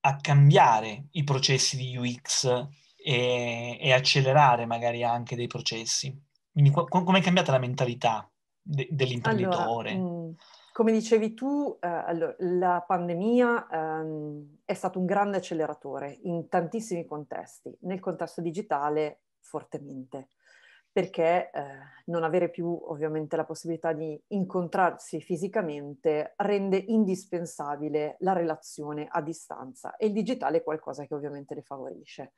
a 0.01 0.17
cambiare 0.17 1.07
i 1.13 1.23
processi 1.23 1.77
di 1.77 1.97
UX 1.97 2.67
e, 2.97 3.79
e 3.81 3.93
accelerare 3.93 4.67
magari 4.67 5.05
anche 5.05 5.37
dei 5.37 5.47
processi? 5.47 6.13
Quindi 6.51 6.71
co- 6.73 6.87
come 6.87 7.21
cambiata 7.21 7.53
la 7.53 7.61
mentalità 7.61 8.29
de- 8.61 8.89
dell'imprenditore? 8.91 9.91
Allora, 9.91 9.95
mm, 9.95 10.27
mh, 10.27 10.37
come 10.73 10.91
dicevi 10.91 11.33
tu, 11.35 11.79
eh, 11.81 11.87
allora, 11.87 12.35
la 12.41 12.85
pandemia 12.85 13.69
ehm, 13.71 14.57
è 14.65 14.75
stato 14.75 14.99
un 14.99 15.07
grande 15.07 15.37
acceleratore 15.37 16.19
in 16.25 16.49
tantissimi 16.49 17.05
contesti, 17.05 17.73
nel 17.83 18.01
contesto 18.01 18.41
digitale 18.41 19.21
fortemente 19.39 20.31
perché 20.93 21.51
eh, 21.51 21.62
non 22.07 22.22
avere 22.22 22.51
più 22.51 22.68
ovviamente 22.68 23.36
la 23.36 23.45
possibilità 23.45 23.93
di 23.93 24.20
incontrarsi 24.28 25.20
fisicamente 25.20 26.34
rende 26.36 26.76
indispensabile 26.76 28.16
la 28.20 28.34
relazione 28.34 29.09
a 29.11 29.22
distanza 29.22 29.97
e 29.97 30.07
il 30.07 30.12
digitale 30.12 30.59
è 30.59 30.62
qualcosa 30.62 31.07
che 31.07 31.14
ovviamente 31.14 31.55
le 31.55 31.62
favorisce. 31.62 32.32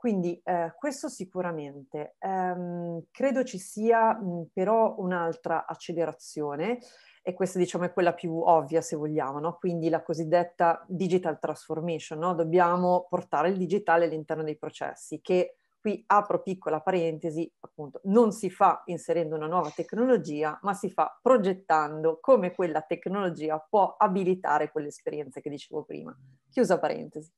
Quindi 0.00 0.40
eh, 0.44 0.72
questo 0.78 1.08
sicuramente. 1.08 2.16
Ehm, 2.20 3.02
credo 3.10 3.44
ci 3.44 3.58
sia 3.58 4.14
mh, 4.14 4.46
però 4.54 4.94
un'altra 4.96 5.66
accelerazione 5.66 6.78
e 7.22 7.34
questa 7.34 7.58
diciamo 7.58 7.84
è 7.84 7.92
quella 7.92 8.14
più 8.14 8.34
ovvia 8.34 8.80
se 8.80 8.96
vogliamo, 8.96 9.40
no? 9.40 9.58
quindi 9.58 9.90
la 9.90 10.02
cosiddetta 10.02 10.82
digital 10.88 11.38
transformation, 11.38 12.18
no? 12.18 12.34
dobbiamo 12.34 13.06
portare 13.10 13.50
il 13.50 13.58
digitale 13.58 14.06
all'interno 14.06 14.42
dei 14.42 14.56
processi 14.56 15.20
che 15.20 15.58
Qui 15.80 16.04
apro 16.08 16.42
piccola 16.42 16.80
parentesi, 16.80 17.50
appunto, 17.60 18.02
non 18.04 18.32
si 18.32 18.50
fa 18.50 18.82
inserendo 18.86 19.36
una 19.36 19.46
nuova 19.46 19.70
tecnologia, 19.70 20.58
ma 20.62 20.74
si 20.74 20.90
fa 20.90 21.18
progettando 21.22 22.18
come 22.20 22.54
quella 22.54 22.82
tecnologia 22.82 23.58
può 23.58 23.96
abilitare 23.96 24.70
quelle 24.70 24.88
esperienze 24.88 25.40
che 25.40 25.48
dicevo 25.48 25.82
prima. 25.84 26.14
Chiusa 26.50 26.78
parentesi. 26.78 27.32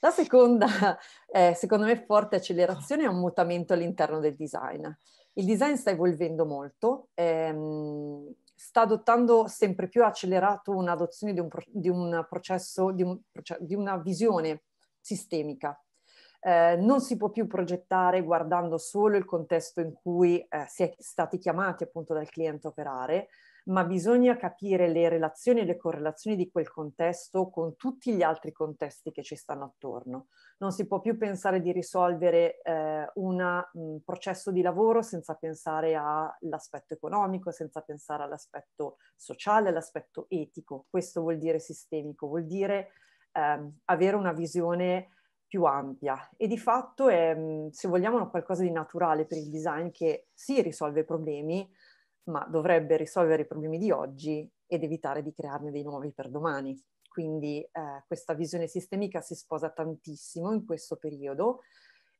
La 0.00 0.10
seconda, 0.10 0.66
eh, 1.30 1.52
secondo 1.54 1.84
me, 1.84 2.02
forte 2.06 2.36
accelerazione 2.36 3.04
è 3.04 3.08
un 3.08 3.18
mutamento 3.18 3.74
all'interno 3.74 4.20
del 4.20 4.36
design. 4.36 4.86
Il 5.34 5.44
design 5.44 5.74
sta 5.74 5.90
evolvendo 5.90 6.46
molto, 6.46 7.08
ehm, 7.12 8.34
sta 8.54 8.80
adottando 8.80 9.46
sempre 9.48 9.88
più 9.88 10.02
accelerato 10.02 10.72
un'adozione 10.72 11.34
di 11.34 11.40
un, 11.40 11.48
pro- 11.48 11.64
di 11.66 11.88
un 11.88 12.24
processo, 12.28 12.90
di, 12.90 13.02
un, 13.02 13.18
di 13.58 13.74
una 13.74 13.98
visione 13.98 14.62
sistemica 14.98 15.78
eh, 16.44 16.76
non 16.76 17.00
si 17.00 17.16
può 17.16 17.30
più 17.30 17.46
progettare 17.46 18.22
guardando 18.22 18.76
solo 18.76 19.16
il 19.16 19.24
contesto 19.24 19.80
in 19.80 19.92
cui 19.92 20.40
eh, 20.40 20.64
si 20.66 20.82
è 20.82 20.92
stati 20.98 21.38
chiamati 21.38 21.84
appunto 21.84 22.14
dal 22.14 22.28
cliente 22.28 22.66
a 22.66 22.70
operare, 22.70 23.28
ma 23.66 23.84
bisogna 23.84 24.36
capire 24.36 24.88
le 24.88 25.08
relazioni 25.08 25.60
e 25.60 25.64
le 25.64 25.76
correlazioni 25.76 26.36
di 26.36 26.50
quel 26.50 26.68
contesto 26.68 27.48
con 27.48 27.76
tutti 27.76 28.12
gli 28.12 28.22
altri 28.22 28.50
contesti 28.50 29.12
che 29.12 29.22
ci 29.22 29.36
stanno 29.36 29.66
attorno. 29.66 30.26
Non 30.58 30.72
si 30.72 30.84
può 30.88 30.98
più 30.98 31.16
pensare 31.16 31.60
di 31.60 31.70
risolvere 31.70 32.60
eh, 32.60 33.08
un 33.14 34.00
processo 34.04 34.50
di 34.50 34.62
lavoro 34.62 35.00
senza 35.00 35.34
pensare 35.34 35.94
all'aspetto 35.94 36.94
economico, 36.94 37.52
senza 37.52 37.82
pensare 37.82 38.24
all'aspetto 38.24 38.96
sociale, 39.14 39.68
all'aspetto 39.68 40.26
etico. 40.28 40.86
Questo 40.90 41.20
vuol 41.20 41.38
dire 41.38 41.60
sistemico, 41.60 42.26
vuol 42.26 42.46
dire 42.46 42.88
ehm, 43.30 43.78
avere 43.84 44.16
una 44.16 44.32
visione 44.32 45.08
più 45.52 45.64
ampia 45.64 46.16
e 46.38 46.46
di 46.46 46.56
fatto 46.56 47.08
è, 47.08 47.34
mm, 47.36 47.68
se 47.68 47.86
vogliamo, 47.86 48.30
qualcosa 48.30 48.62
di 48.62 48.70
naturale 48.70 49.26
per 49.26 49.36
il 49.36 49.50
design 49.50 49.90
che 49.90 50.28
sì 50.32 50.62
risolve 50.62 51.04
problemi, 51.04 51.70
ma 52.30 52.46
dovrebbe 52.50 52.96
risolvere 52.96 53.42
i 53.42 53.46
problemi 53.46 53.76
di 53.76 53.90
oggi 53.90 54.50
ed 54.66 54.82
evitare 54.82 55.22
di 55.22 55.34
crearne 55.34 55.70
dei 55.70 55.82
nuovi 55.82 56.10
per 56.10 56.30
domani. 56.30 56.74
Quindi 57.06 57.60
eh, 57.60 58.02
questa 58.06 58.32
visione 58.32 58.66
sistemica 58.66 59.20
si 59.20 59.34
sposa 59.34 59.68
tantissimo 59.68 60.52
in 60.54 60.64
questo 60.64 60.96
periodo 60.96 61.60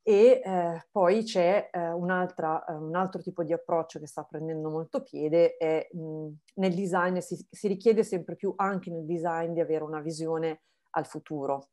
e 0.03 0.43
eh, 0.45 0.87
poi 0.91 1.25
c'è 1.25 1.71
eh, 1.73 1.81
eh, 1.81 1.93
un 1.93 2.11
altro 2.11 3.23
tipo 3.23 3.45
di 3.45 3.55
approccio 3.55 3.99
che 3.99 4.07
sta 4.07 4.25
prendendo 4.25 4.69
molto 4.69 5.03
piede 5.03 5.57
e 5.57 5.89
mh, 5.91 6.29
nel 6.57 6.75
design 6.75 7.17
si, 7.21 7.47
si 7.51 7.67
richiede 7.67 8.05
sempre 8.05 8.37
più 8.37 8.53
anche 8.57 8.91
nel 8.91 9.07
design 9.07 9.55
di 9.55 9.61
avere 9.61 9.85
una 9.85 10.01
visione 10.01 10.65
al 10.91 11.07
futuro 11.07 11.69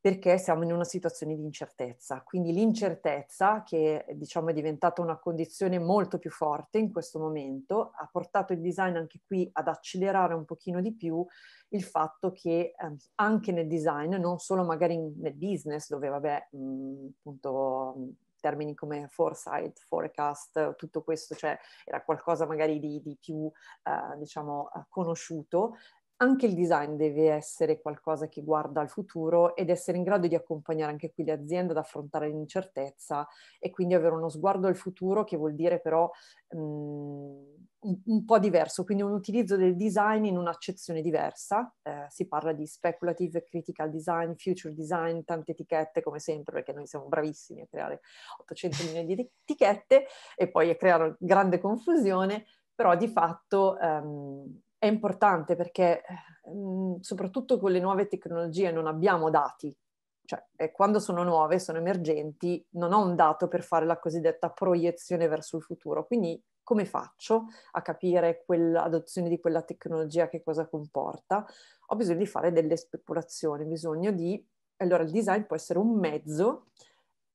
perché 0.00 0.38
siamo 0.38 0.62
in 0.62 0.72
una 0.72 0.84
situazione 0.84 1.34
di 1.34 1.42
incertezza. 1.42 2.22
Quindi 2.22 2.52
l'incertezza, 2.52 3.62
che 3.64 4.06
diciamo 4.14 4.48
è 4.48 4.52
diventata 4.52 5.02
una 5.02 5.18
condizione 5.18 5.78
molto 5.78 6.18
più 6.18 6.30
forte 6.30 6.78
in 6.78 6.92
questo 6.92 7.18
momento, 7.18 7.90
ha 7.94 8.08
portato 8.10 8.52
il 8.52 8.60
design 8.60 8.96
anche 8.96 9.20
qui 9.26 9.48
ad 9.52 9.68
accelerare 9.68 10.34
un 10.34 10.44
pochino 10.44 10.80
di 10.80 10.94
più 10.94 11.26
il 11.70 11.82
fatto 11.82 12.32
che 12.32 12.74
eh, 12.76 12.96
anche 13.16 13.52
nel 13.52 13.66
design, 13.66 14.14
non 14.14 14.38
solo 14.38 14.64
magari 14.64 14.96
nel 14.96 15.34
business, 15.34 15.88
dove 15.88 16.08
vabbè, 16.08 16.48
mh, 16.52 16.58
mhmm, 16.58 17.08
appunto 17.18 17.94
termini 18.40 18.74
come 18.74 19.08
foresight, 19.08 19.78
forecast, 19.80 20.76
tutto 20.76 21.02
questo, 21.02 21.34
cioè 21.34 21.58
era 21.84 22.02
qualcosa 22.02 22.46
magari 22.46 22.78
di, 22.78 23.00
di 23.02 23.16
più, 23.20 23.50
eh, 23.82 24.16
diciamo, 24.18 24.70
conosciuto, 24.88 25.76
anche 26.20 26.46
il 26.46 26.54
design 26.54 26.96
deve 26.96 27.30
essere 27.30 27.80
qualcosa 27.80 28.28
che 28.28 28.42
guarda 28.42 28.80
al 28.80 28.88
futuro 28.88 29.54
ed 29.54 29.70
essere 29.70 29.98
in 29.98 30.02
grado 30.02 30.26
di 30.26 30.34
accompagnare 30.34 30.90
anche 30.90 31.12
qui 31.12 31.24
le 31.24 31.32
aziende 31.32 31.72
ad 31.72 31.78
affrontare 31.78 32.28
l'incertezza 32.28 33.26
e 33.58 33.70
quindi 33.70 33.94
avere 33.94 34.14
uno 34.14 34.28
sguardo 34.28 34.66
al 34.66 34.76
futuro 34.76 35.22
che 35.24 35.36
vuol 35.36 35.54
dire 35.54 35.80
però 35.80 36.10
um, 36.48 37.68
un, 37.80 38.24
po' 38.24 38.38
diverso, 38.40 38.82
quindi 38.82 39.04
un 39.04 39.12
utilizzo 39.12 39.56
del 39.56 39.76
design 39.76 40.24
in 40.24 40.36
un'accezione 40.36 41.02
diversa. 41.02 41.72
Eh, 41.82 42.06
si 42.08 42.26
parla 42.26 42.52
di 42.52 42.66
speculative 42.66 43.44
critical 43.44 43.90
design, 43.90 44.32
future 44.34 44.74
design, 44.74 45.20
tante 45.24 45.52
etichette 45.52 46.02
come 46.02 46.18
sempre 46.18 46.54
perché 46.54 46.72
noi 46.72 46.86
siamo 46.88 47.06
bravissimi 47.06 47.60
a 47.60 47.66
creare 47.66 48.00
800 48.38 48.82
milioni 48.84 49.14
di 49.14 49.30
etichette 49.44 50.06
e 50.34 50.48
poi 50.48 50.70
a 50.70 50.74
creare 50.74 51.16
grande 51.20 51.60
confusione, 51.60 52.44
però 52.74 52.96
di 52.96 53.06
fatto... 53.06 53.76
Um, 53.80 54.62
è 54.78 54.86
importante 54.86 55.56
perché 55.56 56.02
mh, 56.44 56.50
mhmm, 56.50 57.00
soprattutto 57.00 57.58
con 57.58 57.70
le 57.72 57.80
nuove 57.80 58.06
tecnologie 58.06 58.70
non 58.70 58.86
abbiamo 58.86 59.30
dati, 59.30 59.76
cioè 60.24 60.44
eh, 60.56 60.72
quando 60.72 61.00
sono 61.00 61.22
nuove, 61.22 61.58
sono 61.58 61.78
emergenti, 61.78 62.64
non 62.72 62.92
ho 62.92 63.02
un 63.02 63.16
dato 63.16 63.48
per 63.48 63.62
fare 63.62 63.86
la 63.86 63.98
cosiddetta 63.98 64.50
proiezione 64.50 65.26
verso 65.26 65.56
il 65.56 65.62
futuro. 65.62 66.06
Quindi 66.06 66.40
come 66.62 66.84
faccio 66.84 67.46
a 67.72 67.80
capire 67.80 68.44
l'adozione 68.46 69.30
di 69.30 69.40
quella 69.40 69.62
tecnologia 69.62 70.28
che 70.28 70.42
cosa 70.42 70.68
comporta? 70.68 71.46
Ho 71.86 71.96
bisogno 71.96 72.18
di 72.18 72.26
fare 72.26 72.52
delle 72.52 72.76
speculazioni, 72.76 73.64
bisogno 73.64 74.12
di... 74.12 74.46
Allora 74.80 75.02
il 75.02 75.10
design 75.10 75.44
può 75.44 75.56
essere 75.56 75.78
un 75.78 75.98
mezzo 75.98 76.66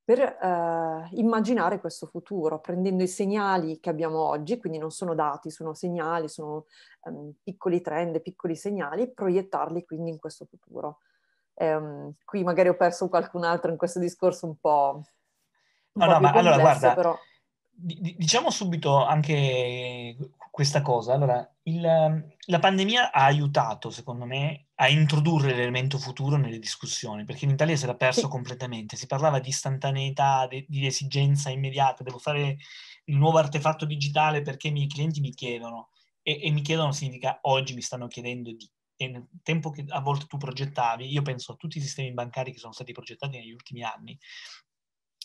per 0.04 0.20
eh, 0.20 1.08
immaginare 1.12 1.80
questo 1.80 2.08
futuro, 2.08 2.60
prendendo 2.60 3.04
i 3.04 3.08
segnali 3.08 3.80
che 3.80 3.89
abbiamo 3.89 4.20
oggi, 4.20 4.60
quindi 4.60 4.78
non 4.78 4.91
sono 4.91 5.16
dati, 5.16 5.49
sono 5.49 5.74
segnali, 5.74 6.28
sono 6.28 6.66
um, 7.04 7.32
piccoli 7.41 7.80
trend, 7.80 8.22
piccoli 8.22 8.56
segnali, 8.56 9.14
proiettarli 9.14 9.86
quindi 9.86 10.12
in 10.12 10.20
questo 10.20 10.45
futuro. 10.45 10.99
Um, 11.56 12.14
qui 12.26 12.43
magari 12.43 12.70
ho 12.70 12.76
perso 12.76 13.08
qualcun 13.08 13.43
altro 13.45 13.72
in 13.72 13.78
questo 13.78 13.99
discorso 13.99 14.45
un 14.45 14.58
po'... 14.60 15.04
Un 15.93 16.06
no, 16.06 16.06
po 16.06 16.12
no, 16.12 16.20
ma 16.20 16.32
complesso, 16.32 16.38
allora 16.39 16.62
guarda, 16.62 16.93
però... 16.95 17.18
diciamo 17.70 18.49
subito 18.49 19.06
anche 19.06 20.18
questa 20.54 20.84
cosa. 20.84 21.14
Allora, 21.16 21.51
il, 21.64 21.82
la 21.82 22.60
pandemia 22.60 23.12
ha 23.12 23.24
aiutato, 23.24 23.89
secondo 23.89 24.26
me, 24.26 24.68
a 24.76 24.88
introdurre 24.88 25.56
l'elemento 25.56 25.97
futuro 25.97 26.38
nelle 26.38 26.60
discussioni, 26.60 27.24
perché 27.24 27.45
in 27.45 27.51
Italia 27.51 27.76
si 27.76 27.86
era 27.86 27.95
perso 27.95 28.22
sì. 28.22 28.28
completamente. 28.28 28.95
Si 28.95 29.08
parlava 29.08 29.39
di 29.39 29.49
istantaneità, 29.49 30.45
di, 30.45 30.64
di, 30.70 30.86
esigenza 30.86 31.49
immediata, 31.49 32.04
devo 32.04 32.20
fare 32.20 32.58
il 33.06 33.18
nuovo 33.18 33.39
artefatto 33.39 33.86
digitale 33.86 34.43
perché 34.43 34.68
i 34.68 34.72
miei 34.72 34.86
clienti 34.86 35.22
mi 35.22 35.32
chiedono. 35.32 35.89
E, 36.22 36.39
e 36.43 36.51
mi 36.51 36.62
chiedono 36.62 36.91
significa 36.91 37.39
oggi 37.41 37.74
mi 37.74 37.82
stanno 37.82 38.06
chiedendo 38.06 38.51
di. 38.51 38.70
E 38.95 39.08
nel 39.08 39.28
tempo 39.41 39.72
che 39.72 39.86
a 39.88 40.01
volte 40.01 40.28
tu 40.28 40.38
progettavi, 40.38 41.12
io 41.12 41.24
penso 41.24 41.54
a 41.54 41.56
tutti 41.56 41.80
i 41.80 41.82
sistemi 41.82 42.14
bancari 42.14 42.51
che 42.51 42.60
sono 42.60 42.74
stati 42.74 42.91
progettati 42.91 43.39
negli 43.39 43.51
ultimi 43.51 43.82
anni, 43.82 44.16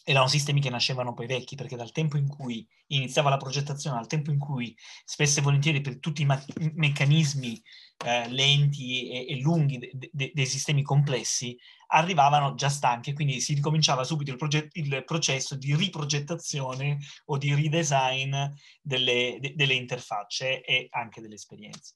erano 0.08 0.26
sistemi 0.26 0.60
che 0.60 0.70
nascevano 0.70 1.12
poi 1.12 1.26
vecchi, 1.26 1.54
perché 1.54 1.76
dal 1.76 1.92
tempo 1.92 2.16
in 2.16 2.28
cui 2.28 2.66
iniziava 2.88 3.28
la 3.28 3.36
progettazione, 3.36 3.98
al 3.98 4.06
tempo 4.06 4.30
in 4.30 4.38
cui 4.38 4.74
spesso 5.04 5.40
e 5.40 5.42
volentieri 5.42 5.82
per 5.82 5.98
tutti 5.98 6.22
i 6.22 6.24
ma- 6.24 6.42
meccanismi 6.74 7.62
eh, 8.06 8.28
lenti 8.30 9.10
e, 9.10 9.26
e 9.34 9.40
lunghi 9.40 9.76
de- 9.78 10.10
de- 10.10 10.32
dei 10.34 10.46
sistemi 10.46 10.82
complessi 10.82 11.58
arrivavano 11.88 12.54
già 12.54 12.70
stanchi, 12.70 13.12
quindi 13.12 13.40
si 13.40 13.54
ricominciava 13.54 14.04
subito 14.04 14.30
il, 14.30 14.38
proget- 14.38 14.74
il 14.76 15.04
processo 15.04 15.56
di 15.56 15.74
riprogettazione 15.74 16.98
o 17.26 17.36
di 17.36 17.54
redesign 17.54 18.34
delle, 18.80 19.36
de- 19.40 19.54
delle 19.54 19.74
interfacce 19.74 20.62
e 20.62 20.86
anche 20.90 21.20
delle 21.20 21.34
esperienze. 21.34 21.94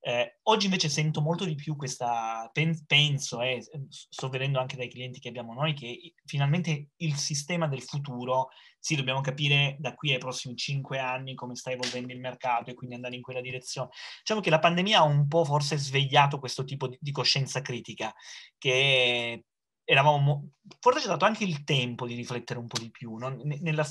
Eh, 0.00 0.40
oggi 0.42 0.66
invece 0.66 0.90
sento 0.90 1.22
molto 1.22 1.46
di 1.46 1.54
più 1.54 1.76
questa, 1.76 2.50
pen- 2.52 2.84
penso, 2.84 3.40
eh, 3.40 3.62
sto 3.88 4.28
vedendo 4.28 4.60
anche 4.60 4.76
dai 4.76 4.90
clienti 4.90 5.18
che 5.18 5.28
abbiamo 5.28 5.54
noi, 5.54 5.72
che 5.72 6.12
finalmente 6.26 6.90
il 6.96 7.14
sistema 7.14 7.54
tema 7.54 7.68
del 7.68 7.82
futuro, 7.82 8.48
sì, 8.84 8.96
dobbiamo 8.96 9.22
capire 9.22 9.76
da 9.78 9.94
qui 9.94 10.12
ai 10.12 10.18
prossimi 10.18 10.56
cinque 10.56 10.98
anni 10.98 11.34
come 11.34 11.54
sta 11.54 11.70
evolvendo 11.70 12.12
il 12.12 12.20
mercato 12.20 12.68
e 12.68 12.74
quindi 12.74 12.96
andare 12.96 13.14
in 13.14 13.22
quella 13.22 13.40
direzione. 13.40 13.88
Diciamo 14.18 14.42
che 14.42 14.50
la 14.50 14.58
pandemia 14.58 14.98
ha 14.98 15.04
un 15.04 15.26
po' 15.26 15.42
forse 15.46 15.78
svegliato 15.78 16.38
questo 16.38 16.64
tipo 16.64 16.88
di, 16.88 16.98
di 17.00 17.10
coscienza 17.10 17.62
critica, 17.62 18.14
che 18.58 19.44
eravamo, 19.84 20.52
forse 20.80 21.00
ci 21.00 21.06
è 21.06 21.08
dato 21.10 21.26
anche 21.26 21.44
il 21.44 21.62
tempo 21.62 22.06
di 22.06 22.14
riflettere 22.14 22.58
un 22.58 22.66
po' 22.66 22.78
di 22.78 22.90
più, 22.90 23.16
no? 23.16 23.36
nella, 23.42 23.86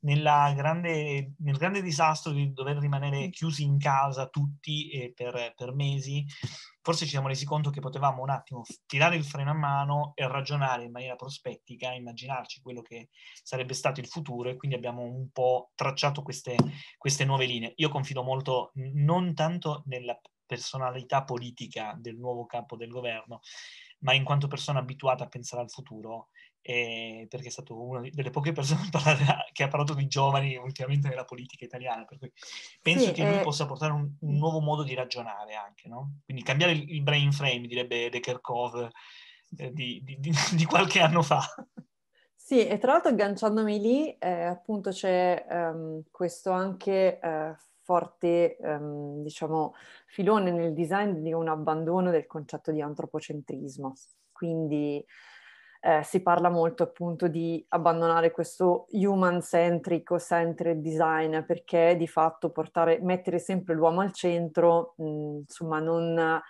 nella 0.00 0.52
grande, 0.56 1.34
nel 1.38 1.56
grande 1.56 1.82
disastro 1.82 2.32
di 2.32 2.52
dover 2.52 2.78
rimanere 2.78 3.28
chiusi 3.28 3.62
in 3.62 3.78
casa 3.78 4.26
tutti 4.28 5.12
per, 5.14 5.52
per, 5.54 5.74
mesi, 5.74 6.24
forse 6.80 7.04
ci 7.04 7.10
siamo 7.10 7.28
resi 7.28 7.44
conto 7.44 7.70
che 7.70 7.80
potevamo 7.80 8.22
un 8.22 8.30
attimo 8.30 8.62
tirare 8.86 9.16
il 9.16 9.24
freno 9.24 9.50
a 9.50 9.54
mano 9.54 10.12
e 10.14 10.26
ragionare 10.26 10.84
in 10.84 10.92
maniera 10.92 11.16
prospettica, 11.16 11.92
immaginarci 11.92 12.62
quello 12.62 12.80
che 12.80 13.10
sarebbe 13.42 13.74
stato 13.74 14.00
il 14.00 14.06
futuro 14.06 14.48
e 14.48 14.56
quindi 14.56 14.76
abbiamo 14.76 15.02
un 15.02 15.28
po' 15.30 15.72
tracciato 15.74 16.22
queste, 16.22 16.56
queste 16.96 17.24
nuove 17.24 17.44
linee. 17.44 17.74
Io 17.76 17.90
confido 17.90 18.22
molto 18.22 18.70
non 18.74 19.34
tanto 19.34 19.82
nella 19.86 20.18
personalità 20.46 21.24
politica 21.24 21.96
del 21.98 22.16
nuovo 22.16 22.46
capo 22.46 22.76
del 22.76 22.90
governo, 22.90 23.40
ma 24.04 24.12
in 24.12 24.24
quanto 24.24 24.46
persona 24.48 24.78
abituata 24.78 25.24
a 25.24 25.28
pensare 25.28 25.62
al 25.62 25.70
futuro, 25.70 26.28
eh, 26.60 27.26
perché 27.28 27.48
è 27.48 27.50
stato 27.50 27.78
una 27.80 28.08
delle 28.10 28.30
poche 28.30 28.52
persone 28.52 28.88
che 29.52 29.62
ha 29.62 29.68
parlato 29.68 29.94
di 29.94 30.06
giovani 30.06 30.56
ultimamente 30.56 31.08
nella 31.08 31.24
politica 31.24 31.64
italiana, 31.64 32.04
per 32.04 32.18
cui 32.18 32.32
penso 32.80 33.06
sì, 33.06 33.12
che 33.12 33.24
lui 33.26 33.38
eh... 33.38 33.42
possa 33.42 33.66
portare 33.66 33.92
un, 33.92 34.10
un, 34.20 34.36
nuovo 34.36 34.60
modo 34.60 34.82
di 34.82 34.94
ragionare 34.94 35.54
anche, 35.54 35.88
no? 35.88 36.20
Quindi 36.24 36.42
cambiare 36.42 36.72
il, 36.72 37.02
brain 37.02 37.32
frame, 37.32 37.66
direbbe 37.66 38.10
De 38.10 38.20
Kerkhove, 38.20 38.90
eh, 39.56 39.72
di, 39.72 40.00
di, 40.04 40.18
di, 40.20 40.32
di, 40.54 40.64
qualche 40.64 41.00
anno 41.00 41.22
fa. 41.22 41.42
Sì, 42.34 42.66
e 42.66 42.76
tra 42.76 42.92
l'altro 42.92 43.10
agganciandomi 43.10 43.80
lì, 43.80 44.18
eh, 44.18 44.42
appunto 44.42 44.90
c'è 44.90 45.46
um, 45.48 46.02
questo 46.10 46.50
anche 46.50 47.18
uh, 47.22 47.56
forte, 47.84 48.56
ehm, 48.56 49.22
diciamo, 49.22 49.74
filone 50.06 50.50
nel 50.50 50.72
design 50.72 51.18
di 51.22 51.32
un 51.32 51.48
abbandono 51.48 52.10
del 52.10 52.26
concetto 52.26 52.72
di 52.72 52.80
antropocentrismo. 52.80 53.92
Quindi 54.32 55.04
eh, 55.80 56.02
si 56.02 56.22
parla 56.22 56.48
molto 56.48 56.82
appunto 56.82 57.28
di 57.28 57.64
abbandonare 57.68 58.30
questo 58.30 58.86
human-centric 58.90 60.10
o 60.12 60.18
centered 60.18 60.80
design 60.80 61.40
perché 61.42 61.94
di 61.96 62.06
fatto 62.06 62.50
portare, 62.50 63.00
mettere 63.02 63.38
sempre 63.38 63.74
l'uomo 63.74 64.00
al 64.00 64.12
centro, 64.12 64.94
mh, 64.96 65.04
insomma, 65.46 65.80
non 65.80 66.40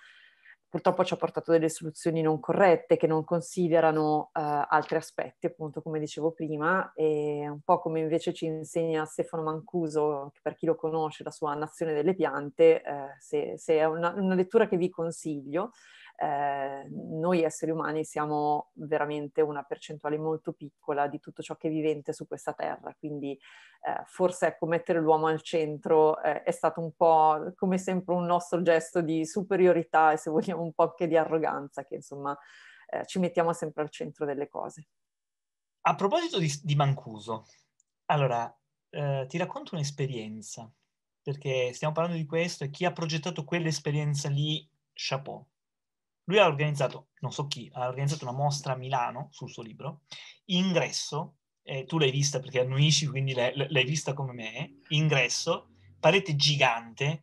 purtroppo 0.75 1.05
ci 1.05 1.15
ha 1.15 1.17
portato 1.17 1.53
delle 1.53 1.69
soluzioni 1.69 2.21
non 2.21 2.41
corrette 2.41 2.97
che 2.97 3.07
non 3.07 3.23
considerano 3.23 4.31
uh, 4.35 4.41
altri 4.69 4.97
aspetti, 4.97 5.47
appunto 5.47 5.81
come 5.81 6.01
dicevo 6.01 6.33
prima, 6.33 6.93
e 6.97 7.49
un 7.49 7.61
po' 7.61 7.79
come 7.79 8.01
invece 8.01 8.33
ci 8.33 8.47
insegna 8.47 9.05
Stefano 9.05 9.45
Mancuso, 9.45 10.33
per 10.43 10.57
chi 10.57 10.67
lo 10.67 10.75
conosce, 10.75 11.23
la 11.23 11.31
sua 11.31 11.55
Nazione 11.55 11.93
delle 11.93 12.13
piante, 12.13 12.83
eh, 12.83 13.15
se, 13.21 13.55
se, 13.57 13.77
è 13.77 13.85
una, 13.85 14.15
una 14.17 14.35
lettura 14.35 14.67
che 14.67 14.77
vi 14.77 14.91
consiglio, 14.91 15.71
eh, 16.17 16.87
noi 16.91 17.43
esseri 17.43 17.73
umani 17.73 18.05
siamo 18.05 18.71
veramente 18.75 19.41
una 19.41 19.63
percentuale 19.65 20.17
molto 20.17 20.53
piccola 20.53 21.09
di 21.09 21.19
tutto 21.19 21.43
ciò 21.43 21.57
che 21.57 21.69
è 21.69 21.71
vivente 21.71 22.13
su 22.13 22.27
questa 22.27 22.53
terra, 22.53 22.95
quindi 22.97 23.33
eh, 23.33 24.03
forse 24.07 24.47
ecco, 24.47 24.67
mettere 24.67 25.01
l'uomo 25.01 25.27
al 25.27 25.43
centro 25.43 26.23
eh, 26.23 26.43
è 26.43 26.51
stato 26.53 26.81
un 26.81 26.93
po' 26.95 27.53
come 27.57 27.79
sempre 27.79 28.15
un 28.15 28.27
nostro 28.27 28.63
gesto 28.63 29.01
di 29.01 29.27
superiorità 29.27 30.13
e 30.13 30.17
se 30.17 30.31
vogliamo 30.31 30.63
un 30.63 30.73
po' 30.73 30.85
anche 30.85 31.09
di 31.09 31.17
arroganza, 31.17 31.85
che 31.85 31.97
insomma 31.97 32.37
eh, 32.91 33.05
ci 33.07 33.19
mettiamo 33.19 33.53
sempre 33.53 33.83
al 33.83 33.91
centro 33.91 34.25
delle 34.25 34.49
cose. 34.49 34.87
A 35.87 35.95
proposito 35.97 36.39
di, 36.39 36.51
di 36.63 36.77
Mancuso, 36.77 37.47
allora 38.07 38.57
eh, 38.91 39.27
ti 39.29 39.37
racconto 39.37 39.75
un'esperienza, 39.75 40.73
perché 41.21 41.73
stiamo 41.73 41.93
parlando 41.93 42.19
di 42.19 42.27
questo 42.27 42.65
e 42.65 42.71
chi 42.71 42.85
ha 42.85 42.93
progettato 42.93 43.45
quell'esperienza 43.45 44.29
lì, 44.29 44.67
chapeau 44.93 45.45
lui 46.25 46.39
ha 46.39 46.47
organizzato, 46.47 47.09
non 47.21 47.33
so 47.33 47.47
chi, 47.47 47.71
ha 47.73 47.87
organizzato 47.87 48.25
una 48.25 48.37
mostra 48.37 48.73
a 48.73 48.77
Milano 48.77 49.29
sul 49.31 49.51
suo 49.51 49.63
libro, 49.63 50.03
ingresso, 50.47 51.37
eh, 51.63 51.85
tu 51.85 51.99
l'hai 51.99 52.11
vista 52.11 52.41
perché 52.41 52.61
annuisci, 52.61 53.07
quindi 53.07 53.35
l'hai, 53.35 53.53
l'hai 53.55 53.85
vista 53.85 54.13
come 54.13 54.33
me, 54.33 54.81
ingresso, 54.89 55.71
parete 55.99 56.37
gigante, 56.37 57.23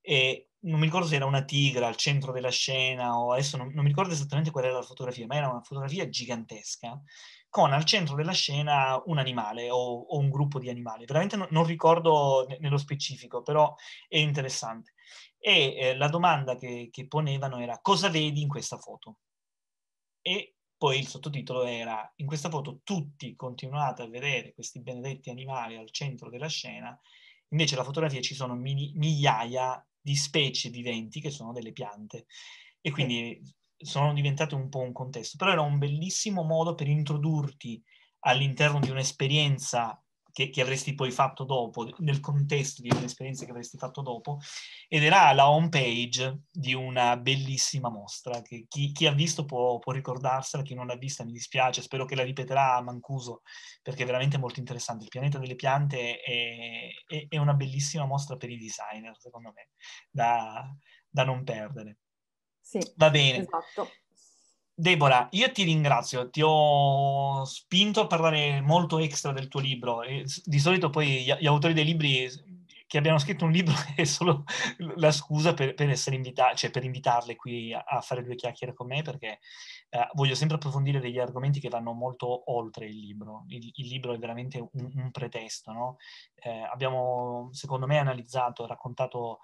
e 0.00 0.48
non 0.62 0.78
mi 0.78 0.86
ricordo 0.86 1.06
se 1.06 1.16
era 1.16 1.26
una 1.26 1.44
tigre 1.44 1.84
al 1.84 1.96
centro 1.96 2.32
della 2.32 2.50
scena 2.50 3.18
o 3.18 3.32
adesso 3.32 3.56
non, 3.56 3.70
non 3.72 3.82
mi 3.82 3.88
ricordo 3.88 4.12
esattamente 4.12 4.50
qual 4.50 4.64
era 4.64 4.74
la 4.74 4.82
fotografia, 4.82 5.26
ma 5.26 5.36
era 5.36 5.48
una 5.48 5.62
fotografia 5.62 6.08
gigantesca 6.08 7.00
con 7.48 7.72
al 7.72 7.84
centro 7.84 8.14
della 8.14 8.32
scena 8.32 9.00
un 9.06 9.18
animale 9.18 9.70
o, 9.70 9.76
o 9.76 10.18
un 10.18 10.30
gruppo 10.30 10.58
di 10.58 10.70
animali. 10.70 11.04
Veramente 11.04 11.36
no, 11.36 11.46
non 11.50 11.66
ricordo 11.66 12.46
nello 12.60 12.78
specifico, 12.78 13.42
però 13.42 13.74
è 14.08 14.18
interessante 14.18 14.94
e 15.38 15.76
eh, 15.76 15.96
la 15.96 16.08
domanda 16.08 16.56
che, 16.56 16.88
che 16.90 17.06
ponevano 17.06 17.58
era 17.58 17.78
cosa 17.80 18.08
vedi 18.08 18.42
in 18.42 18.48
questa 18.48 18.78
foto? 18.78 19.18
E 20.20 20.56
poi 20.76 20.98
il 20.98 21.06
sottotitolo 21.06 21.64
era 21.64 22.10
in 22.16 22.26
questa 22.26 22.48
foto 22.50 22.80
tutti 22.82 23.36
continuate 23.36 24.02
a 24.02 24.08
vedere 24.08 24.52
questi 24.52 24.80
benedetti 24.80 25.30
animali 25.30 25.76
al 25.76 25.90
centro 25.90 26.28
della 26.28 26.48
scena, 26.48 26.98
invece 27.48 27.76
la 27.76 27.84
fotografia 27.84 28.20
ci 28.20 28.34
sono 28.34 28.54
mili- 28.54 28.92
migliaia 28.96 29.84
di 30.00 30.16
specie 30.16 30.70
viventi 30.70 31.20
che 31.20 31.30
sono 31.30 31.52
delle 31.52 31.72
piante. 31.72 32.26
E 32.80 32.90
quindi 32.90 33.40
sono 33.76 34.12
diventate 34.12 34.54
un 34.54 34.68
po' 34.68 34.80
un 34.80 34.92
contesto, 34.92 35.36
però 35.36 35.52
era 35.52 35.60
un 35.60 35.78
bellissimo 35.78 36.42
modo 36.42 36.74
per 36.74 36.88
introdurti 36.88 37.82
all'interno 38.20 38.80
di 38.80 38.90
un'esperienza 38.90 40.00
che, 40.32 40.48
che, 40.48 40.62
avresti 40.62 40.94
poi 40.94 41.10
fatto 41.10 41.44
dopo, 41.44 41.88
nel 41.98 42.20
contesto 42.20 42.82
di 42.82 42.90
un'esperienza 42.90 43.44
che 43.44 43.50
avresti 43.50 43.76
fatto 43.76 44.00
dopo, 44.00 44.38
ed 44.88 45.04
era 45.04 45.30
la 45.32 45.48
home 45.48 45.68
page 45.68 46.44
di 46.50 46.74
una 46.74 47.16
bellissima 47.16 47.90
mostra, 47.90 48.40
che 48.40 48.64
chi, 48.68 48.92
chi 48.92 49.06
ha 49.06 49.12
visto 49.12 49.44
può, 49.44 49.78
può, 49.78 49.92
ricordarsela, 49.92 50.62
chi 50.62 50.74
non 50.74 50.86
l'ha 50.86 50.96
vista 50.96 51.24
mi 51.24 51.32
dispiace, 51.32 51.82
spero 51.82 52.04
che 52.06 52.14
la 52.14 52.24
ripeterà 52.24 52.76
a 52.76 52.82
Mancuso, 52.82 53.42
perché 53.82 54.02
è 54.02 54.06
veramente 54.06 54.38
molto 54.38 54.58
interessante. 54.58 55.04
Il 55.04 55.10
pianeta 55.10 55.38
delle 55.38 55.54
piante 55.54 56.20
è, 56.20 56.88
è, 57.06 57.26
è 57.28 57.36
una 57.36 57.54
bellissima 57.54 58.06
mostra 58.06 58.36
per 58.36 58.50
i 58.50 58.56
designer, 58.56 59.16
secondo 59.18 59.52
me, 59.54 59.68
da, 60.10 60.66
da 61.08 61.24
non 61.24 61.44
perdere. 61.44 61.98
Sì, 62.58 62.80
Va 62.96 63.10
bene. 63.10 63.38
Esatto. 63.38 63.90
Deborah, 64.74 65.28
io 65.32 65.52
ti 65.52 65.64
ringrazio, 65.64 66.30
ti 66.30 66.40
ho 66.42 67.44
spinto 67.44 68.00
a 68.00 68.06
parlare 68.06 68.60
molto 68.60 68.98
extra 68.98 69.32
del 69.32 69.48
tuo 69.48 69.60
libro. 69.60 70.00
Di 70.44 70.58
solito 70.58 70.90
poi 70.90 71.24
gli, 71.24 71.46
autori 71.46 71.74
dei 71.74 71.84
libri 71.84 72.28
che 72.86 72.98
abbiano 72.98 73.18
scritto 73.18 73.46
un 73.46 73.52
libro 73.52 73.72
è 73.96 74.04
solo 74.04 74.44
la 74.96 75.12
scusa 75.12 75.54
per, 75.54 75.72
per 75.72 75.88
essere 75.88 76.16
invitati, 76.16 76.56
cioè 76.56 76.70
per 76.70 76.84
invitarle 76.84 77.36
qui 77.36 77.72
a, 77.72 78.00
fare 78.02 78.22
due 78.22 78.34
chiacchiere 78.34 78.74
con 78.74 78.86
me, 78.86 79.00
perché 79.00 79.38
eh, 79.88 80.08
voglio 80.12 80.34
sempre 80.34 80.56
approfondire 80.56 81.00
degli 81.00 81.18
argomenti 81.18 81.58
che 81.58 81.70
vanno 81.70 81.92
molto 81.92 82.52
oltre 82.52 82.86
il 82.86 82.98
libro. 82.98 83.44
Il, 83.48 83.70
il 83.74 83.86
libro 83.86 84.12
è 84.12 84.18
veramente 84.18 84.58
un, 84.58 84.90
un 84.94 85.10
pretesto, 85.10 85.72
no? 85.72 85.96
eh, 86.34 86.66
abbiamo, 86.70 87.48
secondo 87.52 87.86
me, 87.86 87.98
analizzato, 87.98 88.66
raccontato 88.66 89.40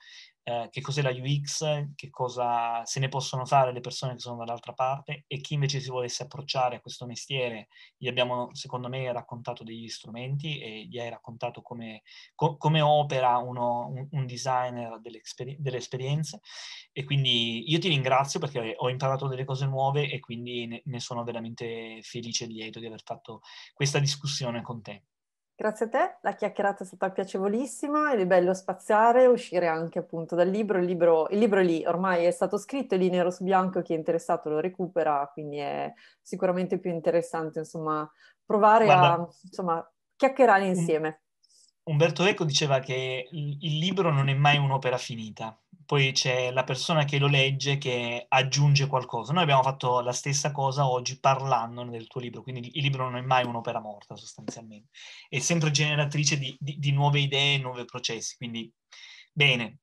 eh, 0.49 0.69
che 0.71 0.81
cos'è 0.81 1.03
la 1.03 1.11
UX, 1.11 1.95
che 1.95 2.09
cosa 2.09 2.83
se 2.87 3.01
ne 3.01 3.09
possono 3.09 3.45
fare 3.45 3.71
le 3.71 3.81
persone 3.81 4.15
che 4.15 4.21
sono 4.21 4.39
dall'altra 4.39 4.73
parte 4.73 5.25
e 5.27 5.41
chi 5.43 5.53
invece 5.53 5.79
si 5.79 5.91
volesse 5.91 6.23
approcciare 6.23 6.77
a 6.77 6.81
questo 6.81 7.05
mestiere, 7.05 7.69
gli 7.99 8.09
abbiamo 8.09 8.55
secondo 8.55 8.89
me 8.89 9.13
raccontato 9.13 9.63
degli 9.63 9.89
strumenti 9.89 10.59
e 10.59 10.87
gli 10.87 10.99
hai 10.99 11.11
raccontato 11.11 11.61
come, 11.61 12.01
co- 12.35 12.57
come 12.57 12.81
opera 12.81 13.37
uno, 13.37 13.89
un, 13.89 14.09
un, 14.11 14.27
designer 14.27 14.99
delle, 15.01 15.21
delle, 15.59 15.77
esperienze 15.77 16.41
e 16.93 17.05
quindi 17.05 17.71
io 17.71 17.79
ti 17.79 17.89
ringrazio 17.89 18.41
perché 18.41 18.75
ho 18.75 18.89
imparato 18.89 19.29
delle 19.29 19.45
cose 19.45 19.67
nuove 19.67 20.11
e 20.11 20.19
quindi 20.19 20.67
ne, 20.67 20.81
ne 20.83 21.01
sono 21.01 21.25
veramente 21.25 22.01
felice 22.01 22.45
e 22.45 22.47
lieto 22.47 22.81
di 22.81 22.87
aver 22.87 23.03
fatto 23.05 23.43
questa 23.75 23.99
discussione 23.99 24.63
con 24.63 24.81
te. 24.81 25.03
Grazie 25.61 25.87
a 25.87 25.89
te, 25.89 26.19
la 26.21 26.35
chiacchierata 26.35 26.85
è 26.85 26.87
stata 26.87 27.11
piacevolissima 27.11 28.13
ed 28.13 28.21
è 28.21 28.27
bello 28.27 28.55
spaziare, 28.55 29.27
uscire 29.27 29.67
anche 29.67 29.99
appunto 29.99 30.37
dal 30.37 30.47
libro. 30.47 30.79
Il 30.79 30.85
libro, 30.85 31.29
il 31.31 31.39
libro 31.39 31.61
lì 31.61 31.85
ormai 31.85 32.27
è 32.27 32.31
stato 32.31 32.57
scritto, 32.59 32.95
è 32.95 32.97
lì 32.97 33.11
nero 33.11 33.33
su 33.33 33.43
bianco, 33.43 33.83
chi 33.83 33.93
è 33.93 33.97
interessato 33.97 34.49
lo 34.51 34.61
recupera, 34.61 35.29
quindi 35.33 35.57
è 35.57 35.93
sicuramente 36.23 36.79
più 36.79 36.93
interessante 36.93 37.59
insomma 37.59 38.09
provare 38.47 38.85
Guarda, 38.85 39.15
a 39.15 39.29
insomma, 39.43 39.93
chiacchierare 40.15 40.65
insieme. 40.65 41.23
Umberto 41.89 42.25
Eco 42.25 42.45
diceva 42.45 42.81
che 42.81 43.29
il 43.31 43.79
libro 43.79 44.13
non 44.13 44.29
è 44.29 44.35
mai 44.35 44.59
un'opera 44.59 44.99
finita, 44.99 45.59
poi 45.87 46.13
c'è 46.13 46.51
la 46.51 46.63
persona 46.63 47.07
che 47.07 47.19
lo 47.19 47.29
legge 47.29 47.79
che 47.79 48.27
aggiunge 48.29 48.87
qualcosa. 48.87 49.33
Noi 49.33 49.45
abbiamo 49.45 49.63
fatto 49.63 50.01
la 50.01 50.13
stessa 50.13 50.53
cosa 50.53 50.87
oggi 50.87 51.19
parlando 51.19 51.83
del 51.85 52.07
tuo 52.07 52.21
libro, 52.21 52.43
quindi 52.43 52.71
il 52.75 52.83
libro 52.83 53.05
non 53.05 53.17
è 53.17 53.23
mai 53.23 53.47
un'opera 53.47 53.81
morta 53.81 54.17
sostanzialmente, 54.17 54.91
è 55.31 55.39
sempre 55.39 55.71
generatrice 55.71 56.39
di, 56.39 56.55
di, 56.61 56.79
di 56.79 56.93
nuove 56.93 57.21
idee, 57.21 57.57
nuovi 57.57 57.87
processi, 57.87 58.37
quindi 58.37 58.71
Bene, 59.39 59.79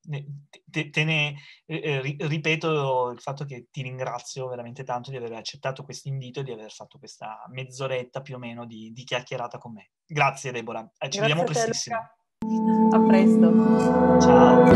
te, 0.70 0.89
te 0.89 1.03
ne 1.06 1.34
eh, 1.66 2.01
eh 2.20 2.28
ripeto 2.28 3.12
il 3.12 3.22
fatto 3.22 3.45
che 3.45 3.68
ti 3.72 3.84
ringrazio 3.84 4.49
veramente 4.49 4.84
tanto 4.84 5.12
di 5.12 5.16
aver 5.16 5.32
accettato 5.32 5.86
questo 5.86 6.10
invito 6.10 6.41
e 6.41 6.43
di 6.43 6.51
aver 6.51 6.74
fatto 6.74 6.97
questa 6.97 7.41
mezz'oretta 7.47 8.20
più 8.20 8.36
o 8.36 8.38
meno 8.38 8.66
di, 8.66 8.91
di 8.91 9.06
chiacchierata 9.06 9.58
con 9.58 9.72
me. 9.72 9.91
Grazie 10.06 10.51
Debora, 10.51 10.82
ci 10.82 10.89
Grazie 10.97 11.22
vediamo 11.22 11.43
te, 11.45 11.53
prestissimo. 11.53 11.95
Luca. 12.41 12.97
A 12.97 12.99
presto. 13.08 14.20
Ciao. 14.20 14.70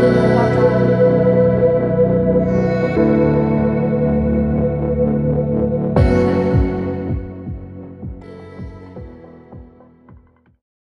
Ciao. 3.36 3.49